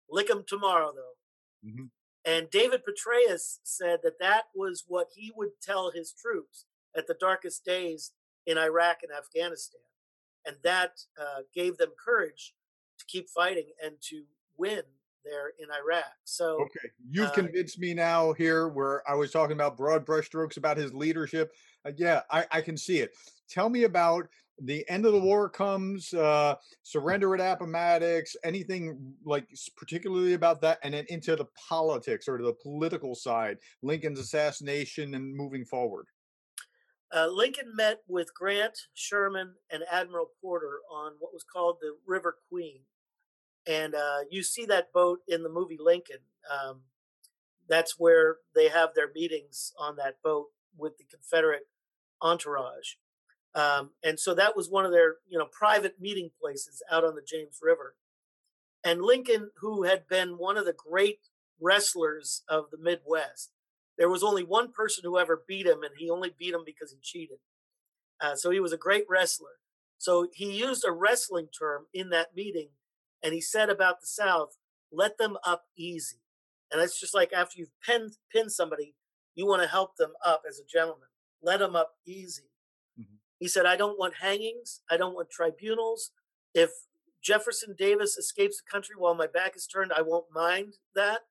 "Lick 0.09 0.29
him 0.29 0.43
tomorrow, 0.47 0.91
though." 0.91 1.69
Mm-hmm. 1.69 1.85
And 2.25 2.49
David 2.49 2.81
Petraeus 2.85 3.59
said 3.63 3.99
that 4.03 4.19
that 4.19 4.43
was 4.55 4.83
what 4.87 5.07
he 5.15 5.31
would 5.35 5.61
tell 5.61 5.91
his 5.91 6.13
troops 6.13 6.65
at 6.95 7.07
the 7.07 7.15
darkest 7.19 7.65
days 7.65 8.11
in 8.45 8.57
Iraq 8.57 8.97
and 9.03 9.11
Afghanistan, 9.11 9.81
and 10.45 10.55
that 10.63 11.01
uh, 11.19 11.41
gave 11.53 11.77
them 11.77 11.91
courage 12.03 12.53
to 12.99 13.05
keep 13.05 13.29
fighting 13.29 13.67
and 13.83 13.95
to 14.01 14.23
win 14.57 14.81
there 15.23 15.53
in 15.59 15.67
Iraq. 15.71 16.05
So 16.23 16.61
okay, 16.61 16.89
you've 17.09 17.29
uh, 17.29 17.33
convinced 17.33 17.79
me 17.79 17.93
now 17.93 18.33
here 18.33 18.67
where 18.67 19.07
I 19.09 19.15
was 19.15 19.31
talking 19.31 19.53
about 19.53 19.77
broad 19.77 20.05
brushstrokes 20.05 20.57
about 20.57 20.77
his 20.77 20.93
leadership. 20.93 21.53
Uh, 21.85 21.91
yeah, 21.95 22.21
I, 22.29 22.45
I, 22.51 22.61
can 22.61 22.77
see 22.77 22.99
it. 22.99 23.13
Tell 23.49 23.69
me 23.69 23.83
about 23.83 24.27
the 24.63 24.87
end 24.89 25.05
of 25.05 25.13
the 25.13 25.19
war 25.19 25.49
comes, 25.49 26.13
uh, 26.13 26.55
surrender 26.83 27.33
at 27.35 27.41
Appomattox, 27.41 28.35
anything 28.43 29.15
like 29.25 29.47
particularly 29.75 30.33
about 30.33 30.61
that, 30.61 30.79
and 30.83 30.93
then 30.93 31.05
into 31.09 31.35
the 31.35 31.45
politics 31.69 32.27
or 32.27 32.41
the 32.41 32.53
political 32.53 33.15
side, 33.15 33.57
Lincoln's 33.81 34.19
assassination 34.19 35.15
and 35.15 35.35
moving 35.35 35.65
forward. 35.65 36.05
Uh, 37.13 37.27
Lincoln 37.27 37.75
met 37.75 37.99
with 38.07 38.33
Grant, 38.33 38.77
Sherman, 38.93 39.53
and 39.69 39.83
Admiral 39.91 40.27
Porter 40.41 40.79
on 40.89 41.13
what 41.19 41.33
was 41.33 41.43
called 41.43 41.77
the 41.81 41.97
River 42.07 42.37
Queen 42.49 42.79
and 43.67 43.95
uh, 43.95 44.19
you 44.29 44.43
see 44.43 44.65
that 44.65 44.91
boat 44.93 45.19
in 45.27 45.43
the 45.43 45.49
movie 45.49 45.77
Lincoln. 45.79 46.17
Um, 46.51 46.81
that's 47.69 47.95
where 47.97 48.37
they 48.55 48.67
have 48.69 48.89
their 48.95 49.11
meetings 49.13 49.73
on 49.77 49.95
that 49.97 50.15
boat 50.23 50.47
with 50.77 50.97
the 50.97 51.05
Confederate 51.05 51.67
entourage, 52.21 52.95
um, 53.53 53.91
and 54.03 54.19
so 54.19 54.33
that 54.35 54.55
was 54.55 54.69
one 54.69 54.85
of 54.85 54.91
their 54.91 55.15
you 55.29 55.37
know 55.37 55.47
private 55.51 55.99
meeting 55.99 56.31
places 56.41 56.81
out 56.91 57.03
on 57.03 57.15
the 57.15 57.25
James 57.25 57.59
River. 57.61 57.95
And 58.83 59.01
Lincoln, 59.01 59.51
who 59.59 59.83
had 59.83 60.07
been 60.07 60.39
one 60.39 60.57
of 60.57 60.65
the 60.65 60.73
great 60.73 61.19
wrestlers 61.59 62.41
of 62.49 62.65
the 62.71 62.77
Midwest, 62.77 63.51
there 63.97 64.09
was 64.09 64.23
only 64.23 64.43
one 64.43 64.71
person 64.71 65.03
who 65.03 65.19
ever 65.19 65.43
beat 65.47 65.67
him, 65.67 65.83
and 65.83 65.91
he 65.97 66.09
only 66.09 66.33
beat 66.37 66.53
him 66.53 66.63
because 66.65 66.91
he 66.91 66.97
cheated. 67.01 67.37
Uh, 68.19 68.35
so 68.35 68.49
he 68.49 68.59
was 68.59 68.73
a 68.73 68.77
great 68.77 69.05
wrestler. 69.09 69.59
So 69.97 70.27
he 70.33 70.51
used 70.51 70.83
a 70.83 70.91
wrestling 70.91 71.47
term 71.57 71.85
in 71.93 72.09
that 72.09 72.35
meeting 72.35 72.69
and 73.23 73.33
he 73.33 73.41
said 73.41 73.69
about 73.69 74.01
the 74.01 74.07
South, 74.07 74.57
let 74.91 75.17
them 75.17 75.37
up 75.45 75.65
easy. 75.77 76.17
And 76.71 76.81
it's 76.81 76.99
just 76.99 77.13
like 77.13 77.33
after 77.33 77.59
you've 77.59 77.79
pinned, 77.85 78.13
pinned 78.33 78.51
somebody, 78.51 78.95
you 79.35 79.45
want 79.45 79.61
to 79.61 79.67
help 79.67 79.97
them 79.97 80.13
up 80.25 80.43
as 80.47 80.59
a 80.59 80.65
gentleman. 80.65 81.07
Let 81.41 81.59
them 81.59 81.75
up 81.75 81.93
easy. 82.05 82.50
He 83.41 83.47
said, 83.47 83.65
I 83.65 83.75
don't 83.75 83.97
want 83.97 84.13
hangings. 84.21 84.81
I 84.89 84.97
don't 84.97 85.15
want 85.15 85.31
tribunals. 85.31 86.11
If 86.53 86.69
Jefferson 87.23 87.75
Davis 87.77 88.15
escapes 88.15 88.61
the 88.61 88.71
country 88.71 88.93
while 88.95 89.15
my 89.15 89.25
back 89.25 89.55
is 89.55 89.65
turned, 89.65 89.91
I 89.91 90.03
won't 90.03 90.27
mind 90.31 90.75
that. 90.95 91.21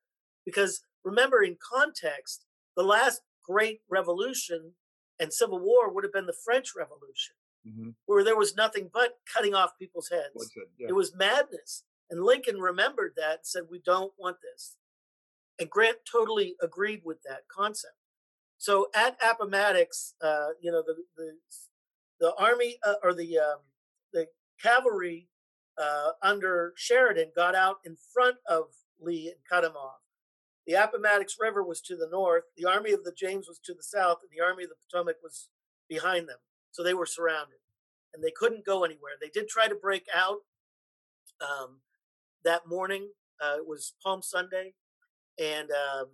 Because 0.45 0.81
remember, 1.05 1.41
in 1.41 1.55
context, 1.57 2.45
the 2.75 2.83
last 2.83 3.21
great 3.47 3.79
revolution 3.89 4.73
and 5.19 5.31
civil 5.31 5.59
war 5.59 5.89
would 5.89 6.03
have 6.03 6.11
been 6.11 6.25
the 6.25 6.35
French 6.45 6.73
Revolution 6.77 7.35
mm-hmm. 7.65 7.91
where 8.07 8.25
there 8.25 8.37
was 8.37 8.57
nothing 8.57 8.89
but 8.93 9.19
cutting 9.33 9.53
off 9.53 9.79
people's 9.79 10.09
heads. 10.09 10.35
It, 10.35 10.67
yeah. 10.77 10.87
it 10.89 10.93
was 10.93 11.15
madness. 11.15 11.83
And 12.09 12.23
Lincoln 12.23 12.59
remembered 12.59 13.13
that 13.15 13.31
and 13.31 13.45
said, 13.45 13.63
We 13.71 13.79
don't 13.85 14.11
want 14.19 14.37
this. 14.41 14.75
And 15.59 15.69
Grant 15.69 15.99
totally 16.11 16.55
agreed 16.61 17.03
with 17.05 17.19
that 17.23 17.43
concept. 17.49 17.93
So 18.57 18.89
at 18.93 19.17
Appomattox, 19.23 20.15
uh, 20.21 20.49
you 20.61 20.71
know, 20.71 20.83
the 20.85 20.95
the, 21.15 21.31
the 22.21 22.33
army 22.35 22.77
uh, 22.87 22.93
or 23.03 23.13
the 23.13 23.37
um, 23.39 23.57
the 24.13 24.27
cavalry 24.61 25.27
uh, 25.81 26.11
under 26.21 26.73
Sheridan 26.77 27.31
got 27.35 27.55
out 27.55 27.77
in 27.83 27.97
front 28.13 28.37
of 28.47 28.65
Lee 29.01 29.27
and 29.27 29.37
cut 29.49 29.65
him 29.65 29.75
off. 29.75 29.99
The 30.67 30.73
Appomattox 30.73 31.35
River 31.39 31.63
was 31.63 31.81
to 31.81 31.95
the 31.97 32.07
north, 32.09 32.43
the 32.55 32.69
Army 32.69 32.91
of 32.91 33.03
the 33.03 33.11
James 33.17 33.47
was 33.47 33.59
to 33.65 33.73
the 33.73 33.83
south, 33.83 34.19
and 34.21 34.29
the 34.31 34.43
Army 34.45 34.63
of 34.63 34.69
the 34.69 34.75
Potomac 34.87 35.15
was 35.23 35.49
behind 35.89 36.29
them. 36.29 36.37
So 36.71 36.83
they 36.83 36.93
were 36.93 37.07
surrounded 37.07 37.57
and 38.13 38.23
they 38.23 38.31
couldn't 38.31 38.65
go 38.65 38.83
anywhere. 38.83 39.13
They 39.19 39.29
did 39.29 39.47
try 39.47 39.67
to 39.67 39.75
break 39.75 40.05
out 40.15 40.39
um, 41.41 41.77
that 42.43 42.67
morning. 42.67 43.09
Uh, 43.41 43.55
it 43.57 43.67
was 43.67 43.93
Palm 44.03 44.21
Sunday, 44.21 44.73
and 45.39 45.69
um, 45.71 46.07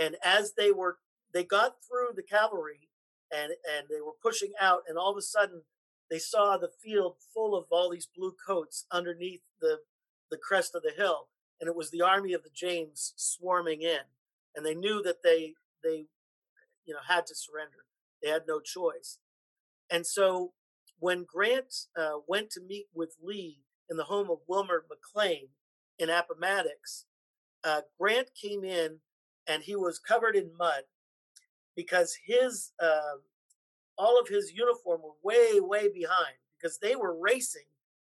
and 0.00 0.16
as 0.22 0.52
they 0.52 0.70
were, 0.70 0.98
they 1.32 1.44
got 1.44 1.76
through 1.86 2.10
the 2.14 2.22
cavalry, 2.22 2.88
and 3.32 3.52
and 3.52 3.86
they 3.88 4.00
were 4.00 4.12
pushing 4.22 4.52
out, 4.60 4.82
and 4.88 4.98
all 4.98 5.10
of 5.10 5.16
a 5.16 5.22
sudden 5.22 5.62
they 6.10 6.18
saw 6.18 6.56
the 6.56 6.70
field 6.82 7.16
full 7.34 7.56
of 7.56 7.66
all 7.70 7.90
these 7.90 8.08
blue 8.14 8.34
coats 8.46 8.86
underneath 8.90 9.42
the 9.60 9.78
the 10.30 10.38
crest 10.38 10.74
of 10.74 10.82
the 10.82 10.92
hill, 10.96 11.28
and 11.60 11.68
it 11.68 11.76
was 11.76 11.90
the 11.90 12.02
army 12.02 12.32
of 12.32 12.42
the 12.42 12.50
James 12.54 13.12
swarming 13.16 13.82
in, 13.82 14.06
and 14.54 14.64
they 14.64 14.74
knew 14.74 15.02
that 15.02 15.22
they 15.22 15.54
they 15.82 16.06
you 16.84 16.94
know 16.94 17.00
had 17.08 17.26
to 17.26 17.34
surrender. 17.34 17.84
They 18.22 18.30
had 18.30 18.42
no 18.46 18.60
choice, 18.60 19.18
and 19.90 20.06
so 20.06 20.52
when 20.98 21.26
Grant 21.30 21.74
uh, 21.96 22.18
went 22.26 22.50
to 22.50 22.60
meet 22.60 22.86
with 22.94 23.16
Lee 23.22 23.60
in 23.90 23.96
the 23.96 24.04
home 24.04 24.30
of 24.30 24.38
Wilmer 24.48 24.84
McLean 24.88 25.48
in 25.98 26.08
Appomattox, 26.10 27.04
uh, 27.62 27.82
Grant 27.98 28.30
came 28.40 28.64
in 28.64 29.00
and 29.46 29.62
he 29.62 29.76
was 29.76 29.98
covered 29.98 30.36
in 30.36 30.56
mud 30.58 30.82
because 31.76 32.16
his 32.26 32.72
uh, 32.82 33.20
all 33.98 34.18
of 34.20 34.28
his 34.28 34.52
uniform 34.52 35.02
were 35.02 35.14
way 35.22 35.60
way 35.60 35.88
behind 35.88 36.36
because 36.58 36.78
they 36.78 36.96
were 36.96 37.18
racing 37.18 37.66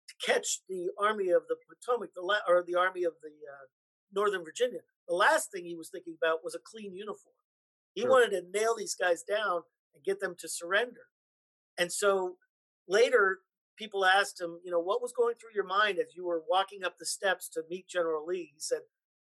to 0.07 0.31
catch 0.31 0.61
the 0.67 0.89
army 0.99 1.29
of 1.29 1.43
the 1.47 1.57
Potomac, 1.67 2.13
the 2.15 2.21
la- 2.21 2.47
or 2.47 2.63
the 2.65 2.75
army 2.75 3.03
of 3.03 3.13
the 3.21 3.29
uh, 3.29 3.65
Northern 4.13 4.43
Virginia. 4.43 4.79
The 5.07 5.15
last 5.15 5.51
thing 5.51 5.65
he 5.65 5.75
was 5.75 5.89
thinking 5.89 6.15
about 6.21 6.43
was 6.43 6.55
a 6.55 6.59
clean 6.63 6.95
uniform. 6.95 7.35
He 7.93 8.01
sure. 8.01 8.09
wanted 8.09 8.31
to 8.31 8.59
nail 8.59 8.75
these 8.75 8.95
guys 8.95 9.23
down 9.23 9.61
and 9.93 10.03
get 10.03 10.19
them 10.19 10.35
to 10.39 10.47
surrender. 10.47 11.07
And 11.77 11.91
so 11.91 12.35
later, 12.87 13.39
people 13.77 14.05
asked 14.05 14.39
him, 14.39 14.59
you 14.63 14.71
know, 14.71 14.79
what 14.79 15.01
was 15.01 15.13
going 15.13 15.35
through 15.35 15.55
your 15.55 15.65
mind 15.65 15.97
as 15.99 16.15
you 16.15 16.25
were 16.25 16.43
walking 16.49 16.83
up 16.83 16.97
the 16.97 17.05
steps 17.05 17.47
to 17.49 17.63
meet 17.69 17.87
General 17.87 18.25
Lee? 18.25 18.51
He 18.53 18.59
said, 18.59 18.81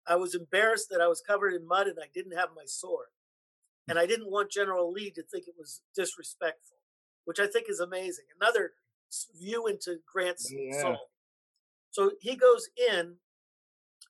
I 0.07 0.15
was 0.15 0.35
embarrassed 0.35 0.89
that 0.91 1.01
I 1.01 1.07
was 1.07 1.21
covered 1.21 1.53
in 1.53 1.67
mud 1.67 1.87
and 1.87 1.97
I 1.99 2.07
didn't 2.13 2.37
have 2.37 2.49
my 2.55 2.63
sword. 2.65 3.07
And 3.87 3.99
I 3.99 4.05
didn't 4.05 4.31
want 4.31 4.51
General 4.51 4.91
Lee 4.91 5.11
to 5.11 5.23
think 5.23 5.47
it 5.47 5.55
was 5.57 5.81
disrespectful, 5.95 6.77
which 7.25 7.39
I 7.39 7.47
think 7.47 7.67
is 7.69 7.79
amazing. 7.79 8.25
Another 8.41 8.73
view 9.39 9.67
into 9.67 9.97
Grant's 10.11 10.51
yeah. 10.51 10.81
soul. 10.81 10.97
So 11.91 12.11
he 12.19 12.35
goes 12.35 12.69
in, 12.91 13.15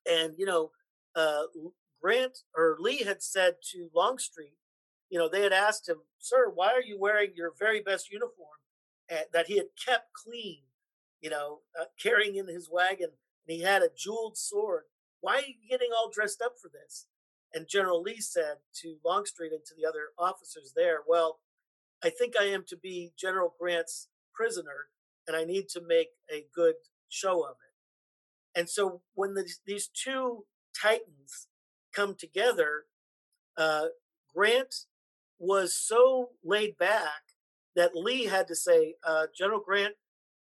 and, 0.09 0.33
you 0.37 0.45
know, 0.45 0.71
uh, 1.15 1.43
Grant 2.01 2.39
or 2.55 2.77
Lee 2.79 3.03
had 3.03 3.21
said 3.21 3.55
to 3.71 3.89
Longstreet, 3.93 4.53
you 5.09 5.19
know, 5.19 5.29
they 5.29 5.41
had 5.41 5.53
asked 5.53 5.87
him, 5.89 5.97
Sir, 6.19 6.51
why 6.53 6.67
are 6.67 6.81
you 6.81 6.99
wearing 6.99 7.31
your 7.35 7.53
very 7.57 7.81
best 7.81 8.11
uniform 8.11 8.59
that 9.09 9.47
he 9.47 9.57
had 9.57 9.67
kept 9.83 10.13
clean, 10.13 10.61
you 11.21 11.29
know, 11.29 11.59
uh, 11.79 11.85
carrying 12.01 12.35
in 12.35 12.47
his 12.47 12.69
wagon? 12.71 13.09
And 13.47 13.57
he 13.57 13.61
had 13.61 13.81
a 13.81 13.89
jeweled 13.95 14.37
sword. 14.37 14.83
Why 15.21 15.35
are 15.35 15.41
you 15.41 15.55
getting 15.69 15.89
all 15.95 16.09
dressed 16.09 16.41
up 16.41 16.53
for 16.61 16.69
this? 16.69 17.07
And 17.55 17.69
General 17.69 18.01
Lee 18.01 18.19
said 18.19 18.57
to 18.81 18.97
Longstreet 19.03 19.53
and 19.53 19.63
to 19.65 19.73
the 19.75 19.87
other 19.87 20.09
officers 20.19 20.73
there, 20.75 20.99
Well, 21.07 21.39
I 22.03 22.09
think 22.09 22.33
I 22.39 22.43
am 22.43 22.65
to 22.67 22.77
be 22.77 23.13
General 23.17 23.55
Grant's 23.59 24.09
prisoner, 24.33 24.89
and 25.25 25.37
I 25.37 25.45
need 25.45 25.69
to 25.69 25.81
make 25.81 26.09
a 26.31 26.45
good 26.53 26.75
show 27.07 27.45
of 27.45 27.55
it. 27.55 28.59
And 28.59 28.69
so 28.69 29.01
when 29.13 29.33
the, 29.33 29.49
these 29.65 29.87
two 29.87 30.45
titans 30.79 31.47
come 31.93 32.15
together, 32.19 32.83
uh, 33.57 33.85
Grant 34.35 34.75
was 35.39 35.75
so 35.75 36.31
laid 36.43 36.77
back 36.77 37.23
that 37.75 37.95
Lee 37.95 38.25
had 38.25 38.47
to 38.49 38.55
say, 38.55 38.95
uh, 39.05 39.27
General 39.37 39.61
Grant, 39.65 39.95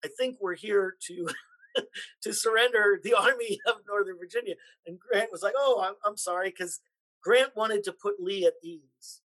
I 0.03 0.09
think 0.17 0.37
we're 0.41 0.55
here 0.55 0.95
to 1.07 1.29
to 2.21 2.33
surrender 2.33 2.99
the 3.03 3.13
army 3.19 3.59
of 3.67 3.75
Northern 3.87 4.17
Virginia. 4.17 4.55
And 4.85 4.99
Grant 4.99 5.31
was 5.31 5.41
like, 5.41 5.53
"Oh, 5.57 5.83
I'm, 5.85 5.95
I'm 6.05 6.17
sorry," 6.17 6.49
because 6.49 6.79
Grant 7.23 7.55
wanted 7.55 7.83
to 7.85 7.93
put 7.93 8.19
Lee 8.19 8.45
at 8.45 8.53
ease, 8.63 9.21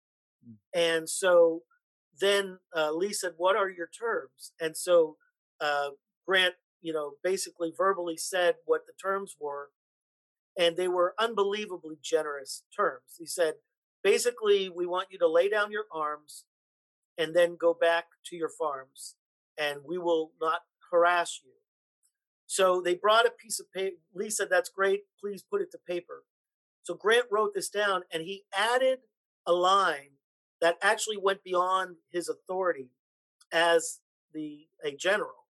mm. 0.48 0.54
and 0.74 1.08
so 1.08 1.62
then 2.20 2.58
uh, 2.76 2.92
Lee 2.92 3.12
said, 3.12 3.32
"What 3.36 3.56
are 3.56 3.68
your 3.68 3.88
terms?" 3.88 4.52
And 4.60 4.76
so 4.76 5.16
uh, 5.60 5.90
Grant, 6.26 6.54
you 6.80 6.92
know, 6.92 7.14
basically 7.22 7.72
verbally 7.76 8.16
said 8.16 8.56
what 8.64 8.86
the 8.86 8.92
terms 9.00 9.36
were, 9.40 9.70
and 10.58 10.76
they 10.76 10.88
were 10.88 11.14
unbelievably 11.18 11.98
generous 12.02 12.64
terms. 12.76 13.16
He 13.18 13.26
said, 13.26 13.54
basically, 14.02 14.68
we 14.68 14.86
want 14.86 15.08
you 15.10 15.18
to 15.18 15.28
lay 15.28 15.48
down 15.48 15.70
your 15.70 15.84
arms 15.92 16.44
and 17.18 17.34
then 17.34 17.56
go 17.60 17.74
back 17.74 18.06
to 18.26 18.36
your 18.36 18.48
farms, 18.48 19.16
and 19.58 19.80
we 19.86 19.98
will 19.98 20.32
not 20.40 20.60
harass 20.90 21.40
you. 21.44 21.52
So 22.46 22.80
they 22.80 22.94
brought 22.94 23.26
a 23.26 23.30
piece 23.30 23.60
of 23.60 23.72
paper. 23.72 23.96
Lee 24.14 24.30
said, 24.30 24.48
That's 24.50 24.68
great. 24.68 25.02
Please 25.20 25.42
put 25.42 25.62
it 25.62 25.70
to 25.72 25.78
paper. 25.86 26.24
So 26.82 26.94
Grant 26.94 27.26
wrote 27.30 27.54
this 27.54 27.68
down 27.68 28.02
and 28.12 28.22
he 28.22 28.44
added 28.56 29.00
a 29.46 29.52
line 29.52 30.16
that 30.60 30.78
actually 30.82 31.16
went 31.16 31.42
beyond 31.44 31.96
his 32.10 32.28
authority 32.28 32.90
as 33.52 34.00
the 34.32 34.66
a 34.84 34.94
general. 34.94 35.46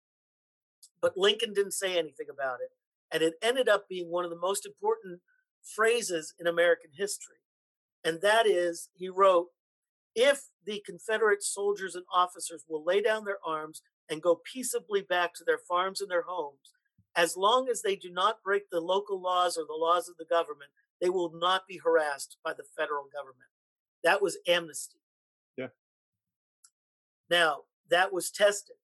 But 1.02 1.18
Lincoln 1.18 1.54
didn't 1.54 1.74
say 1.74 1.98
anything 1.98 2.28
about 2.32 2.60
it. 2.62 2.72
And 3.12 3.24
it 3.24 3.36
ended 3.42 3.68
up 3.68 3.90
being 3.90 4.10
one 4.10 4.24
of 4.24 4.30
the 4.30 4.38
most 4.38 4.66
important 4.66 5.22
phrases 5.64 6.34
in 6.40 6.48
American 6.48 6.92
history. 6.96 7.38
And 8.04 8.22
that 8.22 8.46
is, 8.46 8.90
he 8.94 9.10
wrote, 9.10 9.48
if 10.16 10.44
the 10.66 10.82
Confederate 10.86 11.44
soldiers 11.44 11.96
and 11.96 12.06
officers 12.14 12.66
will 12.68 12.84
lay 12.84 13.02
down 13.02 13.26
their 13.26 13.40
arms 13.46 13.82
and 14.10 14.22
go 14.22 14.40
peaceably 14.52 15.02
back 15.02 15.34
to 15.36 15.44
their 15.44 15.58
farms 15.58 16.02
and 16.02 16.10
their 16.10 16.26
homes, 16.28 16.74
as 17.16 17.36
long 17.36 17.68
as 17.70 17.82
they 17.82 17.96
do 17.96 18.10
not 18.12 18.44
break 18.44 18.70
the 18.70 18.80
local 18.80 19.22
laws 19.22 19.58
or 19.58 19.66
the 19.66 19.74
laws 19.74 20.08
of 20.08 20.18
the 20.18 20.26
government, 20.26 20.72
they 21.02 21.10
will 21.10 21.32
not 21.34 21.68
be 21.68 21.78
harassed 21.84 22.38
by 22.44 22.54
the 22.54 22.64
federal 22.78 23.06
government. 23.12 23.50
That 24.04 24.22
was 24.22 24.38
amnesty. 24.48 25.00
Yeah. 25.58 25.68
Now, 27.30 27.64
that 27.90 28.14
was 28.14 28.32
tested. 28.32 28.76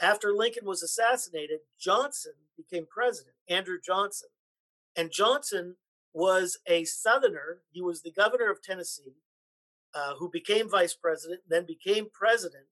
After 0.00 0.32
Lincoln 0.32 0.64
was 0.66 0.82
assassinated, 0.82 1.60
Johnson 1.78 2.32
became 2.56 2.86
president, 2.86 3.34
Andrew 3.48 3.78
Johnson. 3.84 4.28
And 4.96 5.10
Johnson 5.10 5.76
was 6.12 6.58
a 6.66 6.84
Southerner. 6.84 7.62
He 7.70 7.82
was 7.82 8.02
the 8.02 8.12
governor 8.12 8.50
of 8.50 8.62
Tennessee, 8.62 9.16
uh, 9.94 10.14
who 10.18 10.30
became 10.30 10.68
vice 10.68 10.94
president, 10.94 11.42
then 11.48 11.66
became 11.66 12.08
president. 12.12 12.66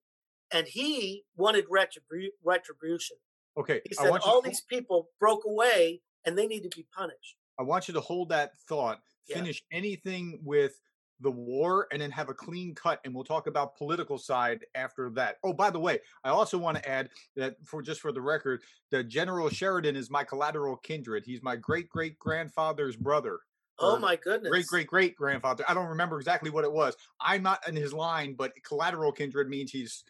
And 0.51 0.69
he 0.69 1.25
wanted 1.37 1.67
retribu- 1.69 2.31
retribution. 2.43 3.17
Okay. 3.57 3.81
He 3.89 3.95
said 3.95 4.11
all 4.23 4.43
to- 4.43 4.49
these 4.49 4.61
people 4.61 5.11
broke 5.19 5.45
away 5.45 6.03
and 6.25 6.39
they 6.39 6.47
need 6.47 6.63
to 6.63 6.77
be 6.77 6.87
punished. 6.97 7.37
I 7.59 7.63
want 7.63 7.89
you 7.89 7.95
to 7.95 8.01
hold 8.01 8.29
that 8.31 8.59
thought, 8.69 9.01
finish 9.27 9.63
yeah. 9.71 9.79
anything 9.79 10.41
with 10.43 10.81
the 11.21 11.31
war 11.31 11.87
and 11.93 12.03
then 12.03 12.11
have 12.11 12.29
a 12.29 12.35
clean 12.35 12.75
cut 12.75 13.01
and 13.05 13.15
we'll 13.15 13.25
talk 13.25 13.47
about 13.47 13.77
political 13.77 14.19
side 14.19 14.67
after 14.75 15.09
that. 15.11 15.37
Oh 15.43 15.53
by 15.53 15.71
the 15.71 15.81
way 15.81 16.01
i 16.25 16.29
also 16.29 16.59
want 16.59 16.77
to 16.77 16.89
add 16.89 17.09
that 17.37 17.57
for 17.65 17.81
just 17.81 18.03
for 18.03 18.13
the 18.13 18.21
record 18.21 18.63
that 18.91 19.05
general 19.09 19.49
sheridan 19.49 19.97
is 19.97 20.11
my 20.11 20.25
collateral 20.25 20.77
kindred. 20.77 21.25
He's 21.25 21.43
my 21.43 21.57
great 21.57 21.89
great 21.89 22.19
grandfather's 22.19 22.97
brother 22.97 23.41
oh 23.79 23.99
my 23.99 24.17
goodness. 24.17 24.51
great 24.51 24.67
great 24.67 24.87
great 24.87 25.17
grandfather. 25.17 25.65
I 25.67 25.75
don't 25.75 25.89
remember 25.89 26.19
exactly 26.19 26.51
what 26.51 26.65
it 26.65 26.73
was. 26.73 26.97
I'm 27.21 27.43
not 27.43 27.67
in 27.67 27.77
his 27.77 27.95
line 27.95 28.35
but 28.35 28.53
collateral 28.63 29.13
kindred 29.13 29.49
means 29.49 29.71
he's 29.71 30.05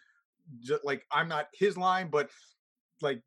just 0.61 0.84
like 0.84 1.05
i'm 1.11 1.28
not 1.28 1.49
his 1.53 1.76
line 1.76 2.09
but 2.09 2.30
like 3.03 3.20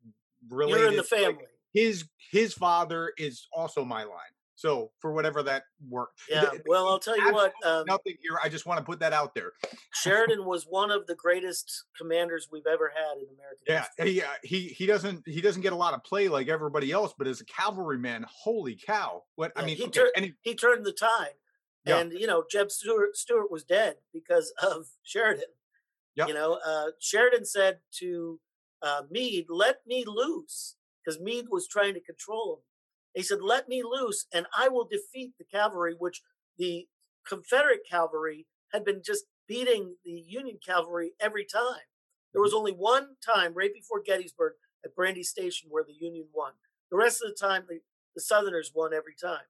related 0.48 0.80
you're 0.80 0.90
in 0.90 0.96
the 0.96 1.02
family. 1.02 1.26
like 1.26 1.48
his 1.72 2.04
his 2.30 2.52
father 2.54 3.12
is 3.18 3.46
also 3.52 3.84
my 3.84 4.04
line 4.04 4.34
so 4.60 4.90
for 4.98 5.12
whatever 5.12 5.42
that 5.42 5.62
worked. 5.88 6.20
Yeah. 6.28 6.50
Well, 6.66 6.86
I'll 6.86 6.98
tell 6.98 7.16
you 7.16 7.32
what. 7.32 7.54
Um, 7.64 7.84
nothing 7.86 8.16
here. 8.20 8.38
I 8.44 8.50
just 8.50 8.66
want 8.66 8.76
to 8.76 8.84
put 8.84 9.00
that 9.00 9.14
out 9.14 9.34
there. 9.34 9.52
Sheridan 9.94 10.44
was 10.44 10.64
one 10.64 10.90
of 10.90 11.06
the 11.06 11.14
greatest 11.14 11.84
commanders 11.96 12.48
we've 12.52 12.66
ever 12.70 12.92
had 12.94 13.16
in 13.16 13.26
American 13.34 13.64
yeah, 13.66 13.86
history. 13.96 14.18
Yeah. 14.18 14.34
He 14.42 14.68
he 14.68 14.84
doesn't 14.84 15.22
he 15.26 15.40
doesn't 15.40 15.62
get 15.62 15.72
a 15.72 15.76
lot 15.76 15.94
of 15.94 16.04
play 16.04 16.28
like 16.28 16.48
everybody 16.48 16.92
else, 16.92 17.14
but 17.16 17.26
as 17.26 17.40
a 17.40 17.46
cavalryman, 17.46 18.26
holy 18.28 18.76
cow! 18.76 19.22
What 19.36 19.52
yeah, 19.56 19.62
I 19.62 19.64
mean, 19.64 19.76
he, 19.78 19.84
okay, 19.84 20.02
he, 20.16 20.34
he, 20.42 20.54
turned 20.54 20.84
the 20.84 20.92
tide. 20.92 21.36
Yeah. 21.86 22.00
And 22.00 22.12
you 22.12 22.26
know, 22.26 22.44
Jeb 22.50 22.70
Stuart 22.70 23.16
Stuart 23.16 23.50
was 23.50 23.64
dead 23.64 23.96
because 24.12 24.52
of 24.62 24.88
Sheridan. 25.02 25.44
Yeah. 26.16 26.26
You 26.26 26.34
know, 26.34 26.58
uh, 26.66 26.88
Sheridan 26.98 27.46
said 27.46 27.78
to 28.00 28.38
uh, 28.82 29.02
Meade, 29.10 29.46
"Let 29.48 29.78
me 29.86 30.04
loose," 30.06 30.76
because 31.04 31.20
Meade 31.20 31.46
was 31.50 31.68
trying 31.68 31.94
to 31.94 32.00
control 32.00 32.54
him. 32.54 32.62
He 33.14 33.22
said, 33.22 33.42
Let 33.42 33.68
me 33.68 33.82
loose 33.82 34.26
and 34.32 34.46
I 34.56 34.68
will 34.68 34.88
defeat 34.88 35.32
the 35.38 35.44
cavalry, 35.44 35.94
which 35.98 36.22
the 36.58 36.86
Confederate 37.26 37.80
cavalry 37.88 38.46
had 38.72 38.84
been 38.84 39.02
just 39.04 39.24
beating 39.48 39.96
the 40.04 40.24
Union 40.26 40.58
cavalry 40.64 41.12
every 41.20 41.44
time. 41.44 41.86
There 42.32 42.42
was 42.42 42.52
mm-hmm. 42.52 42.58
only 42.58 42.72
one 42.72 43.16
time 43.24 43.52
right 43.54 43.72
before 43.74 44.02
Gettysburg 44.04 44.52
at 44.84 44.94
Brandy 44.94 45.24
Station 45.24 45.68
where 45.70 45.84
the 45.84 45.96
Union 45.98 46.26
won. 46.32 46.52
The 46.90 46.96
rest 46.96 47.22
of 47.22 47.30
the 47.30 47.46
time, 47.46 47.64
the, 47.68 47.80
the 48.14 48.20
Southerners 48.20 48.72
won 48.74 48.92
every 48.94 49.14
time. 49.20 49.46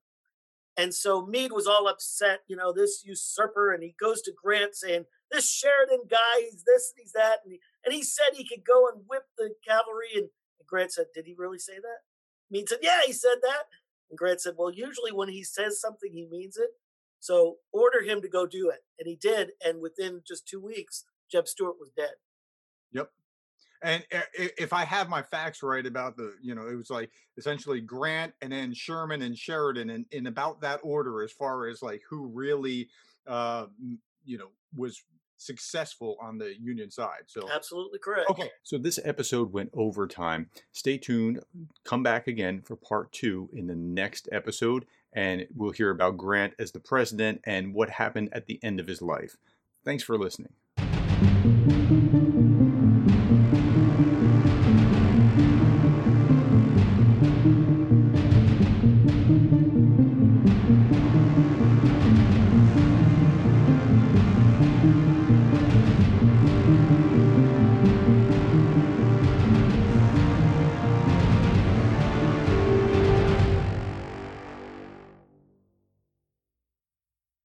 And 0.77 0.95
so 0.95 1.27
Meade 1.27 1.53
was 1.53 1.67
all 1.67 1.89
upset, 1.89 2.41
you 2.49 2.57
know, 2.57 2.73
this 2.73 3.03
usurper, 3.05 3.73
and 3.73 3.83
he 3.83 3.95
goes 4.01 4.23
to 4.23 4.33
Grant 4.33 4.75
saying, 4.75 5.05
This 5.31 5.51
Sheridan 5.51 6.07
guy, 6.09 6.41
he's 6.41 6.63
this, 6.65 6.93
and 6.95 7.03
he's 7.03 7.13
that. 7.13 7.41
And 7.45 7.53
he, 7.53 7.61
and 7.85 7.95
he 7.95 8.03
said 8.03 8.33
he 8.33 8.49
could 8.49 8.65
go 8.65 8.89
and 8.89 9.03
whip 9.07 9.25
the 9.37 9.51
cavalry. 9.67 10.09
And 10.15 10.29
Grant 10.71 10.93
said, 10.93 11.07
Did 11.15 11.27
he 11.27 11.35
really 11.37 11.59
say 11.59 11.75
that? 11.75 11.99
Meade 12.51 12.69
said, 12.69 12.79
Yeah, 12.83 13.01
he 13.05 13.13
said 13.13 13.37
that. 13.43 13.65
And 14.09 14.19
Grant 14.19 14.41
said, 14.41 14.55
Well, 14.57 14.73
usually 14.73 15.13
when 15.13 15.29
he 15.29 15.43
says 15.43 15.81
something, 15.81 16.13
he 16.13 16.27
means 16.31 16.57
it. 16.57 16.71
So 17.19 17.57
order 17.73 18.03
him 18.03 18.23
to 18.23 18.29
go 18.29 18.47
do 18.47 18.71
it. 18.71 18.81
And 18.99 19.07
he 19.07 19.17
did. 19.17 19.51
And 19.65 19.81
within 19.81 20.23
just 20.27 20.49
two 20.49 20.61
weeks, 20.61 21.05
Jeb 21.31 21.47
Stuart 21.47 21.77
was 21.79 21.91
dead. 21.97 22.15
Yep. 22.93 23.11
And 23.83 24.05
uh, 24.15 24.21
if 24.37 24.73
I 24.73 24.85
have 24.85 25.09
my 25.09 25.23
facts 25.23 25.63
right 25.63 25.85
about 25.85 26.17
the, 26.17 26.35
you 26.43 26.55
know, 26.55 26.67
it 26.67 26.77
was 26.77 26.91
like 26.91 27.11
essentially 27.37 27.81
Grant 27.81 28.33
and 28.41 28.53
then 28.53 28.73
Sherman 28.73 29.23
and 29.23 29.37
Sheridan 29.37 29.91
in, 29.91 30.07
in 30.11 30.27
about 30.27 30.61
that 30.63 30.81
order 30.83 31.23
as 31.23 31.33
far 31.33 31.67
as 31.67 31.83
like 31.83 32.03
who 32.09 32.27
really, 32.27 32.89
uh, 33.27 33.67
you 34.25 34.39
know, 34.39 34.49
was 34.75 35.03
successful 35.41 36.17
on 36.21 36.39
the 36.39 36.55
union 36.61 36.91
side. 36.91 37.23
So 37.27 37.49
absolutely 37.53 37.99
correct. 37.99 38.31
Okay. 38.31 38.51
So 38.63 38.79
this 38.79 38.99
episode 39.05 39.53
went 39.53 39.71
overtime. 39.73 40.51
Stay 40.73 40.99
tuned. 40.99 41.41
Come 41.85 42.03
back 42.03 42.27
again 42.27 42.63
for 42.63 42.77
part 42.77 43.13
two 43.13 43.49
in 43.53 43.67
the 43.67 43.75
next 43.75 44.29
episode, 44.31 44.87
and 45.13 45.47
we'll 45.55 45.73
hear 45.73 45.91
about 45.91 46.17
Grant 46.17 46.55
as 46.59 46.73
the 46.73 46.81
president 46.81 47.41
and 47.45 47.75
what 47.75 47.91
happened 47.91 48.29
at 48.33 48.47
the 48.47 48.61
end 48.63 48.81
of 48.81 48.87
his 48.87 49.01
life. 49.03 49.37
Thanks 49.85 50.03
for 50.03 50.19
listening. 50.19 50.53